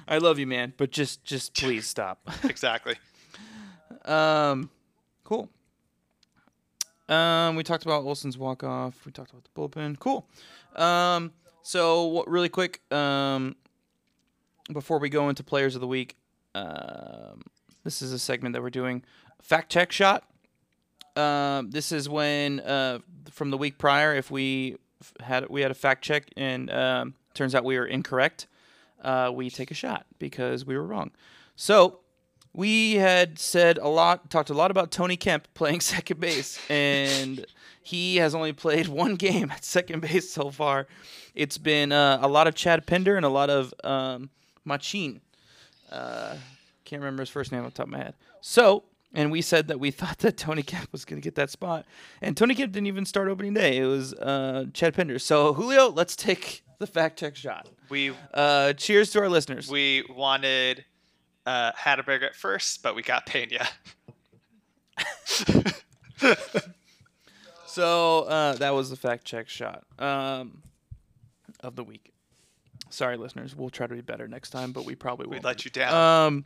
I 0.09 0.19
love 0.19 0.39
you, 0.39 0.47
man, 0.47 0.73
but 0.77 0.91
just 0.91 1.25
just 1.25 1.55
please 1.55 1.87
stop. 1.87 2.21
exactly. 2.45 2.97
Um, 4.05 4.71
cool. 5.25 5.49
Um, 7.09 7.57
we 7.57 7.65
talked 7.65 7.85
about 7.85 8.05
Olson's 8.05 8.39
walk 8.39 8.63
off. 8.63 9.05
We 9.05 9.13
talked 9.13 9.33
about 9.33 9.45
the 9.45 9.51
bullpen. 9.61 9.99
Cool. 9.99 10.27
Um, 10.77 11.33
so 11.63 12.25
really 12.27 12.49
quick, 12.49 12.81
um, 12.93 13.57
before 14.73 14.99
we 14.99 15.09
go 15.09 15.29
into 15.29 15.43
players 15.43 15.75
of 15.75 15.81
the 15.81 15.89
week, 15.89 16.17
um, 16.55 17.43
this 17.85 18.01
is 18.03 18.13
a 18.13 18.19
segment 18.19 18.53
that 18.53 18.63
we're 18.63 18.71
doing. 18.71 19.03
Fact 19.41 19.71
check 19.71 19.93
shot. 19.93 20.25
Um, 21.17 21.71
this 21.71 21.93
is 21.93 22.09
when 22.09 22.61
uh, 22.61 23.01
from 23.31 23.51
the 23.51 23.59
week 23.59 23.79
prior, 23.79 24.15
if 24.15 24.31
we 24.31 24.77
had 25.21 25.49
we 25.49 25.63
had 25.63 25.71
a 25.71 25.75
fact 25.75 26.03
check 26.03 26.31
and 26.37 26.71
um, 26.71 27.15
turns 27.35 27.55
out 27.55 27.65
we 27.65 27.79
were 27.79 27.87
incorrect, 27.87 28.47
uh, 29.03 29.31
we 29.35 29.51
take 29.51 29.71
a 29.71 29.75
shot 29.75 30.07
because 30.19 30.65
we 30.65 30.77
were 30.77 30.85
wrong. 30.85 31.11
So 31.57 32.01
we 32.53 32.95
had 32.95 33.39
said 33.39 33.79
a 33.79 33.89
lot, 33.89 34.31
talked 34.31 34.51
a 34.51 34.55
lot 34.55 34.71
about 34.71 34.91
Tony 34.91 35.17
Kemp 35.17 35.47
playing 35.55 35.81
second 35.81 36.21
base, 36.21 36.61
and 36.69 37.45
he 37.83 38.17
has 38.17 38.35
only 38.35 38.53
played 38.53 38.89
one 39.03 39.17
game 39.17 39.51
at 39.51 39.65
second 39.65 40.01
base 40.01 40.31
so 40.31 40.51
far. 40.51 40.87
It's 41.35 41.59
been 41.59 41.93
uh, 41.93 42.19
a 42.21 42.29
lot 42.29 42.47
of 42.47 42.55
Chad 42.55 42.87
Pinder 42.87 43.17
and 43.17 43.25
a 43.25 43.29
lot 43.29 43.51
of 43.51 43.73
um, 43.85 44.31
Machin. 44.65 45.21
Uh, 45.91 46.37
can't 46.85 47.01
remember 47.03 47.23
his 47.23 47.31
first 47.31 47.53
name 47.53 47.65
the 47.65 47.71
top 47.71 47.87
of 47.87 47.93
my 47.93 47.99
head. 47.99 48.15
So, 48.41 48.85
and 49.15 49.31
we 49.31 49.43
said 49.43 49.69
that 49.69 49.81
we 49.81 49.91
thought 50.01 50.19
that 50.19 50.37
Tony 50.37 50.63
Kemp 50.63 50.91
was 50.93 51.05
going 51.05 51.21
to 51.21 51.25
get 51.25 51.35
that 51.37 51.51
spot, 51.51 51.87
and 52.21 52.37
Tony 52.37 52.55
Kemp 52.55 52.73
didn't 52.73 52.87
even 52.87 53.05
start 53.05 53.29
opening 53.29 53.55
day. 53.55 53.79
It 53.79 53.87
was 53.87 54.15
uh, 54.15 54.67
Chad 54.73 54.95
Pinder. 54.95 55.19
So, 55.19 55.53
Julio, 55.55 55.89
let's 55.89 56.17
take 56.17 56.63
the 56.79 56.87
fact 56.87 57.19
check 57.19 57.37
shot. 57.37 57.69
We 57.89 58.13
uh, 58.35 58.73
cheers 58.75 59.11
to 59.13 59.21
our 59.21 59.29
listeners. 59.29 59.69
We 59.69 60.05
wanted 60.09 60.85
uh, 61.47 61.73
Hatteberg 61.73 62.23
at 62.23 62.35
first, 62.35 62.83
but 62.83 62.95
we 62.95 63.03
got 63.03 63.27
Pena. 63.27 63.69
so 67.67 68.21
uh, 68.23 68.55
that 68.55 68.75
was 68.75 68.91
the 68.91 68.97
fact 68.97 69.25
check 69.25 69.49
shot 69.49 69.85
um, 69.99 70.63
of 71.61 71.77
the 71.77 71.85
week. 71.85 72.13
Sorry, 72.91 73.17
listeners. 73.17 73.55
We'll 73.57 73.71
try 73.71 73.87
to 73.87 73.95
be 73.95 74.01
better 74.01 74.27
next 74.27 74.51
time, 74.51 74.73
but 74.73 74.85
we 74.85 74.95
probably 74.95 75.27
will. 75.27 75.35
We 75.35 75.41
let 75.41 75.65
you 75.65 75.71
down. 75.71 75.95
Um, 76.27 76.45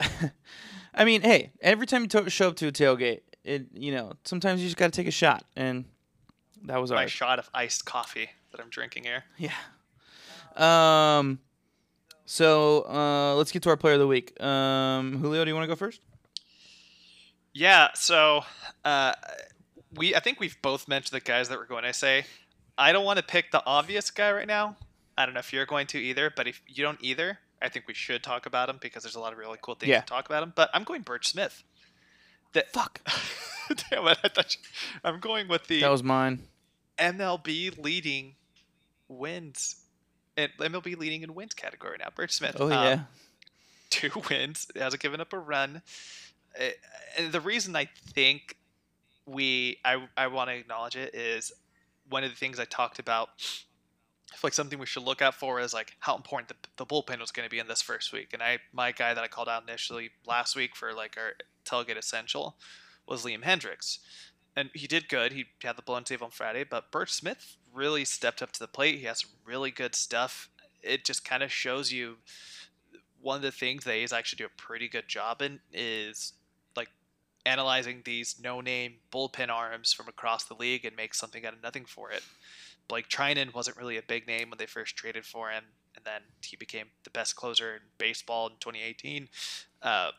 I 0.94 1.04
mean, 1.04 1.22
hey, 1.22 1.52
every 1.60 1.86
time 1.86 2.02
you 2.02 2.08
to- 2.08 2.30
show 2.30 2.48
up 2.48 2.56
to 2.56 2.68
a 2.68 2.72
tailgate, 2.72 3.20
it 3.44 3.66
you 3.72 3.92
know 3.92 4.12
sometimes 4.24 4.60
you 4.60 4.66
just 4.66 4.76
got 4.76 4.92
to 4.92 4.96
take 4.96 5.06
a 5.06 5.12
shot, 5.12 5.44
and 5.56 5.84
that 6.64 6.80
was 6.80 6.90
our 6.90 7.08
shot 7.08 7.38
of 7.38 7.48
iced 7.54 7.84
coffee 7.84 8.30
that 8.52 8.60
I'm 8.60 8.70
drinking 8.70 9.04
here. 9.04 9.24
Yeah. 9.36 9.52
Um. 10.56 11.40
So 12.24 12.82
uh, 12.82 13.36
let's 13.36 13.52
get 13.52 13.62
to 13.62 13.70
our 13.70 13.76
player 13.76 13.94
of 13.94 14.00
the 14.00 14.06
week. 14.06 14.38
Um, 14.42 15.18
Julio, 15.18 15.44
do 15.44 15.50
you 15.50 15.54
want 15.54 15.64
to 15.64 15.68
go 15.68 15.76
first? 15.76 16.02
Yeah. 17.54 17.88
So 17.94 18.42
uh, 18.84 19.14
we, 19.94 20.14
I 20.14 20.20
think 20.20 20.38
we've 20.38 20.60
both 20.60 20.88
mentioned 20.88 21.18
the 21.18 21.24
guys 21.24 21.48
that 21.48 21.58
we're 21.58 21.64
going 21.64 21.84
to 21.84 21.92
say. 21.94 22.26
I 22.76 22.92
don't 22.92 23.04
want 23.04 23.16
to 23.16 23.24
pick 23.24 23.50
the 23.50 23.64
obvious 23.64 24.10
guy 24.10 24.30
right 24.30 24.46
now. 24.46 24.76
I 25.16 25.24
don't 25.24 25.34
know 25.34 25.40
if 25.40 25.52
you're 25.54 25.66
going 25.66 25.86
to 25.88 25.98
either, 25.98 26.30
but 26.34 26.46
if 26.46 26.60
you 26.66 26.84
don't 26.84 26.98
either, 27.02 27.38
I 27.60 27.68
think 27.68 27.88
we 27.88 27.94
should 27.94 28.22
talk 28.22 28.46
about 28.46 28.68
him 28.68 28.78
because 28.80 29.02
there's 29.02 29.16
a 29.16 29.20
lot 29.20 29.32
of 29.32 29.38
really 29.38 29.58
cool 29.60 29.74
things 29.74 29.90
yeah. 29.90 30.00
to 30.00 30.06
talk 30.06 30.26
about 30.26 30.42
him. 30.42 30.52
But 30.54 30.70
I'm 30.72 30.84
going 30.84 31.02
Burch 31.02 31.28
Smith. 31.28 31.62
That 32.52 32.72
fuck. 32.72 33.00
Damn 33.90 34.06
it! 34.08 34.18
I 34.24 34.28
thought 34.28 34.54
you, 34.54 34.60
I'm 35.04 35.20
going 35.20 35.48
with 35.48 35.66
the. 35.66 35.80
That 35.80 35.90
was 35.90 36.02
mine. 36.02 36.40
MLB 36.98 37.82
leading 37.82 38.34
wins 39.08 39.76
and 40.38 40.50
MLB 40.58 40.96
leading 40.96 41.22
in 41.22 41.34
wins 41.34 41.52
category 41.52 41.96
now. 41.98 42.08
Burch 42.14 42.32
Smith. 42.32 42.56
Oh 42.58 42.68
yeah. 42.68 42.92
Um, 42.92 43.06
two 43.90 44.10
wins. 44.30 44.68
Hasn't 44.74 45.02
given 45.02 45.20
up 45.20 45.32
a 45.32 45.38
run. 45.38 45.82
Uh, 46.58 46.68
and 47.18 47.32
the 47.32 47.40
reason 47.40 47.76
I 47.76 47.88
think 48.14 48.56
we 49.26 49.78
I 49.84 50.06
I 50.16 50.28
want 50.28 50.48
to 50.50 50.56
acknowledge 50.56 50.96
it 50.96 51.14
is 51.14 51.52
one 52.08 52.24
of 52.24 52.30
the 52.30 52.36
things 52.36 52.58
I 52.58 52.64
talked 52.64 52.98
about. 52.98 53.30
Like 54.42 54.52
something 54.52 54.78
we 54.78 54.86
should 54.86 55.02
look 55.02 55.22
out 55.22 55.34
for 55.34 55.58
is 55.60 55.72
like 55.72 55.96
how 56.00 56.14
important 56.14 56.48
the, 56.48 56.54
the 56.76 56.86
bullpen 56.86 57.20
was 57.20 57.30
going 57.30 57.46
to 57.46 57.50
be 57.50 57.58
in 57.58 57.66
this 57.66 57.82
first 57.82 58.12
week. 58.12 58.30
And 58.32 58.42
I 58.42 58.58
my 58.72 58.92
guy 58.92 59.14
that 59.14 59.24
I 59.24 59.28
called 59.28 59.48
out 59.48 59.64
initially 59.66 60.10
last 60.26 60.54
week 60.54 60.76
for 60.76 60.92
like 60.92 61.16
our 61.16 61.32
tailgate 61.64 61.98
essential 61.98 62.56
was 63.06 63.24
Liam 63.24 63.42
Hendriks 63.42 63.98
and 64.58 64.70
he 64.74 64.88
did 64.88 65.08
good. 65.08 65.32
He 65.32 65.46
had 65.62 65.76
the 65.76 65.82
blown 65.82 66.04
save 66.04 66.20
on 66.20 66.30
Friday, 66.30 66.64
but 66.64 66.90
Burch 66.90 67.12
Smith 67.12 67.56
really 67.72 68.04
stepped 68.04 68.42
up 68.42 68.50
to 68.52 68.58
the 68.58 68.66
plate. 68.66 68.98
He 68.98 69.04
has 69.04 69.20
some 69.20 69.30
really 69.44 69.70
good 69.70 69.94
stuff. 69.94 70.48
It 70.82 71.04
just 71.04 71.24
kind 71.24 71.44
of 71.44 71.52
shows 71.52 71.92
you 71.92 72.16
one 73.20 73.36
of 73.36 73.42
the 73.42 73.52
things 73.52 73.84
that 73.84 73.94
he's 73.94 74.12
actually 74.12 74.38
do 74.38 74.46
a 74.46 74.60
pretty 74.60 74.88
good 74.88 75.06
job 75.06 75.42
in 75.42 75.60
is 75.72 76.32
like 76.76 76.88
analyzing 77.46 78.02
these 78.04 78.34
no-name 78.42 78.94
bullpen 79.12 79.48
arms 79.48 79.92
from 79.92 80.08
across 80.08 80.44
the 80.44 80.54
league 80.54 80.84
and 80.84 80.96
make 80.96 81.14
something 81.14 81.46
out 81.46 81.52
of 81.52 81.62
nothing 81.62 81.84
for 81.84 82.10
it. 82.10 82.24
Blake 82.88 83.08
Treinen 83.08 83.54
wasn't 83.54 83.76
really 83.76 83.96
a 83.96 84.02
big 84.02 84.26
name 84.26 84.50
when 84.50 84.58
they 84.58 84.66
first 84.66 84.96
traded 84.96 85.24
for 85.24 85.50
him, 85.50 85.64
and 85.94 86.04
then 86.04 86.22
he 86.42 86.56
became 86.56 86.86
the 87.04 87.10
best 87.10 87.36
closer 87.36 87.74
in 87.74 87.80
baseball 87.98 88.46
in 88.46 88.54
2018. 88.60 89.28
Uh, 89.82 90.10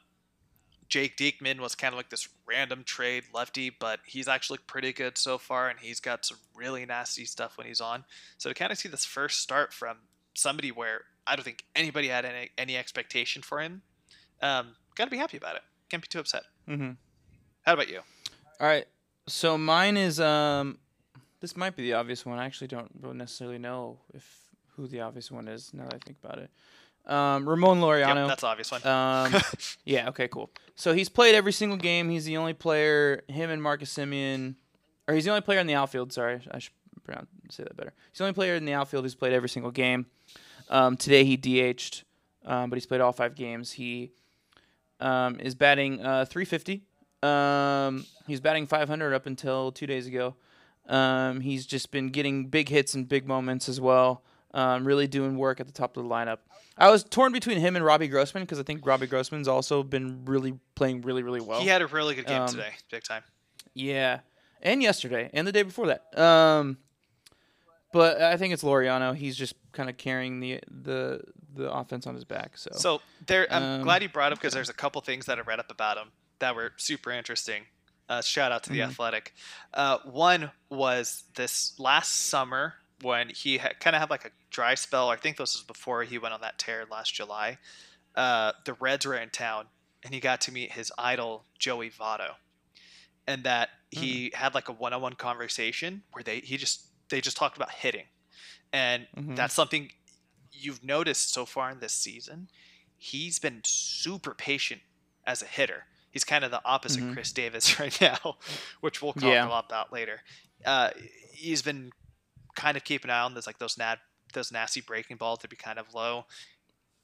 Jake 0.88 1.17
Diekman 1.17 1.59
was 1.59 1.76
kind 1.76 1.93
of 1.93 1.97
like 1.97 2.09
this 2.09 2.28
random 2.47 2.84
trade 2.84 3.26
lefty, 3.34 3.70
but 3.70 3.99
he's 4.05 4.28
actually 4.28 4.57
pretty 4.65 4.91
good 4.91 5.17
so 5.17 5.38
far, 5.38 5.70
and 5.70 5.80
he's 5.80 5.99
got 5.99 6.26
some 6.26 6.38
really 6.55 6.86
nasty 6.86 7.26
stuff 7.26 7.57
when 7.57 7.67
he's 7.67 7.80
on. 7.82 8.03
So 8.38 8.49
to 8.49 8.55
kind 8.55 8.72
of 8.72 8.78
see 8.78 8.89
this 8.89 9.05
first 9.05 9.39
start 9.39 9.72
from 9.72 9.97
somebody 10.34 10.72
where 10.72 11.01
I 11.28 11.36
don't 11.36 11.43
think 11.43 11.63
anybody 11.76 12.07
had 12.07 12.26
any, 12.26 12.49
any 12.57 12.76
expectation 12.76 13.43
for 13.43 13.59
him, 13.59 13.84
um, 14.41 14.76
got 14.95 15.05
to 15.05 15.11
be 15.11 15.17
happy 15.17 15.38
about 15.38 15.55
it. 15.55 15.61
Can't 15.89 16.01
be 16.01 16.07
too 16.07 16.20
upset. 16.20 16.43
Mm-hmm. 16.67 16.91
How 17.61 17.74
about 17.74 17.89
you? 17.89 17.99
All 18.59 18.67
right. 18.67 18.86
So 19.28 19.57
mine 19.57 19.95
is 19.95 20.20
um, 20.20 20.80
this 21.41 21.55
might 21.55 21.75
be 21.75 21.83
the 21.83 21.93
obvious 21.93 22.25
one. 22.25 22.39
I 22.39 22.45
actually 22.45 22.67
don't 22.67 23.15
necessarily 23.15 23.57
know 23.57 23.99
if 24.13 24.25
who 24.75 24.87
the 24.87 25.01
obvious 25.01 25.31
one 25.31 25.47
is 25.47 25.73
now 25.73 25.83
that 25.85 25.95
I 25.95 25.99
think 26.05 26.17
about 26.23 26.39
it. 26.39 26.49
Um, 27.11 27.47
Ramon 27.47 27.81
Laureano. 27.81 28.15
Yep, 28.15 28.27
that's 28.27 28.43
obvious 28.43 28.71
one. 28.71 28.85
Um, 28.85 29.33
yeah. 29.85 30.09
Okay. 30.09 30.27
Cool. 30.27 30.49
So 30.75 30.93
he's 30.93 31.09
played 31.09 31.35
every 31.35 31.51
single 31.51 31.77
game. 31.77 32.09
He's 32.09 32.25
the 32.25 32.37
only 32.37 32.53
player. 32.53 33.23
Him 33.27 33.49
and 33.49 33.61
Marcus 33.61 33.93
Semien, 33.93 34.55
or 35.07 35.15
he's 35.15 35.25
the 35.25 35.31
only 35.31 35.41
player 35.41 35.59
in 35.59 35.67
the 35.67 35.75
outfield. 35.75 36.13
Sorry, 36.13 36.39
I 36.51 36.59
should 36.59 36.73
say 37.49 37.63
that 37.63 37.75
better. 37.75 37.93
He's 38.11 38.19
the 38.19 38.25
only 38.25 38.33
player 38.33 38.55
in 38.55 38.65
the 38.65 38.73
outfield 38.73 39.05
who's 39.05 39.15
played 39.15 39.33
every 39.33 39.49
single 39.49 39.71
game. 39.71 40.05
Um, 40.69 40.97
today 40.97 41.23
he 41.23 41.35
DH'd, 41.35 42.03
um, 42.45 42.69
but 42.69 42.77
he's 42.77 42.85
played 42.85 43.01
all 43.01 43.11
five 43.11 43.35
games. 43.35 43.71
He 43.71 44.11
um, 44.99 45.39
is 45.39 45.55
batting 45.55 46.05
uh, 46.05 46.25
350. 46.25 46.83
Um, 47.23 48.05
he's 48.27 48.39
batting 48.39 48.67
500 48.67 49.13
up 49.13 49.25
until 49.25 49.71
two 49.71 49.87
days 49.87 50.07
ago. 50.07 50.35
Um, 50.89 51.41
he's 51.41 51.65
just 51.65 51.91
been 51.91 52.09
getting 52.09 52.47
big 52.47 52.69
hits 52.69 52.93
and 52.93 53.07
big 53.07 53.27
moments 53.27 53.69
as 53.69 53.79
well. 53.79 54.23
Um, 54.53 54.85
really 54.85 55.07
doing 55.07 55.37
work 55.37 55.59
at 55.59 55.67
the 55.67 55.73
top 55.73 55.95
of 55.95 56.03
the 56.03 56.09
lineup. 56.09 56.39
I 56.77 56.89
was 56.89 57.03
torn 57.03 57.31
between 57.31 57.59
him 57.59 57.75
and 57.75 57.85
Robbie 57.85 58.07
Grossman 58.07 58.43
because 58.43 58.59
I 58.59 58.63
think 58.63 58.85
Robbie 58.85 59.05
Grossman's 59.05 59.47
also 59.47 59.83
been 59.83 60.25
really 60.25 60.57
playing 60.75 61.01
really 61.01 61.21
really 61.23 61.41
well. 61.41 61.59
He 61.61 61.67
had 61.67 61.81
a 61.81 61.87
really 61.87 62.15
good 62.15 62.25
game 62.25 62.41
um, 62.41 62.47
today, 62.47 62.71
big 62.89 63.03
time. 63.03 63.21
Yeah, 63.75 64.21
and 64.61 64.81
yesterday 64.81 65.29
and 65.33 65.45
the 65.47 65.51
day 65.51 65.61
before 65.63 65.87
that. 65.87 66.17
Um, 66.19 66.77
But 67.91 68.21
I 68.21 68.37
think 68.37 68.53
it's 68.53 68.63
Laureano. 68.63 69.15
He's 69.15 69.35
just 69.35 69.55
kind 69.71 69.89
of 69.89 69.97
carrying 69.97 70.39
the 70.39 70.59
the 70.69 71.21
the 71.53 71.71
offense 71.71 72.07
on 72.07 72.15
his 72.15 72.23
back. 72.23 72.57
So, 72.57 72.69
So 72.73 73.01
there, 73.25 73.47
I'm 73.51 73.63
Um, 73.63 73.81
glad 73.83 74.01
you 74.03 74.09
brought 74.09 74.31
up 74.31 74.39
because 74.39 74.53
there's 74.53 74.69
a 74.69 74.73
couple 74.73 75.01
things 75.01 75.25
that 75.25 75.37
I 75.37 75.41
read 75.41 75.59
up 75.59 75.71
about 75.71 75.97
him 75.97 76.11
that 76.39 76.55
were 76.55 76.71
super 76.77 77.11
interesting. 77.11 77.63
Uh, 78.10 78.22
shout 78.22 78.51
out 78.51 78.64
to 78.64 78.72
the 78.72 78.80
Mhm. 78.80 78.89
Athletic. 78.89 79.34
Uh, 79.74 79.99
one 79.99 80.51
was 80.70 81.26
this 81.36 81.80
last 81.80 82.12
summer 82.12 82.74
when 83.01 83.30
he 83.30 83.60
kind 83.60 83.95
of 83.95 84.01
had 84.01 84.10
like 84.10 84.26
a 84.26 84.32
dry 84.49 84.74
spell. 84.76 85.10
I 85.10 85.16
think 85.16 85.38
this 85.38 85.53
was 85.55 85.64
before 85.64 86.03
he 86.03 86.18
went 86.18 86.34
on 86.34 86.41
that 86.41 86.57
tear 86.57 86.86
last 86.89 87.14
July. 87.14 87.60
Uh, 88.16 88.53
the 88.66 88.74
Reds 88.74 89.05
were 89.05 89.16
in 89.16 89.30
town, 89.30 89.68
and 90.03 90.14
he 90.14 90.20
got 90.20 90.41
to 90.41 90.51
meet 90.51 90.72
his 90.72 90.91
idol 90.97 91.45
Joey 91.60 91.91
Votto, 91.91 92.36
and 93.28 93.43
that 93.43 93.70
he 93.91 94.32
had 94.34 94.55
like 94.55 94.70
a 94.70 94.74
one-on-one 94.74 95.14
conversation 95.14 96.03
where 96.12 96.24
they 96.24 96.39
he 96.39 96.57
just 96.57 96.88
they 97.10 97.22
just 97.22 97.38
talked 97.38 97.57
about 97.57 97.72
hitting, 97.72 98.07
and 98.74 99.07
Mhm. 99.16 99.36
that's 99.36 99.53
something 99.53 99.91
you've 100.51 100.84
noticed 100.84 101.32
so 101.32 101.45
far 101.45 101.70
in 101.70 101.80
this 101.80 101.93
season. 101.93 102.49
He's 102.97 103.39
been 103.39 103.62
super 103.64 104.34
patient 104.34 104.82
as 105.26 105.41
a 105.43 105.45
hitter. 105.45 105.86
He's 106.12 106.24
kind 106.24 106.43
of 106.43 106.51
the 106.51 106.62
opposite 106.66 107.01
Mhm. 107.03 107.14
Khris 107.14 107.32
Davis 107.32 107.80
right 107.80 107.99
now, 108.01 108.38
which 108.82 109.01
we'll 109.01 109.14
talk 109.14 109.24
Yeah. 109.24 109.47
a 109.47 109.49
lot 109.49 109.66
about 109.66 109.91
later. 109.93 110.22
Uh, 110.66 110.89
he's 111.32 111.62
been 111.62 111.91
kind 112.55 112.76
of 112.76 112.84
keeping 112.84 113.10
an 113.12 113.16
eye 113.16 113.22
on 113.22 113.34
those 113.34 113.47
like 113.47 113.60
those 113.60 113.78
nat 113.78 113.99
those 114.34 114.51
nasty 114.51 114.82
breaking 114.82 115.18
balls 115.18 115.39
to 115.39 115.47
be 115.47 115.55
kind 115.55 115.80
of 115.80 115.93
low, 115.93 116.26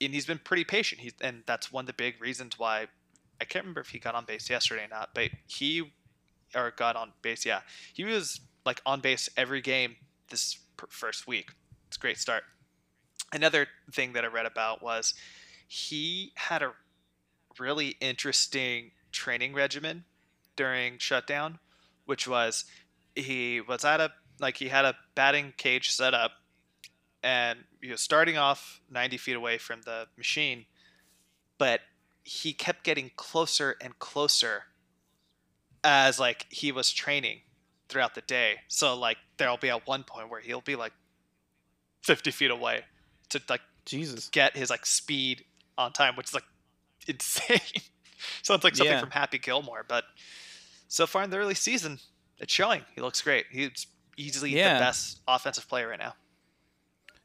and 0.02 0.14
he's 0.14 0.26
been 0.26 0.38
pretty 0.40 0.64
patient. 0.64 1.02
He's 1.02 1.14
and 1.22 1.44
that's 1.46 1.72
one 1.72 1.84
of 1.84 1.88
the 1.88 1.94
big 1.94 2.22
reasons 2.22 2.60
why 2.60 2.88
I 3.42 3.46
can't 3.46 3.64
remember 3.66 3.82
if 3.82 3.90
he 3.90 4.00
got 4.00 4.16
on 4.16 4.26
base 4.26 4.50
yesterday 4.50 4.86
or 4.86 4.88
not, 4.90 5.10
but 5.14 5.32
he 5.48 5.92
or 6.54 6.72
got 6.72 6.96
on 6.96 7.14
base. 7.22 7.46
Yeah, 7.46 7.62
he 7.94 8.04
was 8.04 8.42
like 8.66 8.82
on 8.86 9.00
base 9.02 9.28
every 9.38 9.62
game 9.62 9.96
this 10.30 10.58
first 10.90 11.26
week. 11.28 11.52
It's 11.88 11.98
a 11.98 12.00
great 12.00 12.18
start. 12.18 12.44
Another 13.34 13.68
thing 13.92 14.14
that 14.14 14.24
I 14.24 14.28
read 14.28 14.46
about 14.46 14.82
was 14.84 15.14
he 15.68 16.32
had 16.36 16.62
a 16.62 16.74
really 17.60 17.96
interesting 18.00 18.92
training 19.12 19.54
regimen 19.54 20.06
during 20.56 20.98
shutdown, 20.98 21.60
which 22.06 22.28
was 22.28 22.66
he 23.16 23.62
was 23.62 23.86
at 23.86 24.02
a 24.02 24.12
like 24.40 24.58
he 24.58 24.68
had 24.68 24.86
a 24.86 24.96
batting 25.16 25.54
cage 25.58 25.92
set 25.92 26.14
up 26.14 26.32
and 27.24 27.60
he 27.82 27.90
was 27.90 28.02
starting 28.02 28.38
off 28.38 28.82
90 28.92 29.18
feet 29.18 29.36
away 29.36 29.58
from 29.58 29.82
the 29.82 30.08
machine, 30.18 30.66
but 31.58 31.82
he 32.24 32.54
kept 32.54 32.84
getting 32.84 33.12
closer 33.16 33.76
and 33.82 33.98
closer 34.00 34.64
as 35.84 36.20
like 36.20 36.46
he 36.50 36.72
was 36.72 36.92
training 36.92 37.40
throughout 37.88 38.16
the 38.16 38.22
day. 38.22 38.58
So 38.68 38.98
like 38.98 39.18
there'll 39.38 39.58
be 39.58 39.70
at 39.70 39.88
one 39.88 40.04
point 40.04 40.30
where 40.30 40.42
he'll 40.42 40.62
be 40.62 40.76
like 40.76 40.94
50 42.04 42.32
feet 42.32 42.52
away 42.52 42.82
to 43.30 43.42
like 43.50 43.62
Jesus. 43.86 44.30
get 44.30 44.58
his 44.58 44.70
like 44.70 44.86
speed 44.86 45.46
on 45.78 45.94
time, 45.94 46.16
which 46.16 46.28
is 46.28 46.34
like 46.34 46.46
insane. 47.08 47.60
Sounds 48.42 48.64
like 48.64 48.76
something 48.76 48.92
Yeah. 48.94 49.00
from 49.00 49.12
Happy 49.12 49.38
Gilmore, 49.38 49.86
but 49.88 50.06
so 50.88 51.06
far 51.08 51.24
in 51.24 51.30
the 51.30 51.38
early 51.38 51.56
season, 51.56 52.00
it's 52.40 52.54
showing. 52.54 52.84
He 52.96 53.02
looks 53.02 53.22
great. 53.22 53.46
He's 53.52 53.88
easily 54.18 54.52
Yeah. 54.56 54.76
the 54.76 54.80
best 54.80 55.20
offensive 55.28 55.68
player 55.68 55.88
right 55.90 56.00
now. 56.00 56.14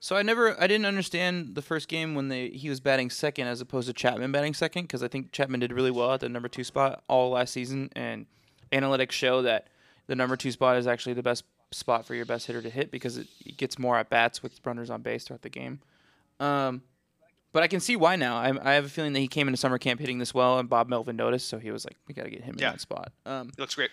So 0.03 0.17
I 0.17 0.23
never, 0.23 0.59
I 0.61 0.67
didn't 0.67 0.87
understand 0.87 1.55
the 1.55 1.63
first 1.63 1.87
game 1.89 2.15
when 2.15 2.29
they 2.29 2.49
he 2.49 2.71
was 2.71 2.81
batting 2.81 3.11
second 3.11 3.49
as 3.49 3.61
opposed 3.61 3.87
to 3.89 3.93
Chapman 3.93 4.33
batting 4.33 4.55
second 4.55 4.85
because 4.85 5.03
I 5.03 5.09
think 5.09 5.31
Chapman 5.31 5.61
did 5.61 5.73
really 5.73 5.91
well 5.91 6.15
at 6.15 6.21
the 6.21 6.29
number 6.31 6.49
two 6.49 6.65
spot 6.65 7.03
all 7.07 7.31
last 7.31 7.53
season, 7.53 7.91
and 7.95 8.25
analytics 8.73 9.13
show 9.13 9.43
that 9.43 9.69
the 10.07 10.15
number 10.17 10.37
two 10.37 10.53
spot 10.53 10.79
is 10.79 10.87
actually 10.87 11.13
the 11.13 11.23
best 11.23 11.45
spot 11.71 12.07
for 12.07 12.15
your 12.15 12.25
best 12.25 12.47
hitter 12.47 12.63
to 12.63 12.71
hit 12.71 12.91
because 12.91 13.19
it, 13.19 13.29
it 13.45 13.57
gets 13.59 13.79
more 13.79 13.99
at 13.99 14.09
bats 14.09 14.43
with 14.43 14.59
runners 14.65 14.89
on 14.91 15.03
base 15.03 15.25
throughout 15.25 15.43
the 15.43 15.51
game. 15.51 15.81
Um, 16.41 16.83
but 17.53 17.63
I 17.63 17.67
can 17.69 17.81
see 17.81 17.97
why 17.97 18.17
now. 18.17 18.37
I, 18.37 18.53
I 18.71 18.75
have 18.75 18.85
a 18.85 18.89
feeling 18.89 19.13
that 19.15 19.21
he 19.21 19.29
came 19.29 19.49
into 19.49 19.57
summer 19.59 19.79
camp 19.79 20.01
hitting 20.01 20.19
this 20.19 20.33
well, 20.35 20.59
and 20.59 20.69
Bob 20.69 20.89
Melvin 20.89 21.17
noticed, 21.17 21.49
so 21.49 21.59
he 21.59 21.71
was 21.71 21.85
like, 21.85 21.97
"We 22.07 22.15
got 22.15 22.25
to 22.25 22.31
get 22.31 22.43
him 22.45 22.57
Yeah. 22.59 22.69
in 22.69 22.73
that 22.75 22.81
spot." 22.81 23.13
Um, 23.27 23.51
He 23.57 23.61
looks 23.63 23.75
great. 23.75 23.91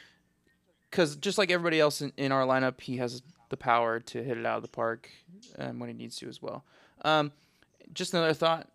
because 0.92 1.16
just 1.16 1.38
like 1.38 1.52
everybody 1.52 1.80
else 1.80 2.02
in, 2.02 2.12
in 2.18 2.32
our 2.32 2.46
lineup, 2.46 2.82
he 2.82 2.98
has 2.98 3.22
the 3.50 3.58
power 3.58 4.00
to 4.00 4.24
hit 4.24 4.38
it 4.38 4.46
out 4.46 4.58
of 4.58 4.62
the 4.62 4.68
park 4.70 5.10
um, 5.58 5.80
when 5.80 5.90
he 5.90 5.96
needs 5.96 6.18
to 6.18 6.28
as 6.28 6.42
well. 6.42 6.66
Um, 7.04 7.32
just 7.94 8.14
another 8.14 8.34
thought. 8.34 8.68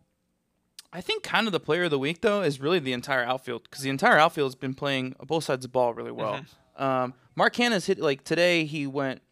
I 0.94 1.00
think 1.00 1.22
kind 1.22 1.46
of 1.46 1.52
the 1.52 1.60
player 1.60 1.84
of 1.84 1.90
the 1.90 1.98
week 1.98 2.20
though 2.20 2.42
is 2.42 2.60
really 2.60 2.78
the 2.78 2.92
entire 2.92 3.24
outfield 3.24 3.62
because 3.64 3.82
the 3.82 3.88
entire 3.90 4.18
outfield 4.18 4.48
has 4.48 4.54
been 4.54 4.74
playing 4.74 5.14
both 5.26 5.44
sides 5.44 5.64
of 5.64 5.70
the 5.70 5.72
ball 5.72 5.94
really 5.94 6.12
well. 6.12 6.44
Um, 6.76 7.14
Mark 7.34 7.54
Canha's 7.54 7.86
hit 7.86 7.98
like 7.98 8.24
today 8.24 8.64
he 8.64 8.86
went. 8.86 9.22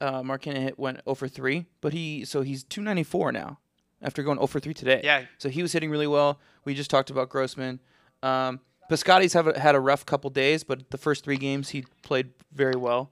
Uh, 0.00 0.22
Mark 0.22 0.44
Hanna 0.44 0.60
hit 0.60 0.78
went 0.78 1.00
0 1.04 1.14
for 1.14 1.26
3, 1.26 1.64
but 1.80 1.92
he 1.92 2.24
so 2.24 2.42
he's 2.42 2.62
294 2.64 3.32
now 3.32 3.58
after 4.06 4.22
going 4.22 4.38
0 4.38 4.46
for 4.46 4.60
3 4.60 4.72
today. 4.72 5.00
Yeah, 5.04 5.24
So 5.36 5.48
he 5.50 5.60
was 5.60 5.72
hitting 5.72 5.90
really 5.90 6.06
well. 6.06 6.40
We 6.64 6.74
just 6.74 6.90
talked 6.90 7.10
about 7.10 7.28
Grossman. 7.28 7.80
Um, 8.22 8.60
Piscotty's 8.88 9.32
have 9.32 9.48
a, 9.48 9.58
had 9.58 9.74
a 9.74 9.80
rough 9.80 10.06
couple 10.06 10.30
days, 10.30 10.62
but 10.62 10.90
the 10.90 10.96
first 10.98 11.24
three 11.24 11.36
games 11.36 11.70
he 11.70 11.84
played 12.02 12.30
very 12.52 12.76
well. 12.76 13.10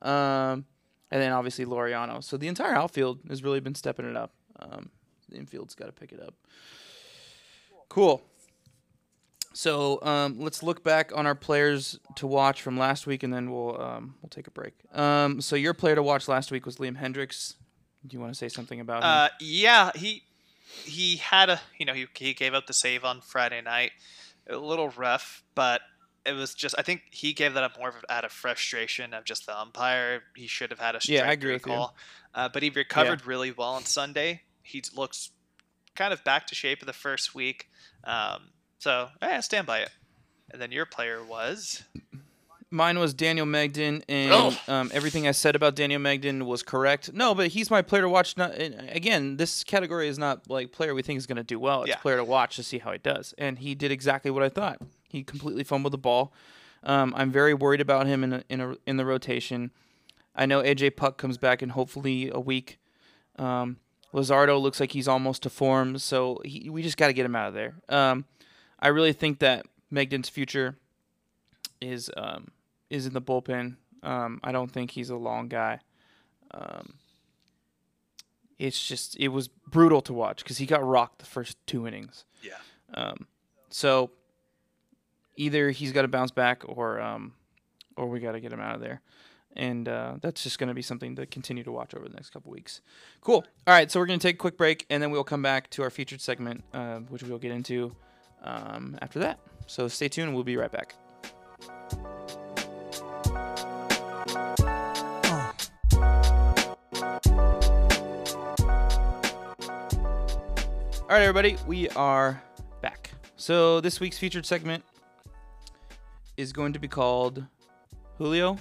Um, 0.00 0.64
and 1.10 1.20
then 1.20 1.32
obviously 1.32 1.64
Laureano. 1.64 2.22
So 2.22 2.36
the 2.36 2.46
entire 2.46 2.74
outfield 2.74 3.18
has 3.28 3.42
really 3.42 3.60
been 3.60 3.74
stepping 3.74 4.08
it 4.08 4.16
up. 4.16 4.32
Um, 4.60 4.90
the 5.28 5.36
infield's 5.36 5.74
got 5.74 5.86
to 5.86 5.92
pick 5.92 6.12
it 6.12 6.22
up. 6.22 6.34
Cool. 7.88 8.22
So 9.54 10.00
um, 10.02 10.38
let's 10.38 10.62
look 10.62 10.84
back 10.84 11.10
on 11.16 11.26
our 11.26 11.34
players 11.34 11.98
to 12.16 12.28
watch 12.28 12.62
from 12.62 12.78
last 12.78 13.08
week, 13.08 13.24
and 13.24 13.32
then 13.32 13.50
we'll 13.50 13.80
um, 13.80 14.14
we'll 14.22 14.28
take 14.28 14.46
a 14.46 14.52
break. 14.52 14.74
Um, 14.92 15.40
so 15.40 15.56
your 15.56 15.74
player 15.74 15.96
to 15.96 16.02
watch 16.02 16.28
last 16.28 16.52
week 16.52 16.64
was 16.64 16.76
Liam 16.76 16.96
Hendriks. 16.96 17.54
Do 18.06 18.14
you 18.14 18.20
want 18.20 18.32
to 18.32 18.38
say 18.38 18.48
something 18.48 18.78
about 18.78 18.98
him? 19.02 19.08
Uh, 19.08 19.28
yeah, 19.40 19.90
he 19.96 20.22
he 20.84 21.16
had 21.16 21.50
a 21.50 21.60
you 21.78 21.86
know 21.86 21.94
he 21.94 22.06
he 22.14 22.34
gave 22.34 22.54
up 22.54 22.66
the 22.66 22.72
save 22.72 23.04
on 23.04 23.20
Friday 23.20 23.60
night, 23.60 23.92
a 24.48 24.56
little 24.56 24.88
rough, 24.90 25.42
but 25.54 25.80
it 26.26 26.32
was 26.32 26.54
just 26.54 26.74
I 26.78 26.82
think 26.82 27.02
he 27.10 27.32
gave 27.32 27.54
that 27.54 27.62
up 27.62 27.78
more 27.78 27.88
of 27.88 27.96
out 28.08 28.24
of 28.24 28.32
frustration 28.32 29.14
of 29.14 29.24
just 29.24 29.46
the 29.46 29.58
umpire. 29.58 30.22
He 30.36 30.46
should 30.46 30.70
have 30.70 30.80
had 30.80 30.94
a 30.94 31.00
Yeah, 31.04 31.20
I 31.20 31.22
strike 31.22 31.38
agree 31.38 31.52
with 31.54 31.66
you. 31.66 31.72
call, 31.72 31.96
uh, 32.34 32.48
but 32.48 32.62
he 32.62 32.70
recovered 32.70 33.26
really 33.26 33.50
well 33.52 33.74
on 33.74 33.84
Sunday. 33.84 34.42
He 34.62 34.82
looks 34.94 35.30
kind 35.94 36.12
of 36.12 36.22
back 36.24 36.46
to 36.48 36.54
shape 36.54 36.82
of 36.82 36.86
the 36.86 36.92
first 36.92 37.34
week, 37.34 37.68
um, 38.04 38.50
so 38.78 39.08
I 39.22 39.40
stand 39.40 39.66
by 39.66 39.80
it. 39.80 39.90
And 40.50 40.60
then 40.62 40.72
your 40.72 40.86
player 40.86 41.22
was 41.22 41.82
Mine 42.70 42.98
was 42.98 43.14
Daniel 43.14 43.46
Mengden, 43.46 44.02
and 44.10 44.30
Oh. 44.32 44.58
um, 44.68 44.90
everything 44.92 45.26
I 45.26 45.30
said 45.30 45.56
about 45.56 45.74
Daniel 45.74 46.00
Mengden 46.00 46.42
was 46.44 46.62
correct. 46.62 47.12
No, 47.14 47.34
but 47.34 47.48
he's 47.48 47.70
my 47.70 47.80
player 47.80 48.02
to 48.02 48.08
watch. 48.10 48.36
Not 48.36 48.52
again, 48.58 49.38
this 49.38 49.64
category 49.64 50.06
is 50.08 50.18
not 50.18 50.50
like 50.50 50.70
player 50.70 50.94
we 50.94 51.00
think 51.00 51.16
is 51.16 51.26
going 51.26 51.36
to 51.36 51.42
do 51.44 51.58
well. 51.58 51.82
It's 51.82 51.90
Yeah. 51.90 51.96
player 51.96 52.16
to 52.18 52.24
watch 52.24 52.56
to 52.56 52.62
see 52.62 52.78
how 52.78 52.92
he 52.92 52.98
does, 52.98 53.34
and 53.38 53.58
he 53.58 53.74
did 53.74 53.90
exactly 53.90 54.30
what 54.30 54.42
I 54.42 54.50
thought. 54.50 54.78
He 55.08 55.22
completely 55.24 55.64
fumbled 55.64 55.94
the 55.94 55.98
ball. 55.98 56.34
Um, 56.84 57.14
I'm 57.16 57.32
very 57.32 57.54
worried 57.54 57.80
about 57.80 58.06
him 58.06 58.22
in 58.22 58.32
a, 58.34 58.44
in 58.50 58.60
a, 58.60 58.76
in 58.86 58.98
the 58.98 59.06
rotation. 59.06 59.70
I 60.36 60.44
know 60.44 60.62
AJ 60.62 60.90
Puk 60.96 61.16
comes 61.16 61.38
back 61.38 61.62
in 61.62 61.70
hopefully 61.70 62.30
a 62.32 62.38
week. 62.38 62.78
Um, 63.36 63.78
Luzardo 64.12 64.60
looks 64.60 64.78
like 64.78 64.92
he's 64.92 65.08
almost 65.08 65.42
to 65.44 65.50
form, 65.50 65.98
so 65.98 66.40
he, 66.44 66.68
we 66.70 66.82
just 66.82 66.96
got 66.98 67.06
to 67.08 67.12
get 67.14 67.24
him 67.24 67.34
out 67.34 67.48
of 67.48 67.54
there. 67.54 67.74
Um, 67.88 68.26
I 68.78 68.88
really 68.88 69.12
think 69.14 69.38
that 69.40 69.64
Mengden's 69.92 70.28
future 70.28 70.76
is 71.80 72.10
um, 72.16 72.48
is 72.90 73.06
in 73.06 73.12
the 73.12 73.22
bullpen. 73.22 73.76
Um, 74.02 74.40
I 74.42 74.52
don't 74.52 74.70
think 74.70 74.90
he's 74.92 75.10
a 75.10 75.16
long 75.16 75.48
guy. 75.48 75.80
Um, 76.52 76.94
it's 78.58 78.86
just 78.86 79.16
it 79.18 79.28
was 79.28 79.48
brutal 79.48 80.00
to 80.02 80.12
watch 80.12 80.42
because 80.42 80.58
he 80.58 80.66
got 80.66 80.84
rocked 80.84 81.20
the 81.20 81.26
first 81.26 81.56
two 81.66 81.86
innings. 81.86 82.24
yeah. 82.42 82.52
Um, 82.94 83.26
so 83.70 84.10
either 85.36 85.70
he's 85.70 85.92
got 85.92 86.02
to 86.02 86.08
bounce 86.08 86.30
back 86.30 86.62
or 86.66 87.00
um, 87.00 87.34
or 87.96 88.06
we 88.06 88.20
got 88.20 88.32
to 88.32 88.40
get 88.40 88.52
him 88.52 88.60
out 88.60 88.74
of 88.74 88.80
there. 88.80 89.00
And 89.56 89.88
uh, 89.88 90.16
that's 90.20 90.42
just 90.44 90.58
going 90.58 90.68
to 90.68 90.74
be 90.74 90.82
something 90.82 91.16
to 91.16 91.26
continue 91.26 91.64
to 91.64 91.72
watch 91.72 91.94
over 91.94 92.08
the 92.08 92.14
next 92.14 92.30
couple 92.30 92.52
weeks. 92.52 92.80
Cool. 93.20 93.44
All 93.66 93.74
right, 93.74 93.90
so 93.90 93.98
we're 93.98 94.06
going 94.06 94.18
to 94.18 94.22
take 94.22 94.36
a 94.36 94.38
quick 94.38 94.56
break, 94.56 94.86
and 94.88 95.02
then 95.02 95.10
we'll 95.10 95.24
come 95.24 95.42
back 95.42 95.68
to 95.70 95.82
our 95.82 95.90
featured 95.90 96.20
segment, 96.20 96.62
uh, 96.72 96.98
which 97.08 97.24
we'll 97.24 97.38
get 97.38 97.50
into 97.50 97.96
um, 98.44 98.96
after 99.02 99.18
that. 99.20 99.40
So 99.66 99.88
stay 99.88 100.08
tuned. 100.08 100.34
We'll 100.34 100.44
be 100.44 100.56
right 100.56 100.70
back. 100.70 100.94
All 111.08 111.14
right, 111.14 111.22
everybody, 111.22 111.56
we 111.66 111.88
are 111.90 112.42
back. 112.82 113.12
So 113.36 113.80
this 113.80 113.98
week's 113.98 114.18
featured 114.18 114.44
segment 114.44 114.84
is 116.36 116.52
going 116.52 116.74
to 116.74 116.78
be 116.78 116.86
called 116.86 117.46
Julio. 118.18 118.58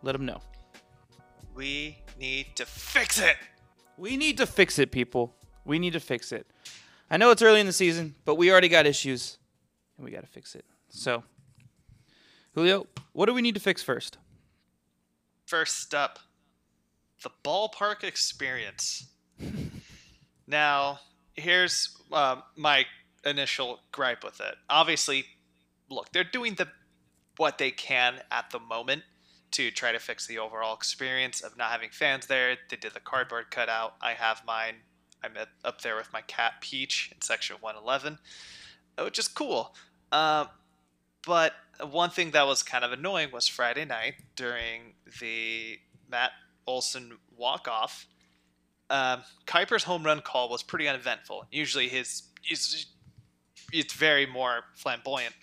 Let 0.00 0.14
him 0.14 0.24
know. 0.24 0.40
We 1.54 1.98
need 2.18 2.56
to 2.56 2.64
fix 2.64 3.20
it. 3.20 3.36
We 3.98 4.16
need 4.16 4.38
to 4.38 4.46
fix 4.46 4.78
it, 4.78 4.90
people. 4.90 5.36
We 5.66 5.78
need 5.78 5.92
to 5.92 6.00
fix 6.00 6.32
it. 6.32 6.46
I 7.10 7.18
know 7.18 7.30
it's 7.30 7.42
early 7.42 7.60
in 7.60 7.66
the 7.66 7.74
season, 7.74 8.14
but 8.24 8.36
we 8.36 8.50
already 8.50 8.70
got 8.70 8.86
issues, 8.86 9.36
and 9.98 10.06
we 10.06 10.12
got 10.12 10.22
to 10.22 10.30
fix 10.30 10.54
it. 10.54 10.64
So, 10.88 11.24
Julio, 12.54 12.86
what 13.12 13.26
do 13.26 13.34
we 13.34 13.42
need 13.42 13.54
to 13.56 13.60
fix 13.60 13.82
first? 13.82 14.16
First 15.44 15.92
up, 15.92 16.20
the 17.22 17.28
ballpark 17.44 18.02
experience. 18.02 19.08
now, 20.46 20.98
here's 21.34 21.96
um, 22.12 22.42
my 22.56 22.84
initial 23.24 23.80
gripe 23.92 24.24
with 24.24 24.40
it. 24.40 24.54
Obviously, 24.68 25.24
look, 25.88 26.12
they're 26.12 26.24
doing 26.24 26.54
the 26.54 26.68
what 27.36 27.58
they 27.58 27.70
can 27.70 28.20
at 28.30 28.50
the 28.50 28.58
moment 28.58 29.02
to 29.52 29.70
try 29.70 29.92
to 29.92 29.98
fix 29.98 30.26
the 30.26 30.38
overall 30.38 30.74
experience 30.74 31.40
of 31.40 31.56
not 31.56 31.70
having 31.70 31.90
fans 31.90 32.26
there. 32.26 32.56
They 32.70 32.76
did 32.76 32.94
the 32.94 33.00
cardboard 33.00 33.50
cutout. 33.50 33.94
I 34.00 34.12
have 34.12 34.42
mine. 34.46 34.76
I'm 35.22 35.36
at, 35.36 35.48
up 35.64 35.82
there 35.82 35.96
with 35.96 36.12
my 36.12 36.22
cat 36.22 36.54
Peach 36.60 37.10
in 37.14 37.20
section 37.20 37.56
111, 37.60 38.18
which 39.04 39.18
is 39.18 39.28
cool. 39.28 39.74
Uh, 40.10 40.46
but 41.24 41.52
one 41.90 42.10
thing 42.10 42.32
that 42.32 42.46
was 42.46 42.62
kind 42.62 42.84
of 42.84 42.92
annoying 42.92 43.30
was 43.32 43.46
Friday 43.46 43.84
night 43.84 44.14
during 44.36 44.94
the 45.20 45.78
Matt 46.10 46.32
Olson 46.66 47.18
walk 47.36 47.68
off. 47.68 48.06
Um, 48.92 49.22
Kuiper's 49.46 49.84
home 49.84 50.04
run 50.04 50.20
call 50.20 50.50
was 50.50 50.62
pretty 50.62 50.86
uneventful. 50.86 51.46
Usually 51.50 51.88
his, 51.88 52.24
his 52.42 52.86
it's 53.72 53.94
very 53.94 54.26
more 54.26 54.64
flamboyant, 54.74 55.34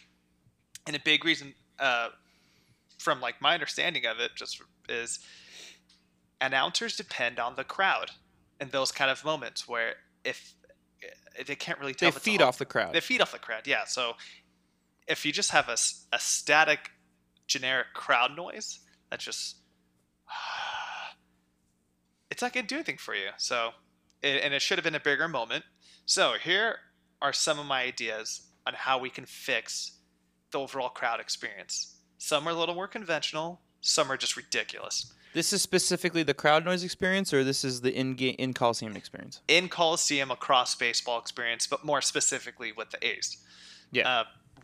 and 0.86 0.96
a 0.96 1.00
big 1.00 1.26
reason 1.26 1.56
uh, 1.80 2.10
from 3.00 3.22
like 3.22 3.42
my 3.42 3.56
understanding 3.56 4.06
of 4.06 4.20
it 4.20 4.32
just 4.36 4.62
is 4.88 5.20
announcers 6.40 6.96
depend 6.96 7.40
on 7.40 7.56
the 7.56 7.64
crowd 7.64 8.12
in 8.62 8.70
those 8.70 8.92
kind 8.92 9.10
of 9.10 9.26
moments 9.26 9.68
where 9.68 9.96
if 10.24 10.54
eh, 11.04 11.44
they 11.48 11.56
can't 11.56 11.80
really 11.80 11.96
tell 11.96 12.12
they 12.12 12.20
feed 12.20 12.42
off 12.42 12.60
the 12.60 12.66
crowd. 12.66 12.94
They 12.94 13.00
feed 13.00 13.20
off 13.20 13.32
the 13.32 13.40
crowd 13.40 13.66
yeah. 13.66 13.86
So 13.86 14.14
if 15.08 15.26
you 15.26 15.32
just 15.32 15.52
have 15.52 15.70
a, 15.70 15.78
a 16.16 16.20
static 16.20 16.92
generic 17.48 17.88
crowd 17.96 18.36
noise 18.38 18.80
that 19.10 19.20
just 19.20 19.56
it's 22.40 22.42
not 22.42 22.54
going 22.54 22.66
to 22.66 22.74
do 22.74 22.78
anything 22.78 22.96
for 22.96 23.14
you 23.14 23.32
so 23.36 23.72
it, 24.22 24.42
and 24.42 24.54
it 24.54 24.62
should 24.62 24.78
have 24.78 24.86
been 24.86 24.96
a 24.96 25.00
bigger 25.00 25.28
moment 25.28 25.66
so 26.06 26.36
here 26.42 26.78
are 27.22 27.34
some 27.34 27.60
of 27.60 27.66
my 27.66 27.84
ideas 27.84 28.44
on 28.66 28.74
how 28.74 28.98
we 28.98 29.10
can 29.10 29.26
fix 29.26 29.98
the 30.52 30.58
overall 30.58 30.88
crowd 30.88 31.20
experience 31.20 31.98
some 32.18 32.48
are 32.48 32.52
a 32.52 32.54
little 32.54 32.76
more 32.76 32.88
conventional 32.88 33.60
some 33.82 34.10
are 34.10 34.16
just 34.16 34.38
ridiculous 34.38 35.14
this 35.34 35.52
is 35.52 35.62
specifically 35.62 36.24
the 36.24 36.34
crowd 36.34 36.66
noise 36.66 36.84
experience, 36.84 37.32
or 37.36 37.44
this 37.44 37.64
is 37.64 37.82
the 37.82 37.94
in 37.96 38.16
game 38.16 38.34
in 38.40 38.52
Coliseum 38.52 38.96
experience? 38.96 39.42
In 39.48 39.70
Coliseum, 39.70 40.32
across 40.32 40.74
baseball 40.74 41.20
experience, 41.20 41.68
but 41.68 41.86
more 41.86 42.02
specifically 42.02 42.72
with 42.72 42.90
the 42.90 43.06
A's. 43.06 43.38
Yeah. 43.92 44.10
Uh, 44.10 44.24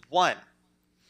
one, 0.09 0.37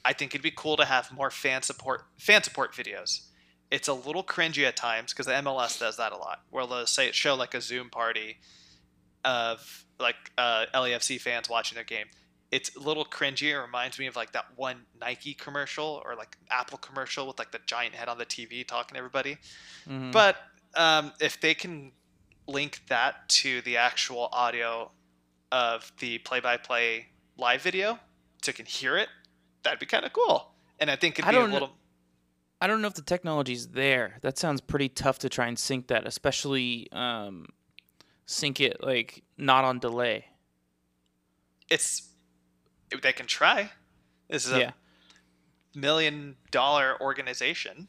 I 0.04 0.12
think 0.12 0.36
it'd 0.36 0.44
be 0.44 0.52
cool 0.52 0.76
to 0.76 0.84
have 0.84 1.10
more 1.14 1.32
fan 1.32 1.62
support 1.62 2.02
fan 2.18 2.44
support 2.44 2.74
videos. 2.74 3.30
It's 3.76 3.90
a 3.90 3.94
little 3.94 4.24
cringy 4.24 4.64
at 4.64 4.78
times 4.78 5.12
because 5.12 5.26
the 5.26 5.34
MLS 5.34 5.78
does 5.78 5.98
that 5.98 6.14
a 6.14 6.16
lot, 6.16 6.40
where 6.50 6.66
they'll 6.66 6.86
say 6.86 7.12
show 7.12 7.36
like 7.36 7.54
a 7.54 7.60
Zoom 7.60 7.90
party 7.90 8.38
of 9.26 9.84
like 10.00 10.16
uh, 10.38 10.68
LAFC 10.74 11.20
fans 11.20 11.50
watching 11.50 11.76
their 11.76 11.84
game. 11.84 12.06
It's 12.52 12.74
a 12.78 12.80
little 12.80 13.04
cringy. 13.04 13.52
It 13.52 13.58
reminds 13.58 14.00
me 14.00 14.08
of 14.08 14.16
like 14.16 14.32
that 14.32 14.46
one 14.56 14.86
Nike 14.98 15.34
commercial 15.34 16.02
or 16.06 16.16
like 16.16 16.38
Apple 16.50 16.78
commercial 16.78 17.28
with 17.28 17.38
like 17.38 17.52
the 17.52 17.60
giant 17.66 17.96
head 17.96 18.08
on 18.08 18.18
the 18.18 18.26
TV 18.26 18.66
talking 18.66 18.94
to 18.94 18.98
everybody. 18.98 19.40
Mm-hmm. 19.90 20.12
But 20.12 20.38
um, 20.78 21.12
if 21.20 21.42
they 21.42 21.54
can 21.54 21.92
link 22.48 22.80
that 22.88 23.28
to 23.28 23.60
the 23.64 23.76
actual 23.76 24.30
audio 24.32 24.90
of 25.52 25.92
the 26.00 26.20
play-by-play 26.20 27.08
live 27.38 27.62
video, 27.62 28.00
so 28.42 28.52
you 28.52 28.54
can 28.54 28.68
hear 28.68 28.96
it, 28.96 29.10
that'd 29.64 29.80
be 29.80 29.86
kind 29.86 30.06
of 30.06 30.14
cool. 30.14 30.54
And 30.80 30.90
I 30.90 30.96
think 30.96 31.20
it'd 31.20 31.30
be 31.30 31.36
a 31.36 31.42
little. 31.42 31.68
Know. 31.68 31.74
I 32.62 32.68
don't 32.68 32.82
know 32.82 32.88
if 32.88 32.94
the 32.94 33.02
technology's 33.02 33.68
there. 33.68 34.18
That 34.22 34.38
sounds 34.38 34.62
pretty 34.62 34.90
tough 34.90 35.20
to 35.20 35.30
try 35.30 35.48
and 35.48 35.60
sync 35.60 35.88
that, 35.88 36.08
especially 36.08 36.88
um, 36.92 37.48
sync 38.26 38.62
it 38.62 38.84
like 38.84 39.24
not 39.38 39.66
on 39.66 39.80
delay. 39.80 40.26
It's 41.70 42.10
they 43.02 43.14
can 43.14 43.26
try. 43.26 43.72
This 44.30 44.46
is 44.46 44.54
a 44.54 44.60
yeah. 44.60 44.72
million 45.76 46.36
dollar 46.52 47.00
organization. 47.02 47.88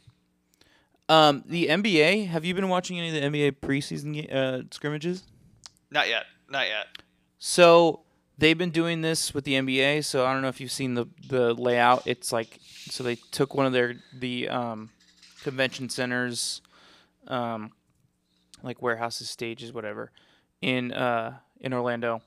Um, 1.09 1.45
the 1.47 1.69
NBA. 1.69 2.27
Have 2.29 2.45
you 2.45 2.55
been 2.55 2.69
watching 2.69 2.99
any 2.99 3.09
of 3.09 3.15
the 3.15 3.21
NBA 3.21 3.61
preseason 3.61 4.35
uh, 4.35 4.63
scrimmages? 4.73 5.23
Not 5.91 6.09
yet. 6.09 6.25
Not 6.51 6.67
yet. 6.67 6.87
So 7.39 8.01
they've 8.39 8.59
been 8.59 8.71
doing 8.71 9.01
this 9.01 9.35
with 9.35 9.45
the 9.45 9.55
NBA. 9.55 10.05
So 10.05 10.27
I 10.27 10.33
don't 10.33 10.43
know 10.43 10.49
if 10.49 10.61
you've 10.61 10.73
seen 10.73 10.95
the 10.95 11.07
the 11.29 11.55
layout. 11.55 12.07
It's 12.07 12.33
like 12.33 12.59
so 12.91 13.05
they 13.05 13.17
took 13.17 13.55
one 13.55 13.67
of 13.67 13.73
their 13.73 13.97
the 14.13 14.49
um, 14.49 14.91
convention 15.43 15.89
centers, 15.89 16.61
um, 17.29 17.73
like 18.63 18.83
warehouses, 18.83 19.31
stages, 19.31 19.73
whatever, 19.73 20.13
in 20.61 20.93
uh, 20.93 21.39
in 21.61 21.73
Orlando. 21.73 22.23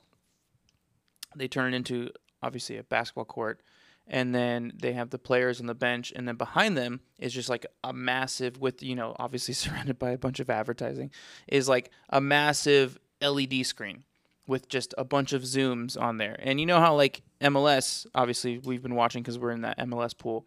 They 1.36 1.48
turn 1.48 1.72
it 1.72 1.76
into 1.76 2.10
obviously 2.42 2.76
a 2.76 2.82
basketball 2.82 3.24
court, 3.24 3.60
and 4.06 4.34
then 4.34 4.72
they 4.80 4.92
have 4.94 5.10
the 5.10 5.18
players 5.18 5.60
on 5.60 5.66
the 5.66 5.74
bench, 5.74 6.12
and 6.14 6.26
then 6.26 6.34
behind 6.34 6.76
them 6.76 7.00
is 7.18 7.32
just 7.32 7.48
like 7.48 7.66
a 7.84 7.92
massive 7.92 8.58
with 8.60 8.82
you 8.82 8.96
know 8.96 9.14
obviously 9.18 9.54
surrounded 9.54 9.98
by 9.98 10.10
a 10.10 10.18
bunch 10.18 10.40
of 10.40 10.50
advertising, 10.50 11.10
is 11.46 11.68
like 11.68 11.90
a 12.08 12.20
massive 12.20 12.98
LED 13.22 13.64
screen 13.64 14.04
with 14.46 14.68
just 14.68 14.94
a 14.98 15.04
bunch 15.04 15.32
of 15.32 15.42
zooms 15.42 16.00
on 16.00 16.16
there. 16.16 16.36
And 16.40 16.60
you 16.60 16.66
know 16.66 16.80
how 16.80 16.94
like 16.94 17.22
MLS, 17.40 18.06
obviously 18.14 18.58
we've 18.58 18.82
been 18.82 18.94
watching 18.94 19.22
because 19.22 19.38
we're 19.38 19.52
in 19.52 19.62
that 19.62 19.78
MLS 19.78 20.16
pool. 20.16 20.46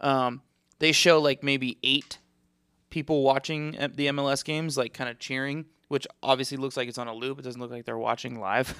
Um, 0.00 0.42
they 0.78 0.92
show 0.92 1.20
like 1.20 1.42
maybe 1.42 1.78
eight 1.82 2.18
people 2.90 3.22
watching 3.22 3.72
the 3.72 4.08
MLS 4.08 4.44
games, 4.44 4.76
like 4.76 4.92
kind 4.92 5.08
of 5.08 5.18
cheering, 5.18 5.66
which 5.88 6.06
obviously 6.22 6.56
looks 6.56 6.76
like 6.76 6.88
it's 6.88 6.98
on 6.98 7.08
a 7.08 7.14
loop. 7.14 7.38
It 7.38 7.42
doesn't 7.42 7.60
look 7.60 7.70
like 7.70 7.84
they're 7.84 7.98
watching 7.98 8.40
live. 8.40 8.74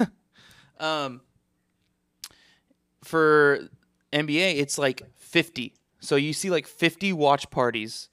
um, 0.80 1.20
for 3.04 3.60
NBA, 4.12 4.58
it's 4.58 4.78
like 4.78 5.02
50. 5.16 5.74
So 6.00 6.16
you 6.16 6.32
see 6.32 6.50
like 6.50 6.66
50 6.66 7.12
watch 7.12 7.50
parties 7.50 8.08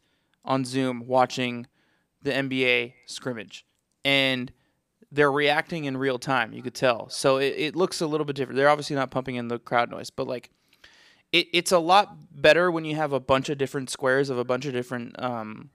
on 0.45 0.63
Zoom 0.65 1.03
watching 1.07 1.67
the 2.21 2.31
NBA 2.31 2.93
scrimmage. 3.05 3.65
And 4.05 4.51
they're 5.11 5.31
reacting 5.31 5.85
in 5.85 5.97
real 5.97 6.19
time. 6.19 6.53
You 6.53 6.61
could 6.61 6.73
tell. 6.73 7.09
So 7.09 7.37
it, 7.37 7.53
it 7.57 7.75
looks 7.75 8.01
a 8.01 8.07
little 8.07 8.25
bit 8.25 8.35
different. 8.35 8.57
They're 8.57 8.69
obviously 8.69 8.95
not 8.95 9.11
pumping 9.11 9.35
in 9.35 9.47
the 9.47 9.59
crowd 9.59 9.89
noise, 9.89 10.09
but 10.09 10.27
like 10.27 10.49
it, 11.31 11.47
it's 11.53 11.71
a 11.71 11.79
lot 11.79 12.15
better 12.31 12.71
when 12.71 12.85
you 12.85 12.95
have 12.95 13.13
a 13.13 13.19
bunch 13.19 13.49
of 13.49 13.57
different 13.57 13.89
squares 13.89 14.29
of 14.29 14.37
a 14.37 14.43
bunch 14.43 14.65
of 14.65 14.73
different 14.73 15.21
um, 15.21 15.69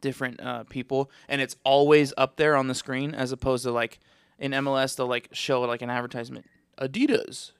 different 0.00 0.40
uh, 0.40 0.64
people, 0.64 1.10
and 1.28 1.40
it's 1.40 1.56
always 1.64 2.12
up 2.16 2.36
there 2.36 2.56
on 2.56 2.68
the 2.68 2.74
screen 2.74 3.14
as 3.14 3.32
opposed 3.32 3.64
to 3.64 3.70
like 3.70 4.00
in 4.38 4.52
MLS 4.52 4.96
they'll 4.96 5.06
like 5.06 5.28
show 5.32 5.62
like 5.62 5.82
an 5.82 5.90
advertisement 5.90 6.46
Adidas 6.78 7.52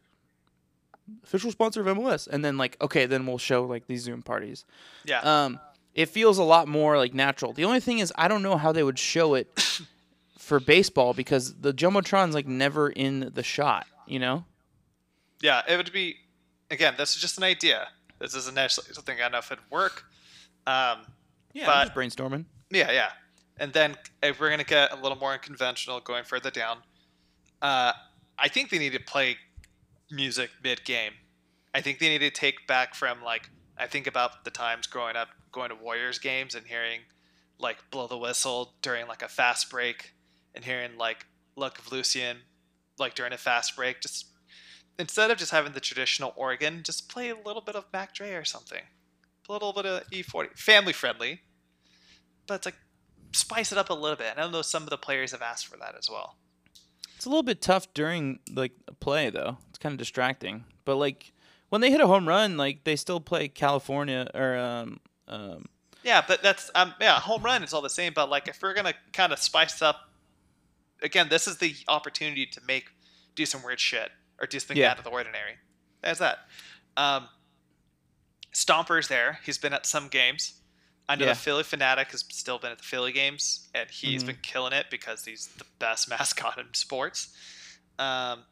official 1.24 1.50
sponsor 1.50 1.80
of 1.80 1.96
MLS, 1.96 2.26
and 2.28 2.44
then 2.44 2.56
like 2.56 2.76
okay, 2.80 3.06
then 3.06 3.26
we'll 3.26 3.38
show 3.38 3.64
like 3.64 3.86
these 3.86 4.02
Zoom 4.02 4.22
parties. 4.22 4.64
Yeah. 5.04 5.20
Um, 5.20 5.60
it 5.94 6.10
feels 6.10 6.38
a 6.38 6.44
lot 6.44 6.68
more 6.68 6.98
like 6.98 7.14
natural. 7.14 7.52
The 7.52 7.64
only 7.64 7.80
thing 7.80 8.00
is 8.00 8.12
I 8.16 8.28
don't 8.28 8.42
know 8.42 8.56
how 8.56 8.72
they 8.72 8.82
would 8.82 8.98
show 8.98 9.34
it 9.34 9.48
for 10.46 10.60
baseball 10.60 11.12
because 11.12 11.54
the 11.54 11.74
jumbotron's 11.74 12.32
like 12.32 12.46
never 12.46 12.88
in 12.88 13.32
the 13.34 13.42
shot. 13.42 13.86
You 14.06 14.20
know. 14.20 14.44
Yeah, 15.42 15.62
it 15.68 15.76
would 15.76 15.92
be. 15.92 16.16
Again, 16.70 16.94
this 16.96 17.14
is 17.14 17.20
just 17.20 17.36
an 17.36 17.44
idea. 17.44 17.88
This 18.20 18.34
isn't 18.34 18.56
actually 18.56 18.92
something 18.92 19.18
I 19.20 19.28
know 19.28 19.38
if 19.38 19.50
it'd 19.50 19.62
work. 19.70 20.04
Um, 20.66 20.98
yeah, 21.52 21.66
but, 21.66 21.84
just 21.84 21.94
brainstorming. 21.94 22.44
Yeah, 22.70 22.92
yeah. 22.92 23.10
And 23.58 23.72
then 23.72 23.96
if 24.22 24.38
we're 24.40 24.50
gonna 24.50 24.64
get 24.64 24.92
a 24.92 24.96
little 24.96 25.18
more 25.18 25.32
unconventional, 25.32 26.00
going 26.00 26.22
further 26.22 26.50
down, 26.50 26.78
uh, 27.60 27.92
I 28.38 28.48
think 28.48 28.70
they 28.70 28.78
need 28.78 28.92
to 28.92 29.00
play 29.00 29.36
music 30.12 30.50
mid 30.62 30.84
game. 30.84 31.12
I 31.74 31.80
think 31.80 31.98
they 31.98 32.08
need 32.08 32.20
to 32.20 32.30
take 32.30 32.68
back 32.68 32.94
from 32.94 33.20
like 33.22 33.50
I 33.76 33.86
think 33.86 34.06
about 34.06 34.44
the 34.44 34.52
times 34.52 34.86
growing 34.86 35.16
up 35.16 35.28
going 35.50 35.70
to 35.70 35.74
Warriors 35.74 36.20
games 36.20 36.54
and 36.54 36.66
hearing 36.66 37.00
like 37.58 37.78
blow 37.90 38.06
the 38.06 38.18
whistle 38.18 38.74
during 38.82 39.08
like 39.08 39.22
a 39.22 39.28
fast 39.28 39.70
break 39.70 40.12
and 40.56 40.64
hearing 40.64 40.98
like 40.98 41.26
Luck 41.54 41.78
of 41.78 41.92
Lucian 41.92 42.38
like 42.98 43.14
during 43.14 43.32
a 43.32 43.38
fast 43.38 43.76
break, 43.76 44.00
just 44.00 44.26
instead 44.98 45.30
of 45.30 45.38
just 45.38 45.52
having 45.52 45.72
the 45.72 45.80
traditional 45.80 46.32
organ, 46.36 46.82
just 46.82 47.08
play 47.08 47.28
a 47.28 47.36
little 47.36 47.62
bit 47.62 47.76
of 47.76 47.84
Mac 47.92 48.14
Dre 48.14 48.32
or 48.32 48.44
something. 48.44 48.82
A 49.48 49.52
little 49.52 49.72
bit 49.72 49.86
of 49.86 50.08
E40. 50.10 50.58
Family 50.58 50.92
friendly. 50.92 51.42
But 52.46 52.54
it's 52.54 52.66
like 52.66 52.76
spice 53.32 53.70
it 53.70 53.78
up 53.78 53.90
a 53.90 53.94
little 53.94 54.16
bit. 54.16 54.28
And 54.30 54.40
I 54.40 54.50
know 54.50 54.62
some 54.62 54.82
of 54.82 54.90
the 54.90 54.96
players 54.96 55.32
have 55.32 55.42
asked 55.42 55.66
for 55.66 55.76
that 55.76 55.94
as 55.96 56.10
well. 56.10 56.36
It's 57.14 57.26
a 57.26 57.28
little 57.28 57.42
bit 57.42 57.60
tough 57.60 57.92
during 57.94 58.40
like 58.52 58.72
play 59.00 59.30
though. 59.30 59.58
It's 59.68 59.78
kind 59.78 59.92
of 59.92 59.98
distracting. 59.98 60.64
But 60.84 60.96
like 60.96 61.32
when 61.68 61.80
they 61.80 61.90
hit 61.90 62.00
a 62.00 62.06
home 62.06 62.26
run, 62.26 62.56
like 62.56 62.84
they 62.84 62.96
still 62.96 63.20
play 63.20 63.48
California 63.48 64.28
or 64.34 64.56
um, 64.56 65.00
um 65.28 65.66
yeah, 66.02 66.22
but 66.26 66.40
that's 66.42 66.70
um 66.74 66.94
yeah, 67.00 67.18
home 67.18 67.42
run 67.42 67.64
is 67.64 67.72
all 67.72 67.82
the 67.82 67.90
same. 67.90 68.12
But 68.14 68.30
like 68.30 68.48
if 68.48 68.62
we're 68.62 68.74
gonna 68.74 68.94
kind 69.12 69.32
of 69.32 69.38
spice 69.38 69.82
up 69.82 70.10
again, 71.02 71.28
this 71.28 71.46
is 71.46 71.58
the 71.58 71.74
opportunity 71.88 72.46
to 72.46 72.60
make 72.66 72.90
do 73.34 73.44
some 73.46 73.62
weird 73.62 73.80
shit 73.80 74.10
or 74.40 74.46
do 74.46 74.58
something 74.58 74.76
yeah. 74.76 74.90
out 74.90 74.98
of 74.98 75.04
the 75.04 75.10
ordinary. 75.10 75.52
There's 76.02 76.18
that. 76.18 76.38
Um, 76.96 77.28
Stomper's 78.52 79.08
there. 79.08 79.38
He's 79.44 79.58
been 79.58 79.72
at 79.72 79.86
some 79.86 80.08
games. 80.08 80.54
I 81.08 81.14
know 81.14 81.26
Yeah. 81.26 81.32
the 81.34 81.38
Phillie 81.38 81.62
Phanatic 81.62 82.10
has 82.10 82.24
still 82.30 82.58
been 82.58 82.72
at 82.72 82.78
the 82.78 82.84
Philly 82.84 83.12
games, 83.12 83.68
and 83.74 83.88
he's 83.90 84.22
Mhm. 84.22 84.26
been 84.26 84.38
killing 84.42 84.72
it 84.72 84.86
because 84.90 85.24
he's 85.24 85.48
the 85.48 85.64
best 85.78 86.08
mascot 86.08 86.58
in 86.58 86.72
sports. 86.74 87.36
Um, 87.98 88.44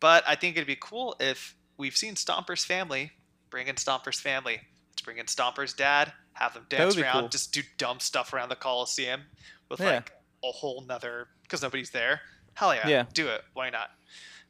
but 0.00 0.24
I 0.26 0.34
think 0.34 0.56
it'd 0.56 0.66
be 0.66 0.76
cool 0.76 1.16
if 1.20 1.54
we've 1.76 1.96
seen 1.96 2.14
Stomper's 2.14 2.64
family 2.64 3.12
bring 3.50 3.68
in 3.68 3.76
Stomper's 3.76 4.18
family. 4.20 4.62
Let's 4.90 5.02
bring 5.02 5.18
in 5.18 5.26
Stomper's 5.26 5.74
dad, 5.74 6.12
have 6.34 6.54
them 6.54 6.66
dance 6.68 6.96
around, 6.96 7.20
cool. 7.20 7.28
just 7.28 7.52
do 7.52 7.62
dumb 7.76 8.00
stuff 8.00 8.32
around 8.32 8.48
the 8.48 8.56
Coliseum 8.56 9.26
with 9.68 9.80
Yeah. 9.80 9.86
like 9.96 10.12
a 10.44 10.50
whole 10.52 10.82
nother 10.86 11.28
because 11.42 11.62
nobody's 11.62 11.90
there. 11.90 12.20
Hell 12.54 12.74
yeah, 12.74 12.88
Yeah. 12.88 13.04
do 13.12 13.28
it. 13.28 13.42
Why 13.54 13.70
not? 13.70 13.90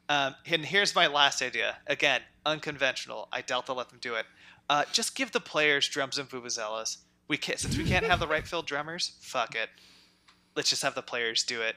Um, 0.09 0.35
and 0.47 0.65
here's 0.65 0.95
my 0.95 1.07
last 1.07 1.41
idea. 1.43 1.77
Again, 1.87 2.23
unconventional. 2.45 3.29
I 3.33 3.41
doubt 3.43 3.67
they'll 3.67 3.77
let 3.77 3.89
them 3.91 3.99
do 4.01 4.15
it. 4.17 4.27
Uh, 4.69 4.85
just 4.93 5.15
give 5.15 5.33
the 5.33 5.41
players 5.41 5.89
drums 5.89 6.19
and 6.19 6.29
vuvuzelas. 6.29 6.99
We 7.29 7.37
can't 7.37 7.59
since 7.59 7.77
we 7.79 7.85
can't 7.85 8.05
have 8.05 8.21
the 8.21 8.27
right 8.27 8.47
field 8.47 8.67
drummers. 8.67 9.17
Fuck 9.21 9.55
it. 9.55 9.71
Let's 10.57 10.69
just 10.71 10.83
have 10.83 10.95
the 10.95 11.03
players 11.03 11.45
do 11.45 11.63
it. 11.63 11.77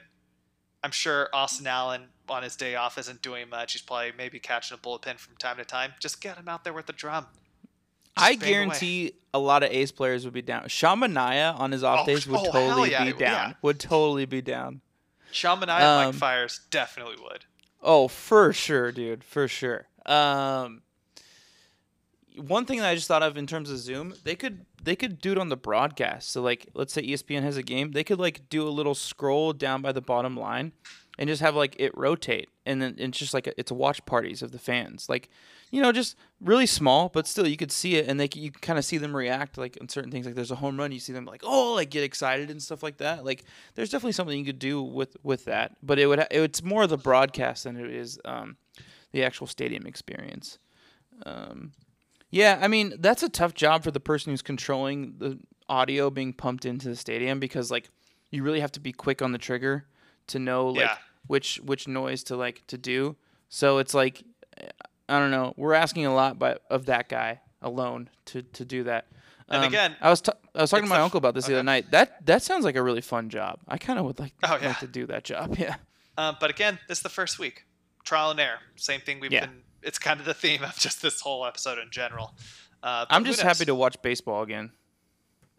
I'm 0.82 0.90
sure 0.90 1.28
Austin 1.32 1.66
Allen 1.66 2.08
on 2.28 2.42
his 2.42 2.56
day 2.56 2.74
off 2.74 2.98
isn't 2.98 3.22
doing 3.22 3.48
much. 3.48 3.72
He's 3.72 3.82
probably 3.82 4.12
maybe 4.16 4.38
catching 4.38 4.76
a 4.76 4.78
bullpen 4.78 5.18
from 5.18 5.36
time 5.36 5.56
to 5.56 5.64
time. 5.64 5.94
Just 6.00 6.20
get 6.20 6.36
him 6.36 6.48
out 6.48 6.64
there 6.64 6.72
with 6.72 6.86
the 6.86 6.92
drum. 6.92 7.26
I 8.16 8.36
bang 8.36 8.38
away. 8.40 8.50
guarantee 8.50 9.12
a 9.34 9.38
lot 9.38 9.62
of 9.62 9.70
A's 9.70 9.92
players 9.92 10.24
would 10.24 10.34
be 10.34 10.42
down. 10.42 10.68
Sean 10.68 11.00
Manaea 11.00 11.58
on 11.58 11.72
his 11.72 11.84
off 11.84 12.00
Oh, 12.02 12.06
days 12.06 12.26
would 12.26 12.40
oh, 12.46 12.50
totally 12.52 12.90
yeah, 12.90 13.04
be 13.04 13.10
yeah. 13.10 13.16
down. 13.44 13.56
Would 13.62 13.78
totally 13.80 14.24
be 14.26 14.40
down. 14.42 14.80
Shaman 15.32 15.68
and 15.68 15.82
Mike 15.84 16.06
Um, 16.08 16.12
Fiers 16.14 16.60
definitely 16.70 17.16
would. 17.22 17.44
Oh, 17.82 18.08
for 18.08 18.52
sure, 18.52 18.90
dude, 18.90 19.22
for 19.22 19.46
sure. 19.48 19.86
Um, 20.06 20.82
one 22.36 22.64
thing 22.64 22.78
that 22.80 22.88
I 22.88 22.94
just 22.94 23.08
thought 23.08 23.22
of 23.22 23.36
in 23.36 23.46
terms 23.46 23.70
of 23.70 23.78
Zoom, 23.78 24.14
they 24.24 24.34
could 24.34 24.64
they 24.82 24.94
could 24.96 25.20
do 25.20 25.32
it 25.32 25.38
on 25.38 25.48
the 25.48 25.56
broadcast. 25.56 26.30
So 26.30 26.42
like, 26.42 26.68
let's 26.74 26.92
say 26.92 27.02
ESPN 27.02 27.42
has 27.42 27.56
a 27.56 27.62
game, 27.62 27.92
they 27.92 28.04
could 28.04 28.18
like 28.18 28.48
do 28.48 28.66
a 28.66 28.70
little 28.70 28.94
scroll 28.94 29.52
down 29.52 29.82
by 29.82 29.92
the 29.92 30.00
bottom 30.00 30.36
line, 30.36 30.72
and 31.18 31.28
just 31.28 31.42
have 31.42 31.54
like 31.54 31.76
it 31.78 31.96
rotate, 31.96 32.48
and 32.64 32.80
then 32.80 32.94
it's 32.98 33.18
just 33.18 33.34
like 33.34 33.46
a, 33.46 33.58
it's 33.58 33.70
a 33.70 33.74
watch 33.74 34.04
parties 34.06 34.42
of 34.42 34.52
the 34.52 34.58
fans, 34.58 35.08
like 35.08 35.30
you 35.70 35.82
know, 35.82 35.90
just 35.92 36.16
really 36.40 36.66
small, 36.66 37.08
but 37.08 37.26
still 37.26 37.46
you 37.46 37.56
could 37.56 37.72
see 37.72 37.96
it, 37.96 38.06
and 38.06 38.20
they 38.20 38.28
you 38.34 38.50
kind 38.50 38.78
of 38.78 38.84
see 38.84 38.98
them 38.98 39.16
react 39.16 39.58
like 39.58 39.76
on 39.80 39.88
certain 39.88 40.10
things. 40.10 40.26
Like 40.26 40.34
there's 40.34 40.50
a 40.50 40.56
home 40.56 40.78
run, 40.78 40.92
you 40.92 41.00
see 41.00 41.12
them 41.12 41.24
like 41.24 41.42
oh, 41.44 41.74
like 41.74 41.90
get 41.90 42.04
excited 42.04 42.50
and 42.50 42.62
stuff 42.62 42.82
like 42.82 42.98
that. 42.98 43.24
Like 43.24 43.44
there's 43.74 43.90
definitely 43.90 44.12
something 44.12 44.38
you 44.38 44.44
could 44.44 44.58
do 44.58 44.82
with 44.82 45.16
with 45.22 45.44
that, 45.46 45.76
but 45.82 45.98
it 45.98 46.06
would 46.06 46.20
ha- 46.20 46.28
it's 46.30 46.62
more 46.62 46.86
the 46.86 46.98
broadcast 46.98 47.64
than 47.64 47.76
it 47.76 47.90
is 47.90 48.18
um, 48.24 48.56
the 49.12 49.24
actual 49.24 49.46
stadium 49.46 49.86
experience. 49.86 50.58
Um, 51.24 51.72
yeah, 52.30 52.58
I 52.60 52.68
mean 52.68 52.94
that's 52.98 53.22
a 53.22 53.28
tough 53.28 53.54
job 53.54 53.82
for 53.82 53.90
the 53.90 54.00
person 54.00 54.32
who's 54.32 54.42
controlling 54.42 55.14
the 55.18 55.38
audio 55.68 56.10
being 56.10 56.32
pumped 56.32 56.64
into 56.64 56.88
the 56.88 56.96
stadium 56.96 57.40
because 57.40 57.70
like 57.70 57.88
you 58.30 58.42
really 58.42 58.60
have 58.60 58.72
to 58.72 58.80
be 58.80 58.92
quick 58.92 59.22
on 59.22 59.32
the 59.32 59.38
trigger 59.38 59.86
to 60.28 60.38
know 60.38 60.68
like 60.68 60.80
Yeah. 60.80 60.96
which 61.26 61.56
which 61.64 61.86
noise 61.88 62.22
to 62.24 62.36
like 62.36 62.66
to 62.68 62.78
do. 62.78 63.16
So 63.48 63.78
it's 63.78 63.94
like 63.94 64.22
I 65.08 65.18
don't 65.20 65.30
know. 65.30 65.54
We're 65.56 65.74
asking 65.74 66.06
a 66.06 66.14
lot 66.14 66.38
by 66.38 66.56
of 66.70 66.86
that 66.86 67.08
guy 67.08 67.40
alone 67.62 68.10
to 68.26 68.42
to 68.42 68.64
do 68.64 68.84
that. 68.84 69.06
And 69.48 69.62
Um, 69.62 69.68
again, 69.68 69.96
I 70.00 70.10
was 70.10 70.20
t- 70.20 70.32
I 70.56 70.62
was 70.62 70.70
talking 70.70 70.84
to 70.86 70.88
my 70.90 70.96
f- 70.96 71.02
uncle 71.02 71.18
about 71.18 71.34
this 71.34 71.46
the 71.46 71.54
other 71.54 71.62
night. 71.62 71.90
That 71.92 72.24
that 72.26 72.42
sounds 72.42 72.64
like 72.64 72.74
a 72.76 72.82
really 72.82 73.00
fun 73.00 73.30
job. 73.30 73.60
I 73.68 73.78
kind 73.78 73.98
of 73.98 74.04
would 74.06 74.18
like 74.18 74.32
Oh, 74.42 74.58
yeah. 74.60 74.68
like 74.68 74.80
to 74.80 74.88
do 74.88 75.06
that 75.06 75.22
job. 75.24 75.56
Yeah. 75.58 75.76
Um, 76.18 76.36
but 76.40 76.50
again, 76.50 76.78
this 76.88 76.98
is 76.98 77.02
the 77.02 77.08
first 77.10 77.38
week. 77.38 77.64
Trial 78.04 78.30
and 78.30 78.40
error. 78.40 78.58
Same 78.76 79.00
thing 79.00 79.20
we've 79.20 79.30
Yeah. 79.32 79.46
been. 79.46 79.62
It's 79.82 79.98
kind 79.98 80.18
of 80.18 80.26
the 80.26 80.34
theme 80.34 80.64
of 80.64 80.76
just 80.78 81.02
this 81.02 81.20
whole 81.20 81.44
episode 81.46 81.78
in 81.78 81.90
general. 81.90 82.34
Uh, 82.82 83.04
I'm 83.10 83.24
just 83.24 83.40
happy 83.42 83.64
to 83.66 83.74
watch 83.74 84.00
baseball 84.02 84.42
again. 84.42 84.72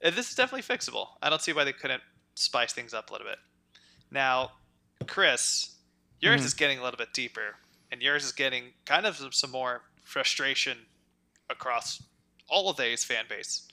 Uh, 0.03 0.09
This 0.09 0.30
is 0.30 0.36
definitely 0.36 0.63
fixable. 0.76 1.09
I 1.22 1.30
don't 1.30 1.41
see 1.41 1.53
why 1.53 1.63
they 1.63 1.74
couldn't 1.74 2.01
spice 2.36 2.74
things 2.74 2.93
up 2.93 3.09
a 3.09 3.13
little 3.13 3.28
bit. 3.28 3.39
Now, 4.11 4.51
Chris, 5.06 5.76
yours 6.20 6.41
Mhm. 6.41 6.45
is 6.45 6.54
getting 6.54 6.80
a 6.80 6.84
little 6.84 6.98
bit 6.98 7.14
deeper, 7.14 7.58
and 7.91 8.02
yours 8.02 8.24
is 8.26 8.32
getting 8.32 8.74
kind 8.86 9.06
of 9.06 9.16
some- 9.18 9.32
some 9.32 9.52
more 9.52 9.84
frustration 10.04 10.86
across 11.50 12.02
all 12.48 12.70
of 12.70 12.78
the 12.78 12.84
A's 12.84 13.04
fan 13.04 13.26
base. 13.28 13.68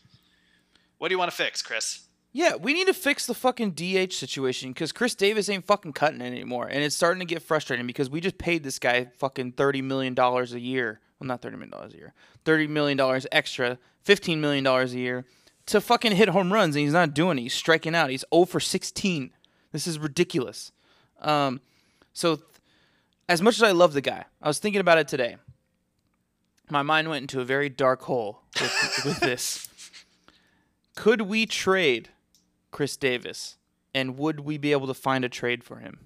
What 0.98 1.08
do 1.08 1.14
you 1.14 1.18
want 1.18 1.30
to 1.30 1.36
fix, 1.36 1.62
Chris? 1.62 2.00
Yeah, 2.32 2.56
we 2.56 2.72
need 2.72 2.88
to 2.88 2.94
fix 2.94 3.26
the 3.26 3.34
fucking 3.34 3.72
DH 3.72 4.12
situation 4.16 4.72
because 4.72 4.90
Khris 4.92 5.14
Davis 5.14 5.48
ain't 5.48 5.66
fucking 5.66 5.92
cutting 5.92 6.20
it 6.20 6.26
anymore, 6.26 6.66
and 6.66 6.82
it's 6.82 6.96
starting 6.96 7.20
to 7.20 7.24
get 7.24 7.42
frustrating 7.42 7.86
because 7.86 8.10
we 8.10 8.20
just 8.20 8.38
paid 8.38 8.64
this 8.64 8.78
guy 8.80 9.06
fucking 9.18 9.52
thirty 9.52 9.80
million 9.82 10.14
dollars 10.14 10.52
a 10.52 10.58
year. 10.60 11.00
Well, 11.18 11.28
not 11.28 11.42
thirty 11.42 11.56
million 11.56 11.70
dollars 11.70 11.94
a 11.94 11.96
year, 11.96 12.14
thirty 12.44 12.66
million 12.66 12.96
dollars 12.98 13.26
extra, 13.30 13.78
fifteen 14.02 14.40
million 14.40 14.64
dollars 14.64 14.94
a 14.94 14.98
year 14.98 15.24
to 15.66 15.80
fucking 15.80 16.16
hit 16.16 16.28
home 16.30 16.52
runs, 16.52 16.74
and 16.74 16.82
he's 16.84 16.92
not 16.92 17.14
doing 17.14 17.38
it. 17.38 17.42
He's 17.42 17.54
striking 17.54 17.94
out. 17.94 18.10
He's 18.10 18.24
0 18.34 18.44
for 18.46 18.58
sixteen. 18.60 19.32
This 19.70 19.86
is 19.86 19.98
ridiculous. 19.98 20.72
Um, 21.24 21.60
so, 22.12 22.36
th- 22.36 22.46
as 23.28 23.42
much 23.42 23.56
as 23.56 23.62
I 23.62 23.72
love 23.72 23.94
the 23.94 24.00
guy, 24.00 24.26
I 24.40 24.48
was 24.48 24.58
thinking 24.58 24.80
about 24.80 24.98
it 24.98 25.08
today. 25.08 25.36
My 26.70 26.82
mind 26.82 27.08
went 27.08 27.22
into 27.22 27.40
a 27.40 27.44
very 27.44 27.68
dark 27.68 28.02
hole 28.02 28.42
with, 28.60 29.00
with 29.04 29.20
this. 29.20 29.68
Could 30.94 31.22
we 31.22 31.46
trade 31.46 32.10
Khris 32.70 32.96
Davis, 32.96 33.56
and 33.94 34.16
would 34.18 34.40
we 34.40 34.58
be 34.58 34.72
able 34.72 34.86
to 34.86 34.94
find 34.94 35.24
a 35.24 35.28
trade 35.28 35.64
for 35.64 35.78
him? 35.78 35.98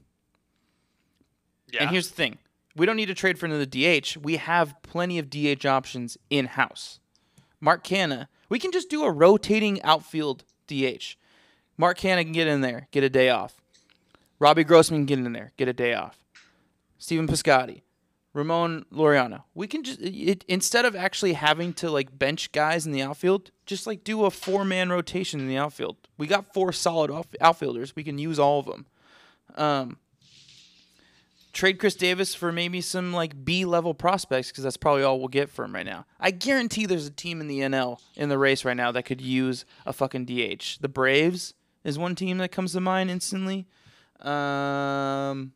Yeah. 1.71 1.83
And 1.83 1.91
here's 1.91 2.09
the 2.09 2.15
thing: 2.15 2.39
we 2.77 2.87
don't 2.87 2.97
need 2.97 3.07
to 3.07 3.15
trade 3.15 3.39
for 3.39 3.47
another 3.47 3.67
DH. 3.67 4.17
We 4.17 4.37
have 4.37 4.75
plenty 4.83 5.19
of 5.19 5.29
DH 5.29 5.67
options 5.67 6.17
in 6.31 6.47
house. 6.47 7.01
Mark 7.61 7.85
Canha, 7.85 8.29
we 8.49 8.59
can 8.59 8.71
just 8.71 8.89
do 8.89 9.03
a 9.03 9.11
rotating 9.11 9.83
outfield 9.83 10.45
DH. 10.69 11.17
Mark 11.77 11.99
Canha 11.99 12.23
can 12.23 12.33
get 12.33 12.47
in 12.47 12.61
there, 12.61 12.89
get 12.93 13.03
a 13.03 13.11
day 13.11 13.31
off. 13.31 13.58
Robbie 14.39 14.65
Grossman 14.65 15.05
get 15.05 15.19
in 15.19 15.33
there, 15.33 15.53
get 15.57 15.69
a 15.69 15.73
day 15.73 15.95
off. 15.95 16.19
Stephen 16.99 17.27
Piscotty, 17.27 17.83
Ramon 18.35 18.85
Laureano. 18.93 19.43
We 19.55 19.67
can 19.67 19.83
just 19.85 20.01
it, 20.01 20.45
instead 20.49 20.85
of 20.85 20.95
actually 20.97 21.35
having 21.35 21.73
to 21.75 21.91
like 21.91 22.17
bench 22.19 22.53
guys 22.53 22.87
in 22.87 22.93
the 22.93 23.03
outfield, 23.03 23.51
just 23.67 23.87
like 23.87 24.05
do 24.05 24.25
a 24.25 24.31
four 24.31 24.65
man 24.65 24.91
rotation 24.91 25.41
in 25.41 25.49
the 25.49 25.57
outfield. 25.57 25.97
We 26.17 26.27
got 26.27 26.53
four 26.53 26.73
solid 26.73 27.11
off- 27.11 27.27
outfielders. 27.41 27.95
We 27.95 28.05
can 28.05 28.19
use 28.19 28.39
all 28.39 28.61
of 28.61 28.67
them. 28.67 28.87
Um, 29.57 29.97
trade 31.53 31.79
Khris 31.79 31.97
Davis 31.97 32.35
for 32.35 32.53
maybe 32.53 32.81
some 32.81 33.13
like 33.13 33.45
B 33.45 33.65
level 33.65 33.95
prospects 33.95 34.51
because 34.51 34.65
that's 34.65 34.77
probably 34.77 35.03
all 35.03 35.19
we'll 35.19 35.29
get 35.29 35.51
for 35.51 35.65
him 35.65 35.75
right 35.75 35.87
now. 35.87 36.07
I 36.21 36.31
guarantee 36.31 36.87
there's 36.87 37.07
a 37.07 37.11
team 37.11 37.41
in 37.41 37.49
the 37.49 37.61
NL 37.61 37.99
in 38.17 38.29
the 38.29 38.39
race 38.39 38.65
right 38.65 38.77
now 38.77 38.93
that 38.93 39.05
could 39.05 39.21
use 39.21 39.65
a 39.87 39.93
fucking 39.93 40.27
DH. 40.27 40.79
The 40.81 40.89
Braves 40.89 41.55
is 41.85 41.99
one 41.99 42.15
team 42.15 42.39
that 42.39 42.53
comes 42.53 42.73
to 42.73 42.81
mind 42.81 43.11
instantly. 43.11 43.67
Um, 44.21 45.53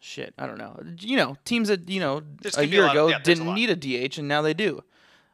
shit, 0.00 0.34
I 0.38 0.46
don't 0.46 0.58
know. 0.58 0.80
You 1.00 1.16
know, 1.16 1.36
teams 1.44 1.68
that 1.68 1.88
you 1.88 2.00
know 2.00 2.22
There's 2.40 2.54
a 2.56 2.58
gonna 2.58 2.68
a 2.68 2.70
year 2.70 2.84
of- 2.86 2.90
ago 2.92 3.08
yeah, 3.08 3.18
didn't 3.18 3.46
lot. 3.46 3.54
need 3.54 3.70
a 3.70 3.76
DH 4.08 4.18
and 4.18 4.28
now 4.28 4.42
they 4.42 4.54
do. 4.54 4.82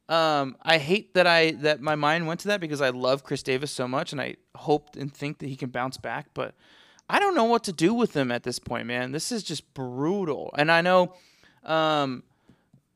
Um, 0.08 0.56
I 0.62 0.78
hate 0.78 1.14
that 1.14 1.26
I 1.26 1.52
that 1.52 1.80
my 1.80 1.94
mind 1.94 2.26
went 2.26 2.40
to 2.40 2.48
that 2.48 2.60
because 2.60 2.80
I 2.80 2.90
love 2.90 3.24
Khris 3.24 3.42
Davis 3.42 3.70
so 3.70 3.86
much 3.88 4.12
and 4.12 4.20
I 4.20 4.36
hope 4.56 4.96
and 4.96 5.12
think 5.12 5.38
that 5.38 5.48
he 5.48 5.56
can 5.56 5.70
bounce 5.70 5.96
back, 5.96 6.26
but 6.34 6.54
I 7.08 7.18
don't 7.18 7.34
know 7.34 7.44
what 7.44 7.64
to 7.64 7.72
do 7.72 7.94
with 7.94 8.14
him 8.16 8.30
at 8.30 8.42
this 8.42 8.58
point, 8.58 8.86
man. 8.86 9.12
This 9.12 9.32
is 9.32 9.42
just 9.42 9.72
brutal. 9.74 10.52
And 10.58 10.70
I 10.70 10.80
know 10.80 11.14
um 11.64 12.24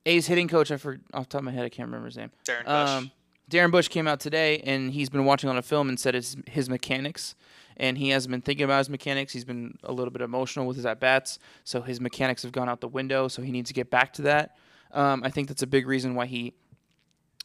A's 0.05 0.27
hitting 0.27 0.49
coach, 0.49 0.71
I 0.71 0.77
for 0.77 1.01
off 1.15 1.25
the 1.25 1.31
top 1.31 1.41
of 1.41 1.45
my 1.45 1.53
head, 1.53 1.65
I 1.65 1.69
can't 1.69 1.87
remember 1.87 2.07
his 2.07 2.17
name. 2.17 2.31
Darren 2.45 2.65
Bush. 2.65 2.91
Um, 2.91 3.11
Darren 3.51 3.71
Bush 3.71 3.89
came 3.89 4.09
out 4.09 4.19
today 4.21 4.59
and 4.59 4.91
he's 4.93 5.09
been 5.09 5.25
watching 5.25 5.49
on 5.49 5.57
a 5.57 5.63
film 5.63 5.89
and 5.89 5.99
said 5.99 6.15
it's 6.17 6.37
his 6.49 6.69
mechanics. 6.69 7.35
And 7.77 7.99
he 7.99 8.11
hasn't 8.11 8.31
been 8.31 8.41
thinking 8.41 8.65
about 8.65 8.79
his 8.79 8.91
mechanics. 8.91 9.33
He's 9.33 9.45
been 9.45 9.77
a 9.85 9.93
little 9.93 10.11
bit 10.11 10.23
emotional 10.23 10.67
with 10.67 10.77
his 10.77 10.87
at 10.87 11.01
bats. 11.01 11.39
So 11.65 11.83
his 11.83 12.01
mechanics 12.01 12.43
have 12.43 12.53
gone 12.53 12.69
out 12.69 12.81
the 12.81 12.89
window. 12.89 13.29
So 13.29 13.43
he 13.43 13.53
needs 13.53 13.69
to 13.69 13.75
get 13.75 13.91
back 13.91 14.13
to 14.15 14.23
that. 14.23 14.57
Um, 14.93 15.23
I 15.25 15.31
think 15.31 15.49
that's 15.49 15.63
a 15.63 15.67
big 15.67 15.87
reason 15.87 16.15
why 16.15 16.27
he 16.27 16.55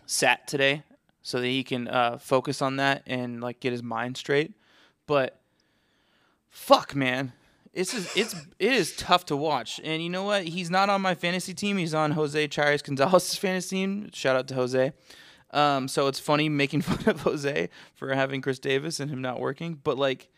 sat 0.05 0.47
today 0.47 0.83
so 1.21 1.39
that 1.39 1.47
he 1.47 1.63
can 1.63 1.87
uh, 1.87 2.17
focus 2.17 2.61
on 2.61 2.77
that 2.77 3.03
and 3.05 3.41
like 3.41 3.59
get 3.59 3.71
his 3.71 3.83
mind 3.83 4.17
straight. 4.17 4.53
But 5.05 5.39
fuck, 6.49 6.95
man, 6.95 7.33
it's 7.73 7.93
it's 8.15 8.35
it 8.59 8.73
is 8.73 8.95
tough 8.95 9.25
to 9.27 9.35
watch. 9.35 9.79
And 9.83 10.03
you 10.03 10.09
know 10.09 10.23
what? 10.23 10.43
He's 10.43 10.69
not 10.69 10.89
on 10.89 11.01
my 11.01 11.15
fantasy 11.15 11.53
team. 11.53 11.77
He's 11.77 11.93
on 11.93 12.11
Jose 12.11 12.47
Charis 12.49 12.81
Gonzalez's 12.81 13.35
fantasy 13.37 13.77
team. 13.77 14.09
Shout 14.13 14.35
out 14.35 14.47
to 14.49 14.55
Jose. 14.55 14.93
Um, 15.53 15.87
so 15.87 16.07
it's 16.07 16.19
funny 16.19 16.49
making 16.49 16.81
fun 16.81 17.07
of 17.13 17.21
Jose 17.21 17.69
for 17.95 18.13
having 18.13 18.41
Khris 18.41 18.59
Davis 18.59 18.99
and 18.99 19.11
him 19.11 19.21
not 19.21 19.39
working. 19.39 19.79
But 19.83 19.97
like, 19.97 20.29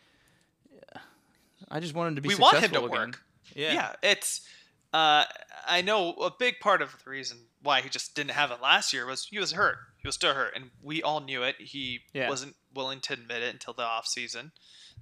I 1.70 1.80
just 1.80 1.93
wanted 1.95 2.16
to 2.16 2.22
be 2.22 2.30
we 2.30 2.36
want 2.36 2.57
him 2.57 2.72
to 2.72 2.80
again. 2.86 2.89
work. 2.91 3.22
Yeah. 3.55 3.74
Yeah, 3.74 3.93
it's. 4.01 4.41
Uh, 4.93 5.26
I 5.68 5.82
know 5.82 6.14
a 6.14 6.30
big 6.38 6.59
part 6.59 6.84
of 6.84 6.95
the 7.03 7.09
reason 7.09 7.38
why 7.64 7.82
he 7.82 7.89
just 7.89 8.14
didn't 8.16 8.32
have 8.32 8.51
it 8.51 8.61
last 8.61 8.93
year 8.93 9.07
was 9.07 9.26
he 9.26 9.39
was 9.39 9.53
hurt. 9.53 9.78
He 9.97 10.07
was 10.07 10.14
still 10.14 10.36
hurt, 10.36 10.53
and 10.55 10.70
we 10.84 11.01
all 11.01 11.20
knew 11.20 11.41
it. 11.43 11.55
He 11.59 12.01
Yeah. 12.14 12.30
wasn't 12.30 12.55
willing 12.76 12.99
to 13.01 13.14
admit 13.14 13.41
it 13.41 13.51
until 13.53 13.74
the 13.74 13.82
off 13.84 14.05
season 14.05 14.51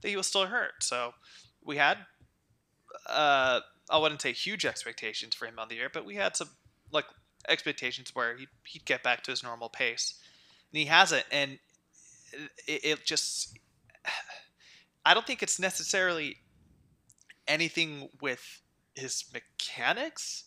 that 0.01 0.07
he 0.07 0.15
was 0.15 0.27
still 0.27 0.45
hurt. 0.45 0.81
So 0.81 1.13
we 1.63 1.75
had, 1.75 1.97
uh, 3.07 3.59
I 3.89 3.97
wouldn't 3.97 4.21
say 4.21 4.31
huge 4.31 4.65
expectations 4.65 5.35
for 5.35 5.45
him 5.45 5.59
on 5.59 5.67
the 5.67 5.75
year, 5.75 5.89
but 5.93 6.05
we 6.05 6.15
had 6.15 6.37
some 6.37 6.49
like 6.91 7.05
expectations 7.47 8.13
where 8.13 8.35
he'd, 8.37 8.49
he'd 8.65 8.85
get 8.85 9.03
back 9.03 9.23
to 9.23 9.31
his 9.31 9.43
normal 9.43 9.69
pace, 9.69 10.15
and 10.71 10.79
he 10.79 10.85
hasn't. 10.85 11.25
And 11.31 11.59
it, 12.67 12.85
it 12.85 13.05
just 13.05 13.57
I 15.05 15.13
don't 15.13 15.25
think 15.25 15.41
it's 15.41 15.59
necessarily 15.59 16.37
anything 17.47 18.09
with 18.21 18.61
his 18.95 19.25
mechanics. 19.33 20.45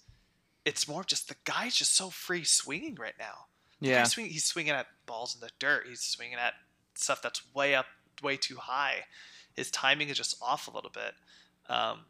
It's 0.65 0.89
more 0.89 1.05
just 1.05 1.29
the 1.29 1.37
guy's 1.45 1.75
just 1.75 1.95
so 1.95 2.11
free 2.11 2.45
swinging 2.45 2.95
right 2.95 3.15
now. 3.19 3.47
Yeah. 3.81 3.99
guy's 3.99 4.13
swing, 4.13 4.27
he's 4.27 4.45
swinging 4.45 4.73
at 4.73 4.87
balls 5.07 5.35
in 5.35 5.41
the 5.41 5.51
dirt. 5.59 5.87
He's 5.89 6.01
swinging 6.01 6.39
at 6.39 6.55
stuff 6.95 7.21
that's 7.23 7.43
way 7.55 7.75
up, 7.75 7.87
way 8.23 8.37
too 8.37 8.57
high. 8.57 9.05
His 9.55 9.71
timing 9.71 10.09
is 10.09 10.17
just 10.17 10.37
off 10.41 10.69
a 10.69 10.71
little 10.71 10.91
bit. 10.91 11.15
Um, 11.69 12.01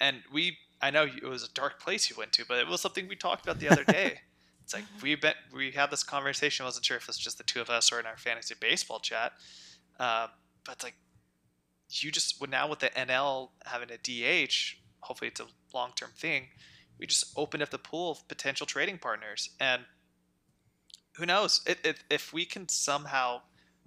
and 0.00 0.22
we, 0.32 0.58
I 0.84 0.90
know 0.90 1.04
it 1.04 1.24
was 1.24 1.42
a 1.42 1.50
dark 1.54 1.80
place 1.80 2.10
you 2.10 2.16
went 2.16 2.32
to, 2.32 2.44
but 2.46 2.58
it 2.58 2.68
was 2.68 2.82
something 2.82 3.08
we 3.08 3.16
talked 3.16 3.42
about 3.42 3.58
the 3.58 3.70
other 3.70 3.84
day. 3.84 4.20
it's 4.62 4.74
like 4.74 4.84
we 5.02 5.14
bet 5.14 5.36
we 5.50 5.70
had 5.70 5.90
this 5.90 6.02
conversation. 6.02 6.64
I 6.64 6.66
wasn't 6.66 6.84
sure 6.84 6.98
if 6.98 7.04
it 7.04 7.08
was 7.08 7.16
just 7.16 7.38
the 7.38 7.44
two 7.44 7.62
of 7.62 7.70
us 7.70 7.90
or 7.90 7.98
in 8.00 8.04
our 8.04 8.18
fantasy 8.18 8.54
baseball 8.60 8.98
chat. 8.98 9.32
Um, 9.98 10.28
but 10.62 10.72
it's 10.72 10.84
like 10.84 10.96
you 11.88 12.12
just 12.12 12.38
well, 12.38 12.50
now 12.50 12.68
with 12.68 12.80
the 12.80 12.90
NL 12.90 13.48
having 13.64 13.88
a 13.90 13.96
DH, 13.96 14.76
hopefully 15.00 15.28
it's 15.28 15.40
a 15.40 15.46
long 15.72 15.92
term 15.96 16.10
thing. 16.14 16.48
We 16.98 17.06
just 17.06 17.32
opened 17.34 17.62
up 17.62 17.70
the 17.70 17.78
pool 17.78 18.10
of 18.10 18.28
potential 18.28 18.66
trading 18.66 18.98
partners, 18.98 19.48
and 19.58 19.84
who 21.16 21.24
knows 21.24 21.62
it, 21.66 22.04
if 22.10 22.30
we 22.30 22.44
can 22.44 22.68
somehow 22.68 23.40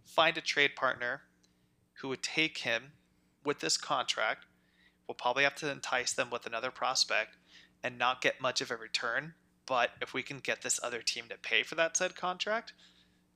find 0.04 0.36
a 0.36 0.42
trade 0.42 0.76
partner 0.76 1.22
who 2.02 2.08
would 2.08 2.24
take 2.24 2.60
him 2.60 2.94
with 3.46 3.60
this 3.60 3.78
contract. 3.78 4.46
We'll 5.08 5.16
probably 5.16 5.44
have 5.44 5.56
to 5.56 5.72
entice 5.72 6.14
them 6.14 6.30
with 6.30 6.46
another 6.46 6.72
prospect 6.72 7.38
and 7.84 7.98
not 7.98 8.22
get 8.22 8.42
much 8.42 8.62
of 8.62 8.72
a 8.72 8.76
return. 8.76 9.34
But 9.66 9.92
if 10.02 10.14
we 10.14 10.24
can 10.24 10.40
get 10.40 10.62
this 10.62 10.80
other 10.84 11.02
team 11.02 11.26
to 11.30 11.38
pay 11.38 11.64
for 11.64 11.76
that 11.76 11.98
said 11.98 12.16
contract, 12.16 12.74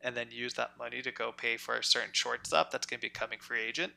and 0.04 0.16
then 0.16 0.28
use 0.32 0.54
that 0.56 0.72
money 0.78 1.02
to 1.02 1.12
go 1.12 1.32
pay 1.32 1.58
for 1.58 1.76
a 1.76 1.84
certain 1.84 2.10
shortstop 2.12 2.72
that's 2.72 2.86
going 2.86 3.00
to 3.00 3.06
be 3.06 3.10
coming 3.10 3.40
free 3.40 3.62
agent. 3.62 3.94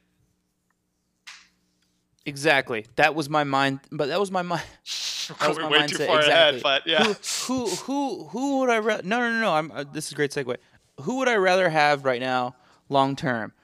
Exactly. 2.27 2.87
That 2.97 3.15
was 3.15 3.29
my 3.29 3.45
mind, 3.45 3.81
but 3.93 4.09
that 4.09 4.21
was 4.21 4.31
my 4.31 4.43
mind. 4.43 4.65
That 5.41 5.49
was 5.49 5.59
my 5.59 5.71
way 5.71 5.79
mindset. 5.79 5.89
too 5.89 6.05
far 6.05 6.21
ahead, 6.21 6.57
exactly. 6.57 6.61
but 6.63 6.87
yeah. 6.87 7.15
Who, 7.47 7.65
who, 7.65 7.75
who, 7.77 8.25
who 8.25 8.59
would 8.59 8.69
I? 8.69 8.79
Ra- 8.79 9.01
no, 9.03 9.21
no, 9.21 9.31
no, 9.31 9.41
no. 9.41 9.55
I'm. 9.55 9.73
Uh, 9.73 9.85
this 9.91 10.09
is 10.09 10.13
a 10.13 10.17
great 10.17 10.33
segue. 10.33 10.55
Who 11.01 11.17
would 11.17 11.29
I 11.29 11.37
rather 11.37 11.71
have 11.71 12.05
right 12.05 12.21
now, 12.21 12.57
long 12.91 13.17
term? 13.17 13.55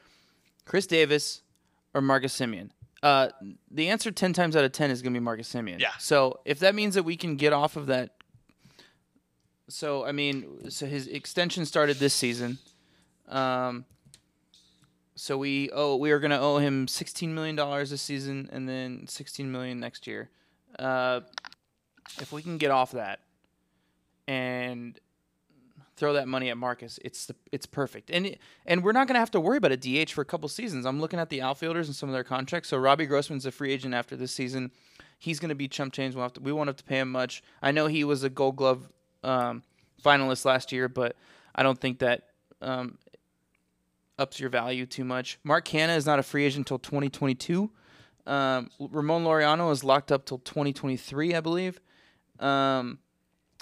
Khris 0.64 0.86
Davis 0.86 1.42
or 1.92 2.00
Marcus 2.00 2.34
Semien? 2.34 2.70
Uh, 3.02 3.28
the 3.70 3.88
answer 3.88 4.10
ten 4.10 4.32
times 4.32 4.56
out 4.56 4.64
of 4.64 4.72
ten 4.72 4.90
is 4.90 5.02
going 5.02 5.14
to 5.14 5.20
be 5.20 5.24
Marcus 5.24 5.52
Semien. 5.52 5.80
Yeah. 5.80 5.92
So 5.98 6.40
if 6.44 6.58
that 6.60 6.74
means 6.74 6.94
that 6.94 7.02
we 7.04 7.16
can 7.16 7.36
get 7.36 7.52
off 7.52 7.76
of 7.76 7.86
that, 7.86 8.10
so 9.68 10.04
I 10.04 10.12
mean, 10.12 10.70
so 10.70 10.86
his 10.86 11.06
extension 11.06 11.64
started 11.66 11.98
this 11.98 12.14
season. 12.14 12.58
Um. 13.28 13.84
So 15.14 15.36
we 15.36 15.70
owe 15.70 15.96
we 15.96 16.12
are 16.12 16.18
going 16.18 16.30
to 16.30 16.40
owe 16.40 16.58
him 16.58 16.88
sixteen 16.88 17.34
million 17.34 17.56
dollars 17.56 17.90
this 17.90 18.02
season, 18.02 18.48
and 18.52 18.68
then 18.68 19.06
sixteen 19.06 19.52
million 19.52 19.78
next 19.78 20.06
year. 20.06 20.30
Uh, 20.78 21.20
if 22.20 22.32
we 22.32 22.42
can 22.42 22.58
get 22.58 22.70
off 22.70 22.92
that 22.92 23.20
and 24.30 24.98
throw 26.00 26.14
that 26.14 26.26
money 26.26 26.48
at 26.48 26.56
Marcus, 26.56 26.98
it's 27.04 27.26
the, 27.26 27.36
it's 27.52 27.66
perfect. 27.66 28.10
And 28.10 28.36
and 28.66 28.82
we're 28.82 28.92
not 28.92 29.06
going 29.06 29.14
to 29.14 29.20
have 29.20 29.30
to 29.32 29.40
worry 29.40 29.58
about 29.58 29.70
a 29.70 29.76
DH 29.76 30.10
for 30.10 30.22
a 30.22 30.24
couple 30.24 30.48
seasons. 30.48 30.86
I'm 30.86 31.00
looking 31.00 31.20
at 31.20 31.28
the 31.28 31.42
outfielders 31.42 31.86
and 31.86 31.94
some 31.94 32.08
of 32.08 32.14
their 32.14 32.24
contracts. 32.24 32.70
So 32.70 32.78
Robbie 32.78 33.06
Grossman's 33.06 33.46
a 33.46 33.52
free 33.52 33.72
agent 33.72 33.94
after 33.94 34.16
this 34.16 34.32
season. 34.32 34.72
He's 35.18 35.38
going 35.38 35.50
to 35.50 35.54
be 35.54 35.68
chump 35.68 35.92
change. 35.92 36.14
We'll 36.14 36.24
have 36.24 36.32
to, 36.32 36.40
we 36.40 36.50
won't 36.50 36.68
have 36.68 36.76
to 36.78 36.84
pay 36.84 36.98
him 36.98 37.12
much. 37.12 37.42
I 37.62 37.70
know 37.70 37.86
he 37.86 38.02
was 38.02 38.24
a 38.24 38.30
Gold 38.30 38.56
Glove 38.56 38.88
um, 39.22 39.62
finalist 40.02 40.46
last 40.46 40.72
year, 40.72 40.88
but 40.88 41.14
I 41.54 41.62
don't 41.62 41.78
think 41.78 41.98
that 41.98 42.28
um, 42.62 42.96
ups 44.18 44.40
your 44.40 44.48
value 44.48 44.86
too 44.86 45.04
much. 45.04 45.38
Mark 45.44 45.66
Canha 45.66 45.96
is 45.96 46.06
not 46.06 46.18
a 46.18 46.22
free 46.22 46.46
agent 46.46 46.70
until 46.70 46.78
2022. 46.78 47.70
Um, 48.26 48.70
Ramon 48.78 49.24
Laureano 49.24 49.70
is 49.72 49.84
locked 49.84 50.10
up 50.10 50.24
till 50.24 50.38
2023, 50.38 51.34
I 51.34 51.40
believe. 51.40 51.80
Um, 52.38 52.98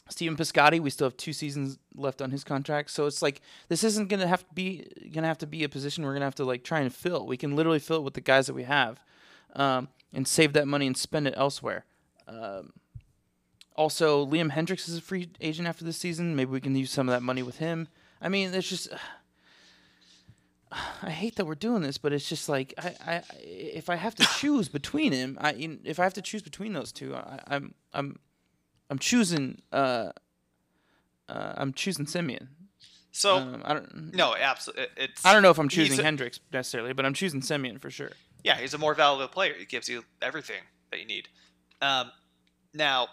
Stephen 0.08 0.36
Piscotty, 0.36 0.80
we 0.80 0.90
still 0.90 1.06
have 1.06 1.16
two 1.16 1.32
seasons 1.32 1.78
left 1.94 2.22
on 2.22 2.30
his 2.30 2.42
contract, 2.42 2.90
so 2.90 3.06
it's 3.06 3.20
like 3.20 3.40
this 3.68 3.84
isn't 3.84 4.08
gonna 4.08 4.26
have 4.26 4.46
to 4.48 4.54
be 4.54 4.86
gonna 5.12 5.26
have 5.26 5.38
to 5.38 5.46
be 5.46 5.64
a 5.64 5.68
position 5.68 6.04
we're 6.04 6.14
gonna 6.14 6.24
have 6.24 6.34
to 6.36 6.44
like 6.44 6.64
try 6.64 6.80
and 6.80 6.94
fill. 6.94 7.26
We 7.26 7.36
can 7.36 7.54
literally 7.54 7.78
fill 7.78 7.98
it 7.98 8.04
with 8.04 8.14
the 8.14 8.20
guys 8.20 8.46
that 8.46 8.54
we 8.54 8.64
have, 8.64 9.00
um, 9.54 9.88
and 10.12 10.26
save 10.26 10.54
that 10.54 10.66
money 10.66 10.86
and 10.86 10.96
spend 10.96 11.28
it 11.28 11.34
elsewhere. 11.36 11.84
Um, 12.26 12.72
also, 13.76 14.26
Liam 14.26 14.50
Hendriks 14.50 14.88
is 14.88 14.98
a 14.98 15.00
free 15.00 15.30
agent 15.40 15.68
after 15.68 15.84
this 15.84 15.98
season. 15.98 16.34
Maybe 16.34 16.50
we 16.50 16.60
can 16.60 16.74
use 16.74 16.90
some 16.90 17.08
of 17.08 17.12
that 17.12 17.22
money 17.22 17.42
with 17.42 17.58
him. 17.58 17.88
I 18.20 18.28
mean, 18.28 18.52
it's 18.52 18.68
just. 18.68 18.88
I 21.02 21.10
hate 21.10 21.36
that 21.36 21.46
we're 21.46 21.54
doing 21.54 21.80
this, 21.80 21.96
but 21.96 22.12
it's 22.12 22.28
just 22.28 22.48
like 22.48 22.74
I, 22.76 22.94
I 23.06 23.22
if 23.40 23.88
I 23.88 23.96
have 23.96 24.14
to 24.16 24.26
choose 24.36 24.68
between 24.68 25.12
him, 25.12 25.38
I 25.40 25.78
if 25.84 25.98
I 25.98 26.02
have 26.04 26.14
to 26.14 26.22
choose 26.22 26.42
between 26.42 26.72
those 26.72 26.92
two, 26.92 27.14
I, 27.14 27.40
I'm 27.46 27.74
I'm 27.94 28.18
I'm 28.90 28.98
choosing 28.98 29.60
uh, 29.72 30.10
uh 31.28 31.52
I'm 31.56 31.72
choosing 31.72 32.06
Semien. 32.06 32.48
So 33.10 33.36
um, 33.36 33.62
I 33.64 33.74
don't 33.74 34.14
no, 34.14 34.34
absolutely, 34.36 34.86
it's 34.96 35.24
I 35.24 35.32
don't 35.32 35.42
know 35.42 35.50
if 35.50 35.58
I'm 35.58 35.68
choosing 35.68 35.98
a- 35.98 36.02
Hendriks 36.02 36.40
necessarily, 36.52 36.92
but 36.92 37.04
I'm 37.04 37.14
choosing 37.14 37.40
Semien 37.40 37.80
for 37.80 37.90
sure. 37.90 38.12
yeah, 38.44 38.56
he's 38.56 38.74
a 38.74 38.78
more 38.78 38.94
valuable 38.94 39.28
player. 39.28 39.54
He 39.58 39.64
gives 39.64 39.88
you 39.88 40.04
everything 40.22 40.62
that 40.90 41.00
you 41.00 41.06
need. 41.06 41.28
Um, 41.80 42.10
now, 42.74 43.08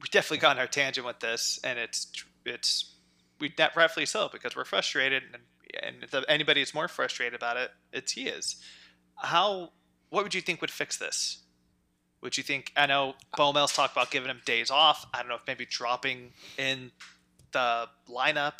we 0.00 0.08
definitely 0.10 0.38
got 0.38 0.56
on 0.56 0.58
our 0.58 0.66
tangent 0.66 1.06
with 1.06 1.20
this, 1.20 1.58
and 1.64 1.78
it's 1.78 2.12
it's 2.44 2.94
we 3.40 3.52
that 3.56 3.76
rightfully 3.76 4.06
so 4.06 4.28
because 4.30 4.56
we're 4.56 4.64
frustrated, 4.64 5.22
and 5.32 5.42
and 5.82 5.96
if 6.02 6.14
anybody 6.28 6.60
is 6.60 6.74
more 6.74 6.88
frustrated 6.88 7.34
about 7.34 7.56
it, 7.56 7.70
it's 7.92 8.12
he 8.12 8.28
is. 8.28 8.56
How? 9.16 9.70
What 10.10 10.24
would 10.24 10.34
you 10.34 10.40
think 10.40 10.60
would 10.60 10.70
fix 10.70 10.96
this? 10.96 11.42
Would 12.20 12.36
you 12.36 12.42
think? 12.42 12.72
I 12.76 12.86
know 12.86 13.14
Bowmel's 13.36 13.72
talked 13.72 13.92
about 13.92 14.10
giving 14.10 14.28
him 14.28 14.40
days 14.44 14.70
off. 14.70 15.06
I 15.14 15.18
don't 15.18 15.28
know 15.28 15.36
if 15.36 15.46
maybe 15.46 15.66
dropping 15.66 16.32
in 16.56 16.90
the 17.52 17.88
lineup. 18.08 18.58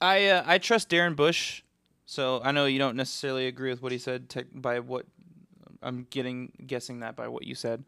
I 0.00 0.26
uh, 0.26 0.42
I 0.46 0.58
trust 0.58 0.90
Darren 0.90 1.16
Bush, 1.16 1.62
so 2.04 2.40
I 2.44 2.52
know 2.52 2.66
you 2.66 2.78
don't 2.78 2.96
necessarily 2.96 3.46
agree 3.46 3.70
with 3.70 3.82
what 3.82 3.92
he 3.92 3.98
said 3.98 4.28
tech 4.28 4.46
by 4.52 4.80
what 4.80 5.06
I'm 5.82 6.06
getting 6.10 6.52
guessing 6.66 7.00
that 7.00 7.16
by 7.16 7.28
what 7.28 7.44
you 7.44 7.54
said. 7.54 7.84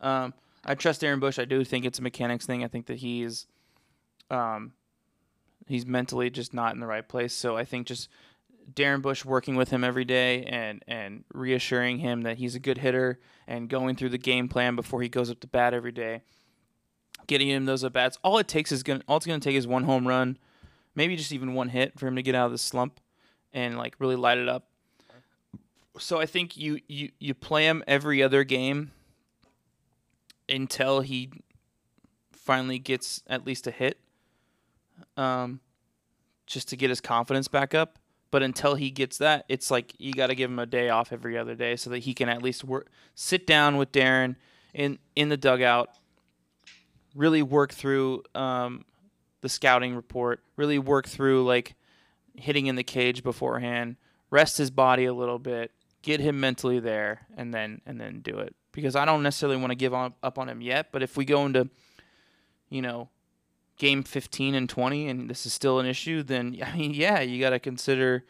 Um, 0.00 0.32
I 0.64 0.74
trust 0.74 1.02
Darren 1.02 1.20
Bush. 1.20 1.38
I 1.38 1.44
do 1.44 1.64
think 1.64 1.84
it's 1.84 1.98
a 1.98 2.02
mechanics 2.02 2.46
thing. 2.46 2.64
I 2.64 2.68
think 2.68 2.86
that 2.86 2.98
he's 2.98 3.46
um, 4.30 4.72
he's 5.66 5.86
mentally 5.86 6.30
just 6.30 6.54
not 6.54 6.74
in 6.74 6.80
the 6.80 6.86
right 6.86 7.06
place. 7.06 7.34
So 7.34 7.56
I 7.56 7.64
think 7.64 7.86
just 7.86 8.08
Darren 8.74 9.02
Bush 9.02 9.24
working 9.24 9.56
with 9.56 9.70
him 9.70 9.84
every 9.84 10.04
day 10.04 10.44
and 10.44 10.82
and 10.86 11.24
reassuring 11.32 11.98
him 11.98 12.22
that 12.22 12.38
he's 12.38 12.54
a 12.54 12.60
good 12.60 12.78
hitter 12.78 13.18
and 13.46 13.68
going 13.68 13.96
through 13.96 14.10
the 14.10 14.18
game 14.18 14.48
plan 14.48 14.76
before 14.76 15.02
he 15.02 15.08
goes 15.08 15.30
up 15.30 15.40
to 15.40 15.46
bat 15.46 15.74
every 15.74 15.92
day, 15.92 16.22
getting 17.26 17.48
him 17.48 17.64
those 17.66 17.84
at 17.84 17.92
bats. 17.92 18.18
All 18.22 18.38
it 18.38 18.48
takes 18.48 18.72
is 18.72 18.82
gonna 18.82 19.02
all 19.08 19.16
it's 19.16 19.26
gonna 19.26 19.40
take 19.40 19.56
is 19.56 19.66
one 19.66 19.84
home 19.84 20.06
run, 20.06 20.38
maybe 20.94 21.16
just 21.16 21.32
even 21.32 21.54
one 21.54 21.68
hit 21.68 21.98
for 21.98 22.06
him 22.06 22.16
to 22.16 22.22
get 22.22 22.34
out 22.34 22.46
of 22.46 22.52
the 22.52 22.58
slump 22.58 23.00
and 23.52 23.78
like 23.78 23.94
really 23.98 24.16
light 24.16 24.38
it 24.38 24.48
up. 24.48 24.68
So 25.98 26.20
I 26.20 26.26
think 26.26 26.56
you 26.56 26.80
you 26.88 27.10
you 27.18 27.34
play 27.34 27.66
him 27.66 27.82
every 27.86 28.22
other 28.22 28.44
game 28.44 28.92
until 30.48 31.00
he 31.00 31.30
finally 32.32 32.78
gets 32.78 33.22
at 33.26 33.46
least 33.46 33.66
a 33.66 33.70
hit. 33.70 33.98
Um, 35.16 35.60
just 36.50 36.68
to 36.68 36.76
get 36.76 36.90
his 36.90 37.00
confidence 37.00 37.48
back 37.48 37.74
up. 37.74 37.99
But 38.30 38.42
until 38.42 38.76
he 38.76 38.90
gets 38.90 39.18
that, 39.18 39.44
it's 39.48 39.70
like 39.70 39.94
you 39.98 40.12
got 40.12 40.28
to 40.28 40.34
give 40.34 40.50
him 40.50 40.58
a 40.58 40.66
day 40.66 40.88
off 40.88 41.12
every 41.12 41.36
other 41.36 41.54
day 41.54 41.76
so 41.76 41.90
that 41.90 41.98
he 42.00 42.14
can 42.14 42.28
at 42.28 42.42
least 42.42 42.62
work, 42.62 42.88
sit 43.14 43.46
down 43.46 43.76
with 43.76 43.90
Darren 43.92 44.36
in 44.72 44.98
in 45.16 45.28
the 45.28 45.36
dugout, 45.36 45.90
really 47.14 47.42
work 47.42 47.72
through 47.72 48.22
um, 48.34 48.84
the 49.40 49.48
scouting 49.48 49.94
report, 49.94 50.40
really 50.56 50.78
work 50.78 51.08
through 51.08 51.44
like 51.44 51.74
hitting 52.34 52.66
in 52.66 52.76
the 52.76 52.84
cage 52.84 53.22
beforehand, 53.22 53.96
rest 54.30 54.58
his 54.58 54.70
body 54.70 55.04
a 55.04 55.14
little 55.14 55.38
bit, 55.38 55.72
get 56.02 56.20
him 56.20 56.38
mentally 56.38 56.78
there, 56.78 57.26
and 57.36 57.52
then 57.52 57.80
and 57.86 58.00
then 58.00 58.20
do 58.20 58.38
it. 58.38 58.54
Because 58.72 58.94
I 58.94 59.04
don't 59.04 59.24
necessarily 59.24 59.56
want 59.56 59.72
to 59.72 59.76
give 59.76 59.92
on, 59.92 60.14
up 60.22 60.38
on 60.38 60.48
him 60.48 60.60
yet, 60.60 60.92
but 60.92 61.02
if 61.02 61.16
we 61.16 61.24
go 61.24 61.44
into, 61.44 61.68
you 62.68 62.82
know, 62.82 63.08
game 63.80 64.02
15 64.02 64.54
and 64.54 64.68
20 64.68 65.08
and 65.08 65.30
this 65.30 65.46
is 65.46 65.54
still 65.54 65.80
an 65.80 65.86
issue, 65.86 66.22
then 66.22 66.56
I 66.64 66.76
mean, 66.76 66.92
yeah, 66.94 67.20
you 67.20 67.40
got 67.40 67.50
to 67.50 67.58
consider 67.58 68.24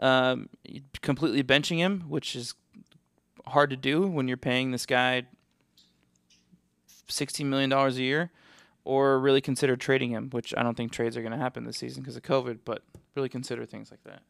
um, 0.00 0.48
completely 1.00 1.42
benching 1.44 1.76
him, 1.78 2.00
which 2.08 2.34
is 2.34 2.54
hard 3.46 3.70
to 3.70 3.76
do 3.76 4.06
when 4.06 4.26
you're 4.28 4.36
paying 4.36 4.72
this 4.72 4.84
guy 4.84 5.22
16 7.08 7.48
million 7.48 7.70
dollars 7.70 7.96
a 7.98 8.02
year, 8.02 8.30
or 8.84 9.18
really 9.18 9.40
consider 9.40 9.76
trading 9.76 10.10
him, 10.10 10.30
which 10.30 10.52
I 10.56 10.62
don't 10.62 10.76
think 10.76 10.92
trades 10.92 11.16
are 11.16 11.20
going 11.22 11.32
to 11.32 11.38
happen 11.38 11.64
this 11.64 11.76
season 11.76 12.02
because 12.02 12.16
of 12.16 12.22
COVID, 12.22 12.60
but 12.64 12.82
really 13.14 13.28
consider 13.28 13.64
things 13.66 13.90
like 13.90 14.02
that. 14.04 14.22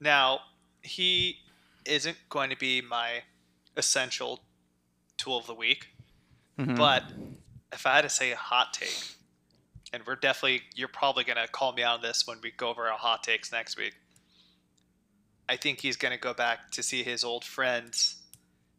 Now, 0.00 0.40
he 0.82 1.38
isn't 1.86 2.16
going 2.28 2.50
to 2.50 2.56
be 2.56 2.80
my 2.80 3.22
essential 3.76 4.40
tool 5.16 5.38
of 5.38 5.46
the 5.46 5.54
week, 5.54 5.88
Mhm. 6.58 6.76
but 6.76 7.04
if 7.72 7.86
I 7.86 7.96
had 7.96 8.02
to 8.02 8.08
say 8.10 8.30
a 8.32 8.36
hot 8.36 8.72
take, 8.74 9.16
and 9.94 10.02
we're 10.06 10.16
definitely, 10.16 10.62
you're 10.74 10.88
probably 10.88 11.22
going 11.22 11.36
to 11.36 11.46
call 11.46 11.72
me 11.72 11.84
out 11.84 11.96
on 11.96 12.02
this 12.02 12.26
when 12.26 12.38
we 12.42 12.50
go 12.50 12.68
over 12.68 12.88
our 12.88 12.98
hot 12.98 13.22
takes 13.22 13.52
next 13.52 13.78
week. 13.78 13.94
I 15.48 15.56
think 15.56 15.80
he's 15.80 15.96
going 15.96 16.12
to 16.12 16.18
go 16.18 16.34
back 16.34 16.72
to 16.72 16.82
see 16.82 17.04
his 17.04 17.22
old 17.22 17.44
friends, 17.44 18.16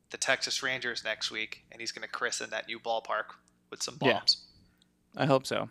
the 0.09 0.17
Texas 0.17 0.61
Rangers, 0.61 1.03
next 1.05 1.31
week, 1.31 1.63
and 1.71 1.79
he's 1.79 1.93
going 1.93 2.01
to 2.01 2.09
christen 2.09 2.49
that 2.49 2.67
new 2.67 2.79
ballpark 2.79 3.35
with 3.69 3.81
some 3.81 3.95
bombs. 3.95 4.43
Yeah. 5.15 5.23
I 5.23 5.25
hope 5.25 5.47
so. 5.47 5.69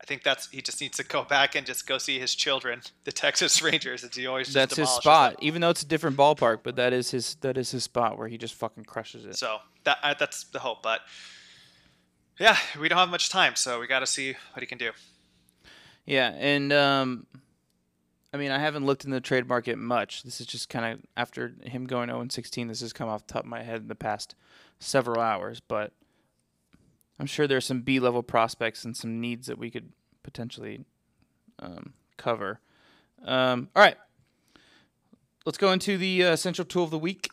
I 0.00 0.06
think 0.06 0.22
that's 0.22 0.48
he 0.48 0.62
just 0.62 0.80
needs 0.80 0.96
to 0.96 1.04
go 1.04 1.24
back 1.24 1.54
and 1.54 1.66
just 1.66 1.86
go 1.86 1.98
see 1.98 2.18
his 2.18 2.34
children, 2.34 2.80
the 3.04 3.12
Texas 3.12 3.60
Rangers, 3.62 4.02
as 4.02 4.14
he 4.14 4.26
always. 4.26 4.50
That's 4.54 4.76
his 4.76 4.88
spot, 4.88 5.32
them. 5.32 5.40
even 5.42 5.60
though 5.60 5.68
it's 5.68 5.82
a 5.82 5.86
different 5.86 6.16
ballpark. 6.16 6.60
But 6.62 6.76
that 6.76 6.94
is 6.94 7.10
his 7.10 7.34
that 7.42 7.58
is 7.58 7.70
his 7.70 7.84
spot 7.84 8.16
where 8.16 8.26
he 8.26 8.38
just 8.38 8.54
fucking 8.54 8.84
crushes 8.84 9.26
it. 9.26 9.36
So 9.36 9.58
that 9.84 9.98
uh, 10.02 10.14
that's 10.18 10.44
the 10.44 10.60
hope. 10.60 10.82
But 10.82 11.02
yeah, 12.40 12.56
we 12.80 12.88
don't 12.88 12.98
have 12.98 13.10
much 13.10 13.28
time, 13.28 13.54
so 13.54 13.78
we 13.78 13.86
got 13.86 14.00
to 14.00 14.06
see 14.06 14.34
what 14.54 14.62
he 14.62 14.66
can 14.66 14.78
do. 14.78 14.90
Yeah, 16.06 16.32
and 16.38 16.72
um, 16.72 17.26
I 18.32 18.38
mean, 18.38 18.50
I 18.50 18.58
haven't 18.58 18.86
looked 18.86 19.04
in 19.04 19.10
the 19.10 19.20
trade 19.20 19.46
market 19.46 19.76
much. 19.76 20.22
This 20.22 20.40
is 20.40 20.46
just 20.46 20.70
kind 20.70 20.94
of 20.94 21.00
after 21.16 21.52
him 21.62 21.86
going 21.86 22.08
0 22.08 22.26
16. 22.30 22.68
This 22.68 22.80
has 22.80 22.94
come 22.94 23.10
off 23.10 23.26
the 23.26 23.34
top 23.34 23.44
of 23.44 23.50
my 23.50 23.62
head 23.62 23.82
in 23.82 23.88
the 23.88 23.94
past 23.94 24.34
several 24.78 25.20
hours, 25.20 25.60
but 25.60 25.92
I'm 27.18 27.26
sure 27.26 27.46
there's 27.46 27.66
some 27.66 27.82
B 27.82 28.00
level 28.00 28.22
prospects 28.22 28.86
and 28.86 28.96
some 28.96 29.20
needs 29.20 29.46
that 29.46 29.58
we 29.58 29.70
could 29.70 29.92
potentially 30.22 30.86
um, 31.58 31.92
cover. 32.16 32.60
Um, 33.22 33.68
all 33.76 33.82
right, 33.82 33.96
let's 35.44 35.58
go 35.58 35.72
into 35.72 35.98
the 35.98 36.24
uh, 36.24 36.36
central 36.36 36.64
tool 36.64 36.84
of 36.84 36.90
the 36.90 36.98
week. 36.98 37.28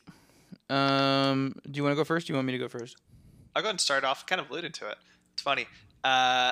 Um, 0.69 1.55
do 1.63 1.77
you 1.77 1.83
want 1.83 1.93
to 1.93 1.95
go 1.95 2.03
first? 2.03 2.27
Do 2.27 2.33
you 2.33 2.35
want 2.35 2.47
me 2.47 2.51
to 2.51 2.59
go 2.59 2.67
first? 2.67 2.97
I'll 3.57 3.63
go 3.63 3.69
ahead 3.69 3.73
and 3.73 3.81
start 3.81 4.03
off. 4.03 4.27
Kind 4.27 4.39
of 4.39 4.51
alluded 4.51 4.75
to 4.75 4.87
it. 4.87 4.97
It's 5.33 5.41
funny. 5.41 5.65
Uh, 6.03 6.51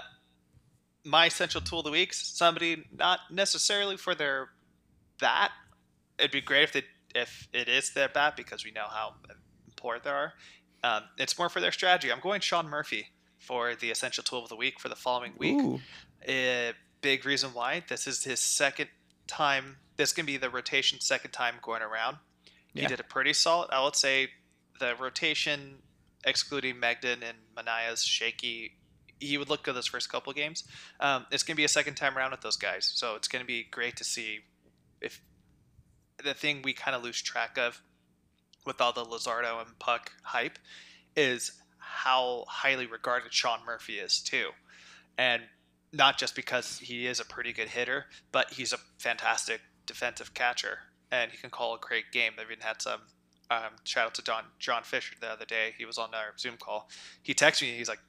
my 1.04 1.28
essential 1.28 1.62
tool 1.62 1.80
of 1.80 1.86
the 1.86 1.92
week. 1.92 2.16
Somebody 2.16 2.84
not 2.98 3.20
necessarily 3.30 3.96
for 3.96 4.16
their 4.16 4.50
bat. 5.20 5.52
It'd 6.18 6.32
be 6.32 6.42
great 6.42 6.64
if 6.64 6.74
they 6.74 6.84
if 7.14 7.48
it 7.54 7.70
is 7.70 7.94
their 7.94 8.10
bat 8.10 8.36
because 8.36 8.66
we 8.66 8.72
know 8.72 8.88
how 8.90 9.14
important 9.68 10.04
they 10.04 10.10
are. 10.10 10.34
Um, 10.84 11.04
it's 11.20 11.38
more 11.38 11.48
for 11.48 11.60
their 11.60 11.72
strategy. 11.72 12.12
I'm 12.12 12.20
going 12.22 12.42
Sean 12.42 12.68
Murphy 12.68 13.10
for 13.38 13.76
the 13.76 13.92
essential 13.92 14.24
tool 14.24 14.42
of 14.42 14.50
the 14.50 14.56
week 14.56 14.80
for 14.80 14.90
the 14.90 14.96
following 14.96 15.34
week. 15.38 15.80
A 16.28 16.74
big 17.02 17.24
reason 17.24 17.52
why 17.54 17.84
this 17.88 18.08
is 18.08 18.24
his 18.24 18.40
second 18.40 18.90
time. 19.28 19.78
This 19.96 20.12
can 20.12 20.26
be 20.26 20.38
the 20.38 20.50
rotation 20.50 21.00
second 21.02 21.32
time 21.32 21.58
going 21.62 21.84
around. 21.84 22.18
Yeah. 22.74 22.82
He 22.82 22.88
did 22.88 23.00
a 23.00 23.04
pretty 23.04 23.34
solid. 23.34 23.70
I 23.72 23.84
would 23.84 23.96
say 23.96 24.30
the 24.80 24.96
rotation, 25.00 25.76
excluding 26.26 26.76
Mengden 26.76 27.22
and 27.24 27.38
Manaea's 27.56 28.04
shaky, 28.04 28.78
he 29.20 29.38
would 29.38 29.50
look 29.50 29.64
good 29.64 29.76
those 29.76 29.88
first 29.88 30.12
couple 30.12 30.34
games. 30.34 30.64
Um, 31.00 31.26
it's 31.32 31.44
going 31.44 31.56
to 31.56 31.58
be 31.58 31.64
a 31.64 31.70
second 31.70 31.96
time 31.96 32.18
around 32.18 32.32
with 32.32 32.42
those 32.42 32.58
guys, 32.58 32.92
so 32.94 33.16
it's 33.16 33.28
going 33.28 33.44
to 33.44 33.48
be 33.48 33.64
great 33.64 33.96
to 33.98 34.04
see 34.04 34.40
if 35.02 35.22
the 36.24 36.34
thing 36.34 36.62
we 36.64 36.74
kind 36.74 36.96
of 36.96 37.04
lose 37.04 37.22
track 37.22 37.58
of 37.58 37.82
with 38.66 38.82
all 38.82 38.94
the 38.94 39.06
Luzardo 39.06 39.62
and 39.62 39.78
Puk 39.80 40.12
hype 40.24 40.58
is 41.16 41.52
how 41.78 42.46
highly 42.48 42.86
regarded 42.86 43.34
Sean 43.34 43.60
Murphy 43.66 44.00
is 44.00 44.20
too, 44.20 44.50
and 45.18 45.44
not 45.94 46.18
just 46.18 46.36
because 46.36 46.80
he 46.80 47.08
is 47.08 47.20
a 47.20 47.26
pretty 47.26 47.54
good 47.54 47.70
hitter, 47.70 48.06
but 48.32 48.52
he's 48.54 48.74
a 48.74 48.78
fantastic 48.98 49.62
defensive 49.86 50.34
catcher 50.34 50.80
and 51.12 51.32
he 51.32 51.38
can 51.38 51.50
call 51.50 51.76
a 51.76 51.80
great 51.80 52.12
game. 52.12 52.34
They've 52.38 52.46
even 52.52 52.64
had 52.64 52.82
some. 52.82 53.02
Um, 53.52 53.78
shout 53.84 54.08
out 54.08 54.16
to 54.16 54.24
John 54.24 54.44
John 54.60 54.84
Fisher 54.84 55.16
the 55.20 55.28
other 55.28 55.46
day. 55.46 55.74
He 55.78 55.86
was 55.86 55.98
on 55.98 56.14
our 56.14 56.34
Zoom 56.38 56.58
call. 56.58 56.90
He 57.22 57.34
texted 57.34 57.64
me. 57.64 57.78
He's 57.78 57.90
like, 57.90 58.02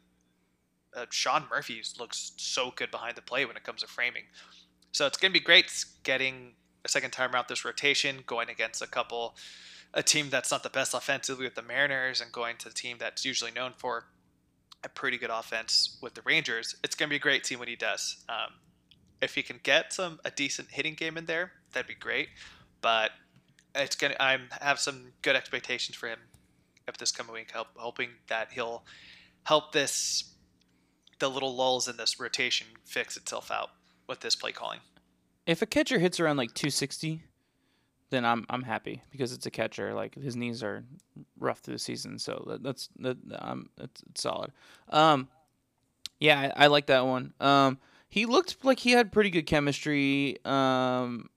uh, 0.97 1.07
Sean 1.11 1.45
Murphy 1.51 1.83
looks 1.99 2.33
so 2.37 2.73
good 2.75 2.91
behind 2.91 3.17
the 3.17 3.23
plate 3.23 3.47
when 3.47 3.57
it 3.57 3.65
comes 3.65 3.83
to 3.83 3.87
framing. 3.87 4.25
So 4.93 5.07
it's 5.07 5.19
going 5.19 5.31
to 5.33 5.39
be 5.39 5.45
great 5.45 5.85
getting 6.05 6.53
a 6.85 6.89
second 6.89 7.11
time 7.11 7.35
around 7.35 7.47
this 7.49 7.65
rotation, 7.65 8.25
going 8.27 8.49
against 8.49 8.81
a 8.81 8.87
couple 8.87 9.37
a 9.95 10.03
team 10.03 10.29
that's 10.31 10.51
not 10.51 10.63
the 10.63 10.71
best 10.71 10.95
offensively 10.95 11.45
with 11.47 11.55
the 11.55 11.63
Mariners 11.63 12.21
and 12.21 12.31
going 12.31 12.57
to 12.59 12.69
the 12.69 12.75
team 12.75 12.99
that's 12.99 13.25
usually 13.25 13.51
known 13.51 13.73
for 13.77 14.05
a 14.85 14.89
pretty 14.89 15.17
good 15.17 15.31
offense 15.31 15.99
with 16.03 16.15
the 16.15 16.23
Rangers, 16.23 16.77
it's 16.85 16.95
going 16.95 17.09
to 17.09 17.15
be 17.15 17.19
great 17.19 17.45
team 17.45 17.59
when 17.59 17.69
he 17.69 17.77
does. 17.77 18.25
Um, 18.29 18.55
if 19.23 19.35
he 19.35 19.43
can 19.43 19.59
get 19.63 19.93
some 19.93 20.21
a 20.25 20.31
decent 20.31 20.71
hitting 20.71 20.95
game 20.95 21.17
in 21.17 21.25
there, 21.25 21.53
that'd 21.73 21.89
be 21.89 21.95
great. 21.95 22.29
But 22.83 23.11
it's 23.77 23.97
gonna 23.97 24.17
I 24.19 24.39
have 24.61 24.79
some 24.79 25.13
good 25.23 25.37
expectations 25.37 25.97
for 25.97 26.09
him 26.09 26.19
if 26.89 26.97
this 26.97 27.11
coming 27.11 27.33
week, 27.33 27.51
help, 27.51 27.69
hoping 27.77 28.11
that 28.29 28.53
he'll 28.53 28.85
help 29.45 29.73
this 29.73 30.33
the 31.19 31.29
little 31.31 31.55
lulls 31.55 31.89
in 31.89 31.97
this 31.97 32.21
rotation 32.21 32.67
fix 32.85 33.17
itself 33.17 33.51
out 33.51 33.71
with 34.07 34.21
this 34.21 34.35
play 34.35 34.53
calling. 34.53 34.81
If 35.47 35.63
a 35.63 35.67
catcher 35.67 35.99
hits 35.99 36.21
around 36.21 36.37
like 36.37 36.53
260, 36.55 37.23
then 38.11 38.25
I'm 38.25 38.47
I'm 38.51 38.63
happy 38.63 39.03
because 39.11 39.33
it's 39.33 39.47
a 39.47 39.51
catcher. 39.51 39.95
Like 39.95 40.15
his 40.15 40.37
knees 40.37 40.63
are 40.63 40.85
rough 41.39 41.61
through 41.61 41.75
the 41.75 41.79
season, 41.79 42.19
so 42.19 42.45
that, 42.49 42.63
that's 42.63 42.89
that 42.99 43.17
um 43.39 43.71
it's, 43.79 44.03
it's 44.11 44.23
solid. 44.23 44.53
Um, 44.89 45.29
yeah, 46.21 46.53
I, 46.57 46.65
I, 46.65 46.67
like 46.69 46.87
that 46.87 47.05
one. 47.05 47.35
Um, 47.41 47.79
he 48.09 48.25
looked 48.25 48.65
like 48.65 48.79
he 48.79 48.93
had 48.93 49.13
pretty 49.13 49.31
good 49.31 49.47
chemistry 49.47 50.39
um 50.45 51.29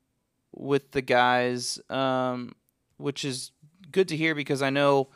with 0.53 0.91
the 0.91 1.01
guys 1.01 1.79
um 1.89 2.53
which 2.97 3.23
is 3.23 3.51
good 3.91 4.07
to 4.07 4.17
hear 4.17 4.35
because 4.35 4.61
I 4.61 4.69
know 4.69 5.09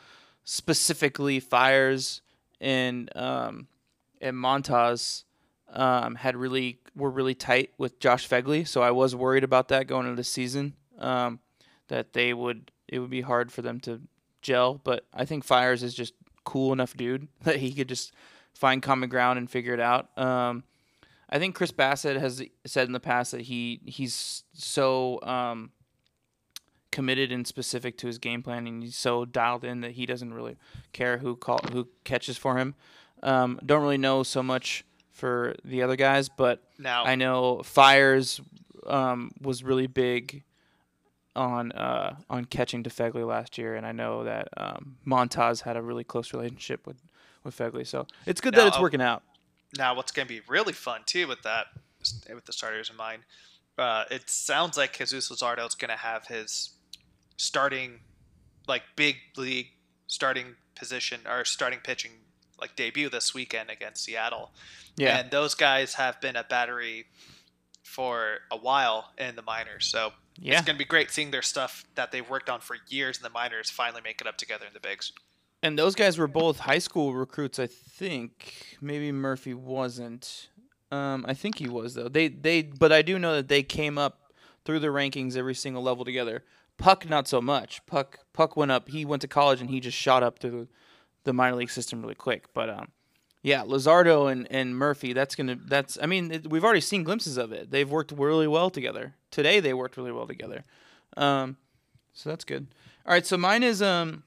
specifically 0.44 1.40
Fiers 1.40 2.22
and 2.62 3.10
um 3.16 3.68
and 4.22 4.36
Montas 4.38 5.24
um 5.72 6.16
had 6.16 6.36
really 6.36 6.80
were 6.96 7.10
really 7.10 7.36
tight 7.36 7.72
with 7.78 8.00
Josh 8.00 8.28
Phegley, 8.28 8.68
so 8.68 8.82
I 8.82 8.92
was 8.92 9.16
worried 9.16 9.44
about 9.44 9.70
that 9.70 9.88
going 9.88 10.06
into 10.06 10.16
the 10.16 10.24
season 10.24 10.74
um, 11.00 11.40
that 11.88 12.14
they 12.14 12.34
would 12.34 12.72
it 12.88 13.00
would 13.00 13.10
be 13.10 13.22
hard 13.22 13.52
for 13.52 13.62
them 13.62 13.80
to 13.82 14.02
gel. 14.42 14.76
But 14.84 15.06
I 15.14 15.26
think 15.26 15.44
Fiers 15.44 15.84
is 15.84 15.94
just 15.94 16.14
cool 16.44 16.74
enough 16.74 16.96
dude 16.96 17.28
that 17.44 17.58
he 17.58 17.74
could 17.74 17.90
just 17.90 18.14
find 18.54 18.82
common 18.82 19.10
ground 19.10 19.40
and 19.40 19.50
figure 19.50 19.74
it 19.74 19.80
out. 19.80 20.16
Um, 20.18 20.64
I 21.34 21.40
think 21.40 21.56
Chris 21.56 21.72
Bassitt 21.72 22.20
has 22.20 22.44
said 22.64 22.86
in 22.86 22.94
the 22.94 23.00
past 23.00 23.32
that 23.32 23.42
he 23.42 23.82
he's 23.86 24.44
so 24.54 25.20
um, 25.24 25.72
committed 26.92 27.32
and 27.32 27.48
specific 27.48 27.98
to 27.98 28.08
his 28.08 28.20
game 28.20 28.44
plan, 28.44 28.68
and 28.68 28.84
he's 28.84 28.96
so 28.96 29.26
dialed 29.26 29.64
in 29.64 29.82
that 29.82 29.94
he 29.94 30.06
doesn't 30.06 30.32
really 30.32 30.58
care 30.94 31.18
who 31.18 31.36
call 31.36 31.60
who 31.72 31.88
catches 32.04 32.38
for 32.38 32.58
him. 32.58 32.76
Um, 33.24 33.60
don't 33.66 33.82
really 33.82 33.98
know 33.98 34.22
so 34.22 34.44
much 34.44 34.86
for 35.12 35.56
the 35.66 35.82
other 35.82 35.96
guys, 35.96 36.30
but 36.30 36.62
now. 36.78 37.04
I 37.04 37.16
know 37.16 37.64
Fiers 37.64 38.40
um, 38.86 39.32
was 39.42 39.64
really 39.64 39.88
big 39.88 40.44
on 41.36 41.72
uh, 41.72 42.16
on 42.30 42.46
catching 42.46 42.84
to 42.84 42.92
Phegley 42.92 43.26
last 43.26 43.58
year, 43.58 43.74
and 43.74 43.88
I 43.88 43.92
know 43.92 44.24
that 44.24 44.50
um, 44.56 44.98
Montas 45.04 45.62
had 45.62 45.78
a 45.78 45.82
really 45.82 46.04
close 46.04 46.32
relationship 46.32 46.86
with 46.86 46.98
with 47.44 47.58
Phegley, 47.58 47.88
so 47.88 48.06
it's 48.28 48.40
good 48.40 48.54
that 48.54 48.68
it's 48.68 48.80
working 48.80 49.02
out. 49.02 49.24
Now, 49.78 49.96
what's 49.96 50.12
going 50.12 50.28
to 50.28 50.34
be 50.34 50.42
really 50.48 50.74
fun 50.74 51.02
too 51.06 51.28
with 51.28 51.42
that, 51.44 51.68
with 52.34 52.46
the 52.46 52.54
starters 52.54 52.90
in 52.90 52.98
mind, 52.98 53.24
uh, 53.78 54.06
it 54.12 54.30
sounds 54.30 54.78
like 54.78 54.98
Jesus 54.98 55.30
Luzardo 55.30 55.68
is 55.68 55.76
going 55.76 55.90
to 55.90 55.98
have 55.98 56.28
his 56.28 56.72
starting, 57.38 58.00
like 58.68 58.84
big 58.96 59.16
league 59.38 59.70
starting 60.08 60.56
position 60.76 61.22
or 61.28 61.46
starting 61.46 61.80
pitching 61.80 62.12
like 62.60 62.76
debut 62.76 63.10
this 63.10 63.34
weekend 63.34 63.70
against 63.70 64.04
Seattle. 64.04 64.52
Yeah, 64.96 65.18
and 65.18 65.32
those 65.32 65.56
guys 65.56 65.96
have 65.96 66.22
been 66.22 66.36
a 66.36 66.44
battery 66.44 67.06
for 67.84 68.40
a 68.52 68.58
while 68.58 69.12
in 69.18 69.36
the 69.36 69.42
minors, 69.42 69.88
so 69.88 70.14
yeah. 70.40 70.58
It's 70.58 70.66
going 70.66 70.76
to 70.76 70.80
be 70.80 70.86
great 70.86 71.12
seeing 71.12 71.32
their 71.32 71.42
stuff 71.42 71.86
that 71.96 72.12
they've 72.12 72.28
worked 72.28 72.50
on 72.50 72.60
for 72.60 72.78
years 72.88 73.18
in 73.18 73.24
the 73.24 73.30
minors 73.30 73.70
finally 73.70 74.02
make 74.04 74.20
it 74.22 74.28
up 74.28 74.38
together 74.38 74.66
in 74.66 74.74
the 74.74 74.80
bigs. 74.80 75.12
And 75.64 75.80
those 75.80 75.96
guys 75.96 76.18
were 76.18 76.28
both 76.28 76.60
high 76.60 76.80
school 76.80 77.14
recruits, 77.14 77.58
I 77.58 77.68
think. 77.68 78.76
Maybe 78.82 79.14
Murphy 79.14 79.54
wasn't. 79.54 80.50
Um, 80.92 81.26
I 81.28 81.34
think 81.34 81.58
he 81.58 81.70
was 81.70 81.96
though. 81.96 82.10
They 82.10 82.28
they 82.28 82.62
but 82.62 82.92
I 82.92 83.02
do 83.02 83.18
know 83.18 83.36
that 83.36 83.48
they 83.48 83.64
came 83.64 83.98
up 83.98 84.34
through 84.66 84.80
the 84.80 84.88
rankings 84.88 85.36
every 85.36 85.56
single 85.56 85.82
level 85.82 86.06
together. 86.06 86.44
Puk 86.78 87.10
not 87.10 87.28
so 87.28 87.42
much. 87.42 87.84
Puk 87.86 88.20
Puk 88.34 88.58
went 88.58 88.72
up. 88.72 88.90
He 88.90 89.06
went 89.06 89.22
to 89.22 89.28
college 89.28 89.62
and 89.62 89.70
he 89.70 89.80
just 89.80 89.98
shot 89.98 90.22
up 90.22 90.40
through 90.40 90.68
the 91.24 91.34
minor 91.34 91.56
league 91.56 91.72
system 91.72 92.02
really 92.02 92.14
quick. 92.14 92.54
But 92.54 92.70
um, 92.70 92.90
yeah, 93.42 93.64
Luzardo 93.64 94.32
and, 94.32 94.48
and 94.52 94.78
Murphy. 94.78 95.14
That's 95.14 95.36
gonna. 95.36 95.58
That's. 95.66 95.98
I 96.02 96.06
mean, 96.06 96.32
it, 96.32 96.50
we've 96.50 96.64
already 96.64 96.82
seen 96.82 97.04
glimpses 97.04 97.38
of 97.38 97.54
it. 97.54 97.72
They've 97.72 97.90
worked 97.90 98.12
really 98.12 98.48
well 98.48 98.70
together. 98.70 99.16
Today 99.32 99.62
they 99.62 99.74
worked 99.74 99.98
really 99.98 100.12
well 100.12 100.28
together. 100.28 100.66
Um, 101.16 101.58
so 102.12 102.30
that's 102.30 102.44
good. 102.44 102.68
All 103.06 103.14
right. 103.14 103.26
So 103.26 103.38
mine 103.38 103.64
is 103.64 103.82
um. 103.82 104.24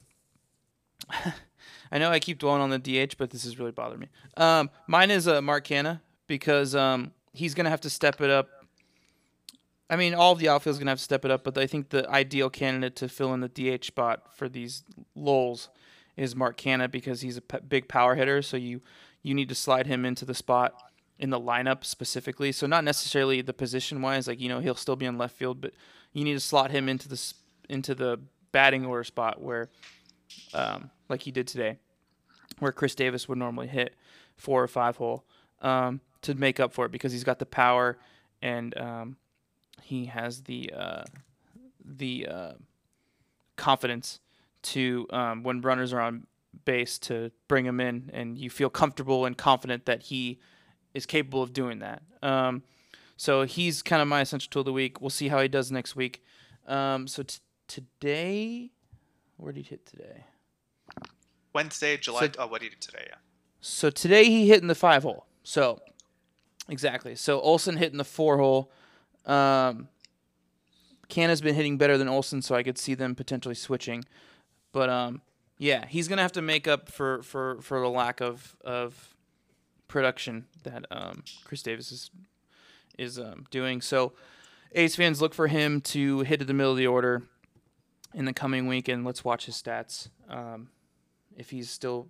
I 1.93 1.99
know 1.99 2.11
I 2.11 2.19
keep 2.19 2.39
dwelling 2.39 2.63
on 2.63 2.71
the 2.71 2.79
DH, 2.79 3.17
but 3.19 3.31
this 3.31 3.45
is 3.45 3.59
really 3.59 3.71
bothering 3.71 4.01
me. 4.01 4.09
Um, 4.37 4.71
mine 4.87 5.11
is 5.11 5.29
uh, 5.29 5.41
Mark 5.41 5.67
Canha 5.67 6.01
because 6.27 6.75
um, 6.75 7.13
he's 7.33 7.55
gonna 7.55 7.71
have 7.71 7.81
to 7.83 7.91
step 7.91 8.21
it 8.21 8.31
up. 8.31 8.49
I 9.89 9.97
mean, 9.97 10.15
all 10.15 10.33
of 10.33 10.39
the 10.39 10.49
outfield's 10.49 10.79
gonna 10.79 10.91
have 10.91 10.99
to 10.99 11.05
step 11.05 11.25
it 11.25 11.31
up, 11.31 11.45
but 11.45 11.57
I 11.59 11.67
think 11.67 11.91
the 11.91 12.09
ideal 12.11 12.51
candidate 12.51 12.97
to 12.97 13.09
fill 13.09 13.33
in 13.35 13.41
the 13.41 13.49
DH 13.49 13.85
spot 13.85 14.35
for 14.37 14.49
these 14.49 14.83
lulls 15.15 15.69
is 16.17 16.35
Mark 16.35 16.57
Canha 16.57 16.91
because 16.91 17.21
he's 17.21 17.37
a 17.37 17.43
p- 17.43 17.59
big 17.67 17.89
power 17.89 18.15
hitter. 18.15 18.43
So 18.43 18.57
you 18.57 18.81
you 19.23 19.35
need 19.35 19.49
to 19.49 19.55
slide 19.55 19.87
him 19.87 20.05
into 20.05 20.25
the 20.25 20.35
spot 20.35 20.75
in 21.19 21.31
the 21.31 21.41
lineup 21.41 21.85
specifically. 21.85 22.53
So 22.53 22.67
not 22.67 22.85
necessarily 22.85 23.41
the 23.43 23.53
position 23.53 24.03
wise, 24.03 24.27
like 24.27 24.41
you 24.41 24.49
know 24.49 24.61
he'll 24.61 24.75
still 24.75 24.97
be 24.97 25.07
in 25.07 25.19
left 25.19 25.37
field, 25.37 25.61
but 25.61 25.73
you 26.13 26.25
need 26.25 26.35
to 26.35 26.41
slot 26.41 26.71
him 26.71 26.89
into 26.89 27.09
the 27.09 27.35
into 27.69 27.95
the 27.95 28.21
batting 28.53 28.87
order 28.87 29.05
spot 29.05 29.41
where, 29.43 29.69
um, 30.55 30.91
like 31.09 31.23
he 31.23 31.31
did 31.31 31.47
today, 31.47 31.79
where 32.59 32.73
Khris 32.73 32.95
Davis 32.95 33.29
would 33.29 33.39
normally 33.39 33.67
hit 33.67 33.95
four 34.37 34.63
or 34.63 34.69
five 34.69 34.97
hole 34.97 35.25
um, 35.63 36.01
to 36.23 36.35
make 36.35 36.61
up 36.61 36.73
for 36.73 36.87
it 36.87 36.93
because 36.93 37.13
he's 37.13 37.25
got 37.25 37.39
the 37.39 37.47
power 37.47 37.99
and 38.43 38.77
um, 38.79 39.17
he 39.83 40.07
has 40.07 40.43
the 40.43 40.73
uh, 40.77 41.05
the 41.85 42.27
uh, 42.29 42.53
confidence 43.57 44.21
to 44.63 45.07
um, 45.11 45.43
when 45.43 45.61
runners 45.61 45.93
are 45.93 46.01
on 46.01 46.27
base 46.65 46.99
to 46.99 47.31
bring 47.49 47.65
him 47.65 47.81
in 47.81 48.11
and 48.13 48.39
you 48.39 48.51
feel 48.51 48.71
comfortable 48.71 49.25
and 49.25 49.37
confident 49.37 49.87
that 49.87 50.05
he 50.05 50.39
is 50.95 51.07
capable 51.07 51.43
of 51.43 51.53
doing 51.53 51.81
that. 51.81 52.03
Um, 52.23 52.63
so 53.17 53.43
he's 53.43 53.83
kind 53.83 54.03
of 54.03 54.09
my 54.09 54.21
essential 54.23 54.51
tool 54.51 54.61
of 54.61 54.67
the 54.67 54.73
week. 54.73 55.01
We'll 55.01 55.11
see 55.11 55.29
how 55.29 55.41
he 55.41 55.49
does 55.49 55.71
next 55.71 55.97
week. 55.97 56.23
Um, 56.67 57.07
so 57.07 57.23
t- 57.23 57.39
today, 57.69 58.73
where 59.37 59.53
did 59.53 59.65
he 59.65 59.71
hit 59.71 59.87
today? 59.87 60.25
Wednesday, 61.53 61.97
July. 61.97 62.21
So- 62.27 62.33
oh, 62.39 62.47
what 62.47 62.61
did 62.61 62.71
he 62.73 62.77
do 62.77 62.81
today? 62.81 63.07
Yeah. 63.09 63.17
So 63.61 63.91
today 63.91 64.25
he 64.25 64.49
hit 64.49 64.61
in 64.63 64.69
the 64.69 64.75
five 64.75 65.03
hole. 65.03 65.27
So 65.43 65.81
exactly. 66.69 67.15
So 67.15 67.41
Olson 67.41 67.77
hit 67.77 67.93
in 67.93 67.99
the 67.99 68.05
four 68.05 68.39
hole. 68.39 68.71
Um, 69.25 69.89
Canha's 71.09 71.41
been 71.41 71.55
hitting 71.55 71.79
better 71.79 71.97
than 71.99 72.09
Olson, 72.09 72.43
so 72.43 72.55
I 72.55 72.63
could 72.63 72.79
see 72.79 72.95
them 72.95 73.15
potentially 73.15 73.55
switching. 73.55 74.05
But 74.73 74.91
um, 74.91 75.23
yeah, 75.59 75.87
he's 75.87 76.09
gonna 76.09 76.23
have 76.23 76.33
to 76.33 76.43
make 76.43 76.69
up 76.69 76.91
for 76.91 77.23
for 77.23 77.61
for 77.63 77.81
the 77.81 77.89
lack 77.89 78.21
of 78.21 78.57
of 78.65 79.15
production 79.89 80.47
that 80.65 80.85
um, 80.91 81.23
Khris 81.45 81.63
Davis 81.63 81.91
is 81.91 82.11
is 82.99 83.19
um, 83.19 83.47
doing. 83.51 83.81
So 83.81 84.13
A's 84.73 84.97
fans 84.97 85.21
look 85.23 85.33
for 85.35 85.47
him 85.47 85.81
to 85.83 86.21
hit 86.21 86.41
at 86.41 86.47
the 86.47 86.55
middle 86.55 86.73
of 86.73 86.79
the 86.79 86.87
order 86.87 87.23
in 88.17 88.25
the 88.25 88.33
coming 88.33 88.67
week, 88.67 88.89
and 88.89 89.05
let's 89.05 89.25
watch 89.25 89.47
his 89.47 89.55
stats. 89.55 90.09
Um, 90.29 90.71
if 91.37 91.51
he's 91.51 91.71
still 91.71 92.09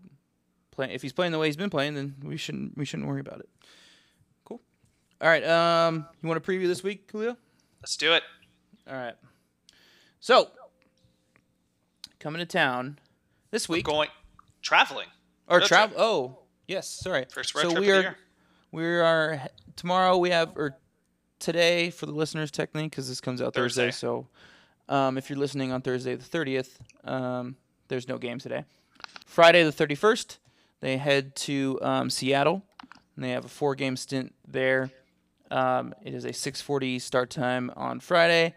playing, 0.71 0.93
if 0.93 1.03
he's 1.03 1.13
playing 1.13 1.33
the 1.33 1.39
way 1.39 1.47
he's 1.49 1.57
been 1.57 1.69
playing, 1.69 1.95
then 1.95 2.15
we 2.23 2.39
shouldn't 2.39 2.79
we 2.79 2.87
shouldn't 2.87 3.09
worry 3.09 3.21
about 3.21 3.41
it. 3.41 3.49
Cool. 4.45 4.63
All 5.21 5.29
right. 5.29 5.45
Um, 5.45 6.07
you 6.23 6.29
want 6.29 6.43
to 6.43 6.51
preview 6.51 6.67
this 6.69 6.83
week, 6.83 7.11
Julio? 7.11 7.37
Let's 7.83 7.97
do 7.97 8.15
it. 8.15 8.23
All 8.89 8.95
right. 8.97 9.15
So 10.21 10.49
coming 12.21 12.39
to 12.39 12.47
town 12.47 12.99
this 13.51 13.69
We're 13.69 13.77
week 13.77 13.85
going 13.85 14.09
traveling. 14.63 15.09
or 15.49 15.61
travel. 15.61 15.97
Oh, 16.01 16.39
yes. 16.67 16.89
Sorry. 16.89 17.27
First 17.33 17.55
road 17.55 17.63
so 17.63 17.71
trip 17.71 17.81
we 17.81 17.89
of 17.91 17.93
the 17.95 17.99
are 17.99 18.03
year. 18.03 18.17
we 18.73 18.85
are 18.85 19.43
tomorrow. 19.75 20.17
We 20.17 20.31
have 20.31 20.53
or 20.57 20.77
today 21.39 21.91
for 21.91 22.07
the 22.07 22.13
listeners 22.13 22.51
technically 22.51 22.89
because 22.89 23.09
this 23.09 23.21
comes 23.21 23.43
out 23.43 23.55
Thursday. 23.55 23.87
Thursday. 23.87 23.97
So 23.97 24.29
um, 24.89 25.19
if 25.19 25.29
you're 25.29 25.39
listening 25.39 25.73
on 25.73 25.83
Thursday 25.83 26.15
the 26.15 26.25
thirtieth, 26.25 26.79
um, 27.05 27.57
there's 27.89 28.09
no 28.09 28.19
game 28.19 28.39
today. 28.39 28.65
Friday 29.25 29.63
the 29.63 29.73
thirty 29.73 29.95
first, 29.95 30.39
they 30.81 30.97
head 30.97 31.35
to 31.37 31.79
um, 31.83 32.11
Seattle 32.11 32.63
and 33.17 33.25
they 33.25 33.31
have 33.31 33.45
a 33.45 33.49
four 33.49 33.75
game 33.75 33.97
stint 33.97 34.35
there. 34.47 34.91
Um, 35.51 35.95
it 36.03 36.15
is 36.15 36.25
a 36.25 36.33
6:40 36.33 37.01
start 37.01 37.31
time 37.31 37.71
on 37.77 38.01
Friday, 38.01 38.55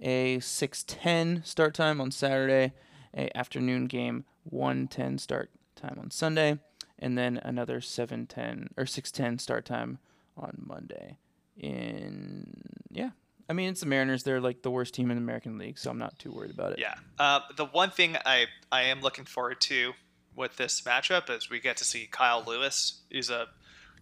a 0.00 0.38
6:10 0.38 1.44
start 1.44 1.74
time 1.74 2.00
on 2.00 2.10
Saturday, 2.10 2.72
a 3.14 3.36
afternoon 3.36 3.86
game 3.86 4.24
1:10 4.50 5.18
start 5.18 5.50
time 5.76 5.98
on 5.98 6.10
Sunday, 6.10 6.58
and 6.98 7.16
then 7.16 7.40
another 7.42 7.80
7:10 7.80 8.68
or 8.76 8.84
6:10 8.84 9.38
start 9.38 9.64
time 9.64 9.98
on 10.36 10.62
Monday. 10.66 11.18
In 11.56 12.62
yeah, 12.90 13.10
I 13.50 13.52
mean 13.52 13.68
it's 13.68 13.80
the 13.80 13.86
Mariners. 13.86 14.22
They're 14.22 14.40
like 14.40 14.62
the 14.62 14.70
worst 14.70 14.94
team 14.94 15.10
in 15.10 15.16
the 15.16 15.22
American 15.22 15.58
League, 15.58 15.76
so 15.76 15.90
I'm 15.90 15.98
not 15.98 16.16
too 16.20 16.30
worried 16.30 16.52
about 16.52 16.72
it. 16.72 16.78
Yeah. 16.78 16.94
Uh, 17.18 17.40
the 17.56 17.66
one 17.66 17.90
thing 17.90 18.16
I 18.24 18.46
I 18.70 18.82
am 18.82 19.00
looking 19.00 19.24
forward 19.24 19.60
to 19.62 19.92
with 20.36 20.56
this 20.56 20.82
matchup 20.82 21.28
is 21.28 21.50
we 21.50 21.58
get 21.58 21.76
to 21.78 21.84
see 21.84 22.08
Kyle 22.08 22.44
Lewis. 22.46 23.00
He's 23.10 23.28
a 23.28 23.48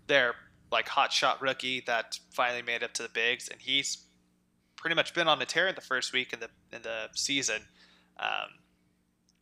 their 0.07 0.35
like 0.71 0.87
hot 0.87 1.15
shot 1.15 1.41
rookie 1.41 1.83
that 1.87 2.19
finally 2.31 2.61
made 2.61 2.83
up 2.83 2.93
to 2.95 3.03
the 3.03 3.09
bigs, 3.09 3.49
and 3.49 3.59
he's 3.59 4.05
pretty 4.77 4.95
much 4.95 5.15
been 5.15 5.29
on 5.29 5.41
a 5.41 5.47
tear 5.47 5.67
in 5.67 5.75
the 5.75 5.81
first 5.81 6.13
week 6.13 6.35
in 6.35 6.41
the 6.41 6.51
in 6.71 6.83
the 6.83 7.09
season. 7.15 7.63
Um, 8.21 8.51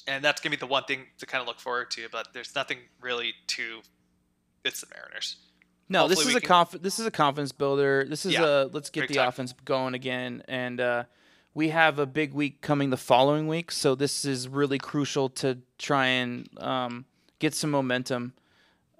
and 0.06 0.24
that's 0.24 0.40
gonna 0.40 0.54
be 0.54 0.60
the 0.60 0.68
one 0.68 0.84
thing 0.84 1.06
to 1.18 1.26
kind 1.26 1.42
of 1.42 1.48
look 1.48 1.58
forward 1.58 1.90
to. 1.90 2.08
But 2.12 2.28
there's 2.32 2.54
nothing 2.54 2.78
really 3.00 3.34
to. 3.48 3.80
It's 4.64 4.82
the 4.82 4.86
Mariners. 4.94 5.36
No, 5.88 6.08
this 6.08 6.20
is 6.26 6.34
a 6.34 6.40
can- 6.40 6.48
conf- 6.66 6.82
this 6.82 6.98
is 6.98 7.06
a 7.06 7.10
confidence 7.10 7.52
builder. 7.52 8.04
This 8.08 8.26
is 8.26 8.32
Yeah, 8.32 8.44
a 8.44 8.64
let's 8.64 8.90
get 8.90 9.08
the 9.08 9.14
time. 9.14 9.28
offense 9.28 9.54
going 9.64 9.94
again, 9.94 10.42
and 10.48 10.80
uh, 10.80 11.04
we 11.54 11.68
have 11.68 11.98
a 11.98 12.06
big 12.06 12.34
week 12.34 12.60
coming 12.60 12.90
the 12.90 12.96
following 12.96 13.46
week. 13.46 13.70
So 13.70 13.94
this 13.94 14.24
is 14.24 14.48
really 14.48 14.78
crucial 14.78 15.28
to 15.30 15.58
try 15.78 16.06
and 16.06 16.48
um, 16.58 17.04
get 17.38 17.54
some 17.54 17.70
momentum. 17.70 18.32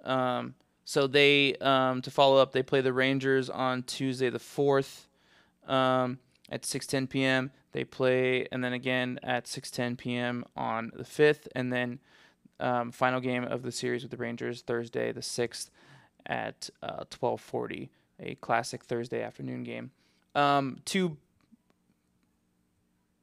Um, 0.05 0.55
so 0.85 1.07
they 1.07 1.55
um, 1.55 2.01
to 2.03 2.09
follow 2.11 2.37
up, 2.41 2.53
they 2.53 2.63
play 2.63 2.79
the 2.81 2.93
Rangers 2.93 3.49
on 3.49 3.83
Tuesday 3.83 4.29
the 4.29 4.39
fourth 4.39 5.07
um, 5.67 6.19
at 6.49 6.61
6:10 6.61 7.09
p.m. 7.09 7.51
They 7.73 7.83
play, 7.83 8.47
and 8.51 8.63
then 8.63 8.71
again 8.71 9.19
at 9.23 9.43
6:10 9.45 9.97
p.m. 9.97 10.45
on 10.55 10.93
the 10.95 11.03
fifth, 11.03 11.49
and 11.53 11.73
then 11.73 11.99
um, 12.61 12.91
final 12.93 13.19
game 13.19 13.43
of 13.43 13.61
the 13.63 13.71
series 13.73 14.01
with 14.03 14.11
the 14.11 14.17
Rangers 14.17 14.61
Thursday 14.61 15.11
the 15.11 15.21
sixth 15.21 15.69
at 16.27 16.69
uh, 16.83 17.05
12:40, 17.09 17.89
a 18.19 18.35
classic 18.35 18.83
Thursday 18.83 19.21
afternoon 19.23 19.63
game. 19.63 19.91
Um, 20.35 20.77
two 20.85 21.17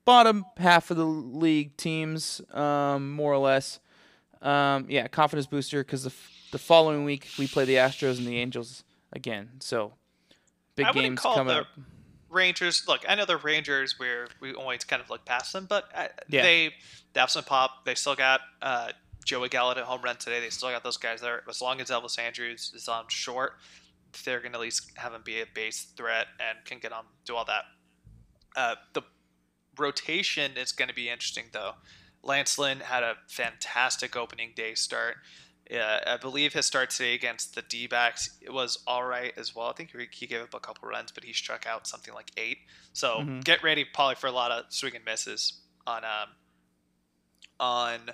bottom 0.04 0.44
half 0.56 0.90
of 0.90 0.96
the 0.96 1.04
league 1.06 1.76
teams, 1.76 2.40
um, 2.52 3.12
more 3.12 3.32
or 3.32 3.38
less. 3.38 3.80
Um, 4.42 4.86
yeah, 4.88 5.06
confidence 5.08 5.46
booster 5.46 5.82
because 5.82 6.02
the 6.02 6.10
f- 6.10 6.30
the 6.52 6.58
following 6.58 7.04
week 7.04 7.28
we 7.38 7.46
play 7.46 7.64
the 7.64 7.76
Astros 7.76 8.18
and 8.18 8.26
the 8.26 8.38
Angels 8.38 8.84
again. 9.12 9.50
So 9.60 9.92
big 10.76 10.86
I 10.86 10.92
games 10.92 11.20
coming 11.20 11.46
the 11.46 11.60
up. 11.62 11.66
Rangers. 12.28 12.84
Look, 12.86 13.04
I 13.08 13.14
know 13.14 13.24
the 13.24 13.36
Rangers 13.38 13.98
where 13.98 14.26
we 14.40 14.52
always 14.52 14.84
kind 14.84 15.00
of 15.00 15.08
look 15.08 15.24
past 15.24 15.52
them, 15.52 15.66
but 15.68 15.84
uh, 15.94 16.08
Yeah. 16.28 16.42
they 16.42 16.74
they 17.14 17.20
have 17.20 17.30
some 17.30 17.44
pop. 17.44 17.84
They 17.86 17.94
still 17.94 18.16
got 18.16 18.40
uh, 18.60 18.90
Joey 19.24 19.48
Gallo 19.48 19.70
at 19.72 19.78
home 19.78 20.02
run 20.02 20.16
today. 20.16 20.40
They 20.40 20.50
still 20.50 20.70
got 20.70 20.84
those 20.84 20.96
guys 20.96 21.20
there. 21.20 21.42
As 21.48 21.60
long 21.60 21.80
as 21.80 21.88
Elvis 21.90 22.18
Andrus 22.18 22.72
is 22.74 22.88
on 22.88 23.04
short, 23.08 23.54
they're 24.24 24.40
going 24.40 24.52
to 24.52 24.58
at 24.58 24.62
least 24.62 24.90
have 24.96 25.12
him 25.14 25.22
be 25.24 25.40
a 25.40 25.46
base 25.54 25.84
threat 25.96 26.26
and 26.38 26.64
can 26.64 26.78
get 26.78 26.92
on 26.92 27.04
do 27.24 27.34
all 27.34 27.44
that. 27.46 27.64
Uh, 28.54 28.74
the 28.92 29.02
rotation 29.78 30.52
is 30.56 30.72
going 30.72 30.88
to 30.88 30.94
be 30.94 31.08
interesting 31.08 31.46
though. 31.52 31.72
Lance 32.22 32.58
Lynn 32.58 32.80
had 32.80 33.02
a 33.02 33.16
fantastic 33.28 34.16
opening 34.16 34.52
day 34.54 34.74
start. 34.74 35.16
Yeah, 35.70 36.00
I 36.06 36.16
believe 36.18 36.52
his 36.52 36.66
start 36.66 36.90
today 36.90 37.14
against 37.14 37.54
the 37.54 37.62
D 37.62 37.86
backs 37.86 38.38
was 38.50 38.78
all 38.86 39.04
right 39.04 39.32
as 39.36 39.54
well. 39.56 39.68
I 39.68 39.72
think 39.72 39.94
he- 40.12 40.26
gave 40.26 40.42
up 40.42 40.52
a 40.54 40.60
couple 40.60 40.88
runs, 40.88 41.10
but 41.10 41.24
he 41.24 41.32
struck 41.32 41.66
out 41.66 41.86
something 41.86 42.12
like 42.14 42.30
eight. 42.36 42.58
So 42.92 43.20
Mhm. 43.20 43.42
get 43.44 43.62
ready, 43.62 43.84
probably 43.84 44.14
for 44.16 44.26
a 44.26 44.32
lot 44.32 44.50
of 44.52 44.66
swing 44.68 44.94
and 44.94 45.04
misses 45.04 45.60
on 45.86 46.04
um 46.04 46.28
on 47.60 48.10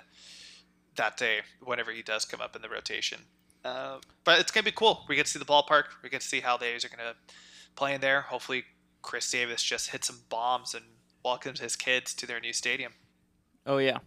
that 0.95 1.17
day 1.17 1.39
whenever 1.63 1.91
he 1.91 2.01
does 2.01 2.25
come 2.25 2.41
up 2.41 2.55
in 2.55 2.61
the 2.61 2.69
rotation. 2.69 3.19
Uh, 3.63 3.97
but 4.23 4.39
it's 4.39 4.51
gonna 4.51 4.63
be 4.63 4.71
cool. 4.71 5.05
We 5.07 5.15
get 5.15 5.25
to 5.27 5.31
see 5.31 5.39
the 5.39 5.45
ballpark. 5.45 5.85
We 6.03 6.09
get 6.09 6.21
to 6.21 6.27
see 6.27 6.39
how 6.39 6.57
the 6.57 6.65
A's 6.65 6.83
are 6.85 6.89
gonna 6.89 7.13
play 7.75 7.93
in 7.93 8.01
there. 8.01 8.21
Hopefully, 8.21 8.65
Khris 9.03 9.29
Davis 9.31 9.61
just 9.63 9.89
hits 9.91 10.07
some 10.07 10.19
bombs 10.29 10.73
and 10.73 10.83
welcomes 11.23 11.59
his 11.59 11.75
kids 11.75 12.13
to 12.15 12.25
their 12.25 12.39
new 12.39 12.53
stadium. 12.53 12.93
Oh 13.65 13.77
yeah, 13.77 13.99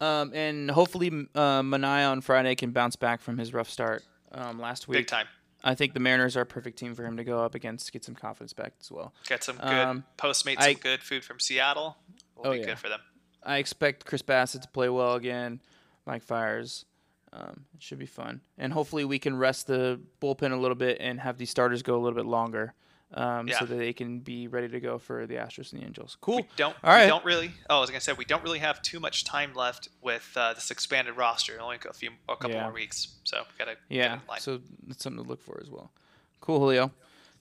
um, 0.00 0.32
and 0.34 0.70
hopefully 0.70 1.08
uh, 1.34 1.60
Manaea 1.62 2.10
on 2.10 2.20
Friday 2.22 2.54
can 2.54 2.70
bounce 2.70 2.96
back 2.96 3.20
from 3.20 3.36
his 3.38 3.52
rough 3.52 3.68
start 3.68 4.02
um, 4.32 4.58
last 4.58 4.88
week. 4.88 4.98
Big 5.00 5.06
time. 5.06 5.26
I 5.62 5.74
think 5.74 5.92
the 5.92 6.00
Mariners 6.00 6.36
are 6.36 6.42
a 6.42 6.46
perfect 6.46 6.78
team 6.78 6.94
for 6.94 7.04
him 7.04 7.16
to 7.16 7.24
go 7.24 7.40
up 7.44 7.54
against, 7.56 7.92
get 7.92 8.04
some 8.04 8.14
confidence 8.14 8.52
back 8.52 8.74
as 8.80 8.90
well. 8.92 9.12
Get 9.26 9.42
some 9.42 9.56
good 9.56 9.64
Um, 9.66 10.04
Postmates, 10.16 10.60
I- 10.60 10.72
some 10.72 10.80
good 10.80 11.02
food 11.02 11.24
from 11.24 11.40
Seattle. 11.40 11.96
Will 12.36 12.46
Oh, 12.46 12.52
be 12.52 12.60
yeah. 12.60 12.66
good 12.66 12.78
for 12.78 12.88
them. 12.88 13.00
I 13.42 13.58
expect 13.58 14.04
Chris 14.06 14.22
Bassitt 14.22 14.62
to 14.62 14.68
play 14.68 14.88
well 14.88 15.14
again. 15.14 15.60
Mike 16.08 16.22
Fiers. 16.24 16.86
Um, 17.32 17.66
it 17.76 17.82
should 17.82 17.98
be 17.98 18.06
fun, 18.06 18.40
and 18.56 18.72
hopefully 18.72 19.04
we 19.04 19.18
can 19.18 19.36
rest 19.36 19.66
the 19.66 20.00
bullpen 20.22 20.50
a 20.52 20.56
little 20.56 20.74
bit 20.74 20.96
and 20.98 21.20
have 21.20 21.36
these 21.36 21.50
starters 21.50 21.82
go 21.82 21.94
a 21.94 22.00
little 22.00 22.16
bit 22.16 22.24
longer, 22.24 22.72
um, 23.12 23.46
Yeah. 23.46 23.58
so 23.58 23.66
that 23.66 23.76
they 23.76 23.92
can 23.92 24.20
be 24.20 24.48
ready 24.48 24.66
to 24.70 24.80
go 24.80 24.96
for 24.98 25.26
the 25.26 25.34
Astros 25.34 25.74
and 25.74 25.82
the 25.82 25.86
Angels. 25.86 26.16
Cool. 26.22 26.36
We 26.38 26.44
don't. 26.56 26.74
All 26.82 26.90
right. 26.90 27.02
We 27.04 27.08
don't 27.10 27.24
really. 27.26 27.50
Oh, 27.68 27.76
I 27.76 27.80
was 27.80 27.90
gonna 27.90 28.00
say 28.00 28.14
we 28.14 28.24
don't 28.24 28.42
really 28.42 28.60
have 28.60 28.80
too 28.80 28.98
much 28.98 29.24
time 29.24 29.52
left 29.52 29.90
with 30.00 30.26
uh, 30.36 30.54
this 30.54 30.70
expanded 30.70 31.18
roster. 31.18 31.60
Only 31.60 31.76
a 31.86 31.92
few, 31.92 32.12
a 32.30 32.34
couple 32.36 32.52
Yeah. 32.52 32.62
more 32.62 32.72
weeks. 32.72 33.08
So 33.24 33.36
we 33.40 33.58
gotta. 33.62 33.76
Yeah, 33.90 34.08
Get 34.08 34.12
in 34.14 34.20
line. 34.26 34.40
so 34.40 34.60
that's 34.86 35.02
something 35.02 35.22
to 35.22 35.28
look 35.28 35.42
for 35.42 35.60
as 35.62 35.68
well. 35.70 35.92
Cool, 36.40 36.60
Julio. 36.60 36.92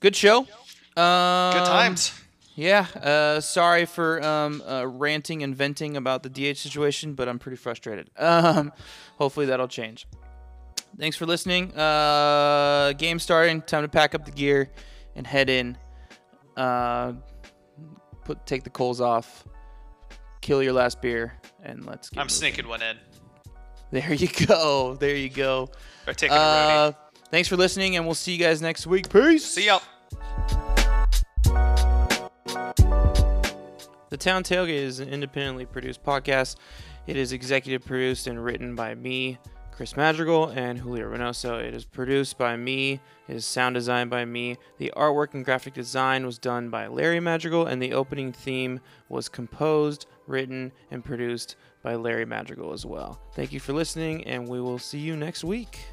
Good 0.02 0.18
show. 0.18 0.40
Um, 0.98 1.54
Good 1.54 1.66
times. 1.66 2.12
Yeah. 2.60 2.88
Uh, 2.96 3.40
sorry 3.40 3.86
for 3.86 4.22
um, 4.26 4.64
uh, 4.68 4.84
ranting 4.88 5.44
and 5.44 5.56
venting 5.56 5.96
about 5.96 6.24
the 6.24 6.30
DH 6.30 6.58
situation, 6.58 7.14
but 7.14 7.30
I'm 7.30 7.38
pretty 7.40 7.56
frustrated. 7.58 8.10
Um, 8.20 8.74
hopefully 9.20 9.46
that'll 9.46 9.68
change. 9.68 10.08
Thanks 11.00 11.16
for 11.16 11.28
listening. 11.28 11.72
Uh, 11.78 12.94
game 12.98 13.20
starting. 13.20 13.62
Time 13.62 13.84
to 13.84 13.88
pack 13.88 14.16
up 14.16 14.26
the 14.26 14.32
gear 14.32 14.72
and 15.16 15.28
head 15.28 15.50
in. 15.52 15.78
Uh, 16.58 17.14
put 18.26 18.44
take 18.48 18.64
the 18.64 18.72
coals 18.72 19.00
off, 19.02 19.46
kill 20.42 20.64
your 20.64 20.74
last 20.74 21.00
beer, 21.00 21.34
and 21.64 21.86
let's 21.86 22.10
get. 22.10 22.20
I'm 22.20 22.24
moving. 22.26 22.30
sneaking 22.30 22.68
one 22.68 22.82
in. 22.82 22.98
There 23.92 24.14
you 24.14 24.28
go. 24.48 24.96
There 25.00 25.16
you 25.16 25.30
go. 25.30 25.70
Or 26.08 26.14
taking 26.14 26.36
a 26.36 26.40
Uh, 26.40 26.92
roadie. 26.92 26.96
thanks 27.30 27.48
for 27.48 27.56
listening, 27.58 27.96
and 27.96 28.06
we'll 28.06 28.16
see 28.16 28.32
you 28.32 28.40
guys 28.40 28.60
next 28.64 28.88
week. 28.88 29.10
Peace. 29.10 29.46
See 29.46 29.68
ya. 29.68 29.80
The 34.10 34.16
Town 34.18 34.42
Tailgate 34.42 34.70
is 34.70 35.02
an 35.02 35.10
independently 35.10 35.66
produced 35.66 36.02
podcast. 36.02 36.56
It 37.08 37.18
is 37.18 37.34
executive 37.34 37.86
produced 37.86 38.28
and 38.28 38.42
written 38.42 38.74
by 38.74 38.96
me, 38.96 39.38
Chris 39.74 39.98
Madrigal, 39.98 40.48
and 40.52 40.80
Julio 40.80 41.12
Reynoso. 41.12 41.62
It 41.62 41.74
is 41.74 41.84
produced 41.84 42.38
by 42.38 42.56
me. 42.56 43.02
It 43.28 43.36
is 43.36 43.46
sound 43.46 43.76
designed 43.76 44.10
by 44.10 44.24
me. 44.24 44.56
The 44.78 44.94
artwork 44.96 45.34
and 45.34 45.44
graphic 45.44 45.74
design 45.74 46.26
was 46.26 46.38
done 46.38 46.70
by 46.70 46.88
Larry 46.88 47.20
Madrigal, 47.20 47.66
and 47.66 47.82
the 47.82 47.92
opening 47.92 48.32
theme 48.32 48.80
was 49.10 49.28
composed, 49.28 50.06
written, 50.26 50.72
and 50.90 51.04
produced 51.04 51.58
by 51.84 51.96
Larry 51.96 52.26
Madrigal 52.26 52.72
as 52.72 52.86
well. 52.86 53.20
Thank 53.34 53.52
you 53.52 53.60
for 53.60 53.74
listening, 53.74 54.24
and 54.24 54.48
we 54.48 54.62
will 54.62 54.80
see 54.80 55.00
you 55.00 55.18
next 55.18 55.44
week. 55.44 55.86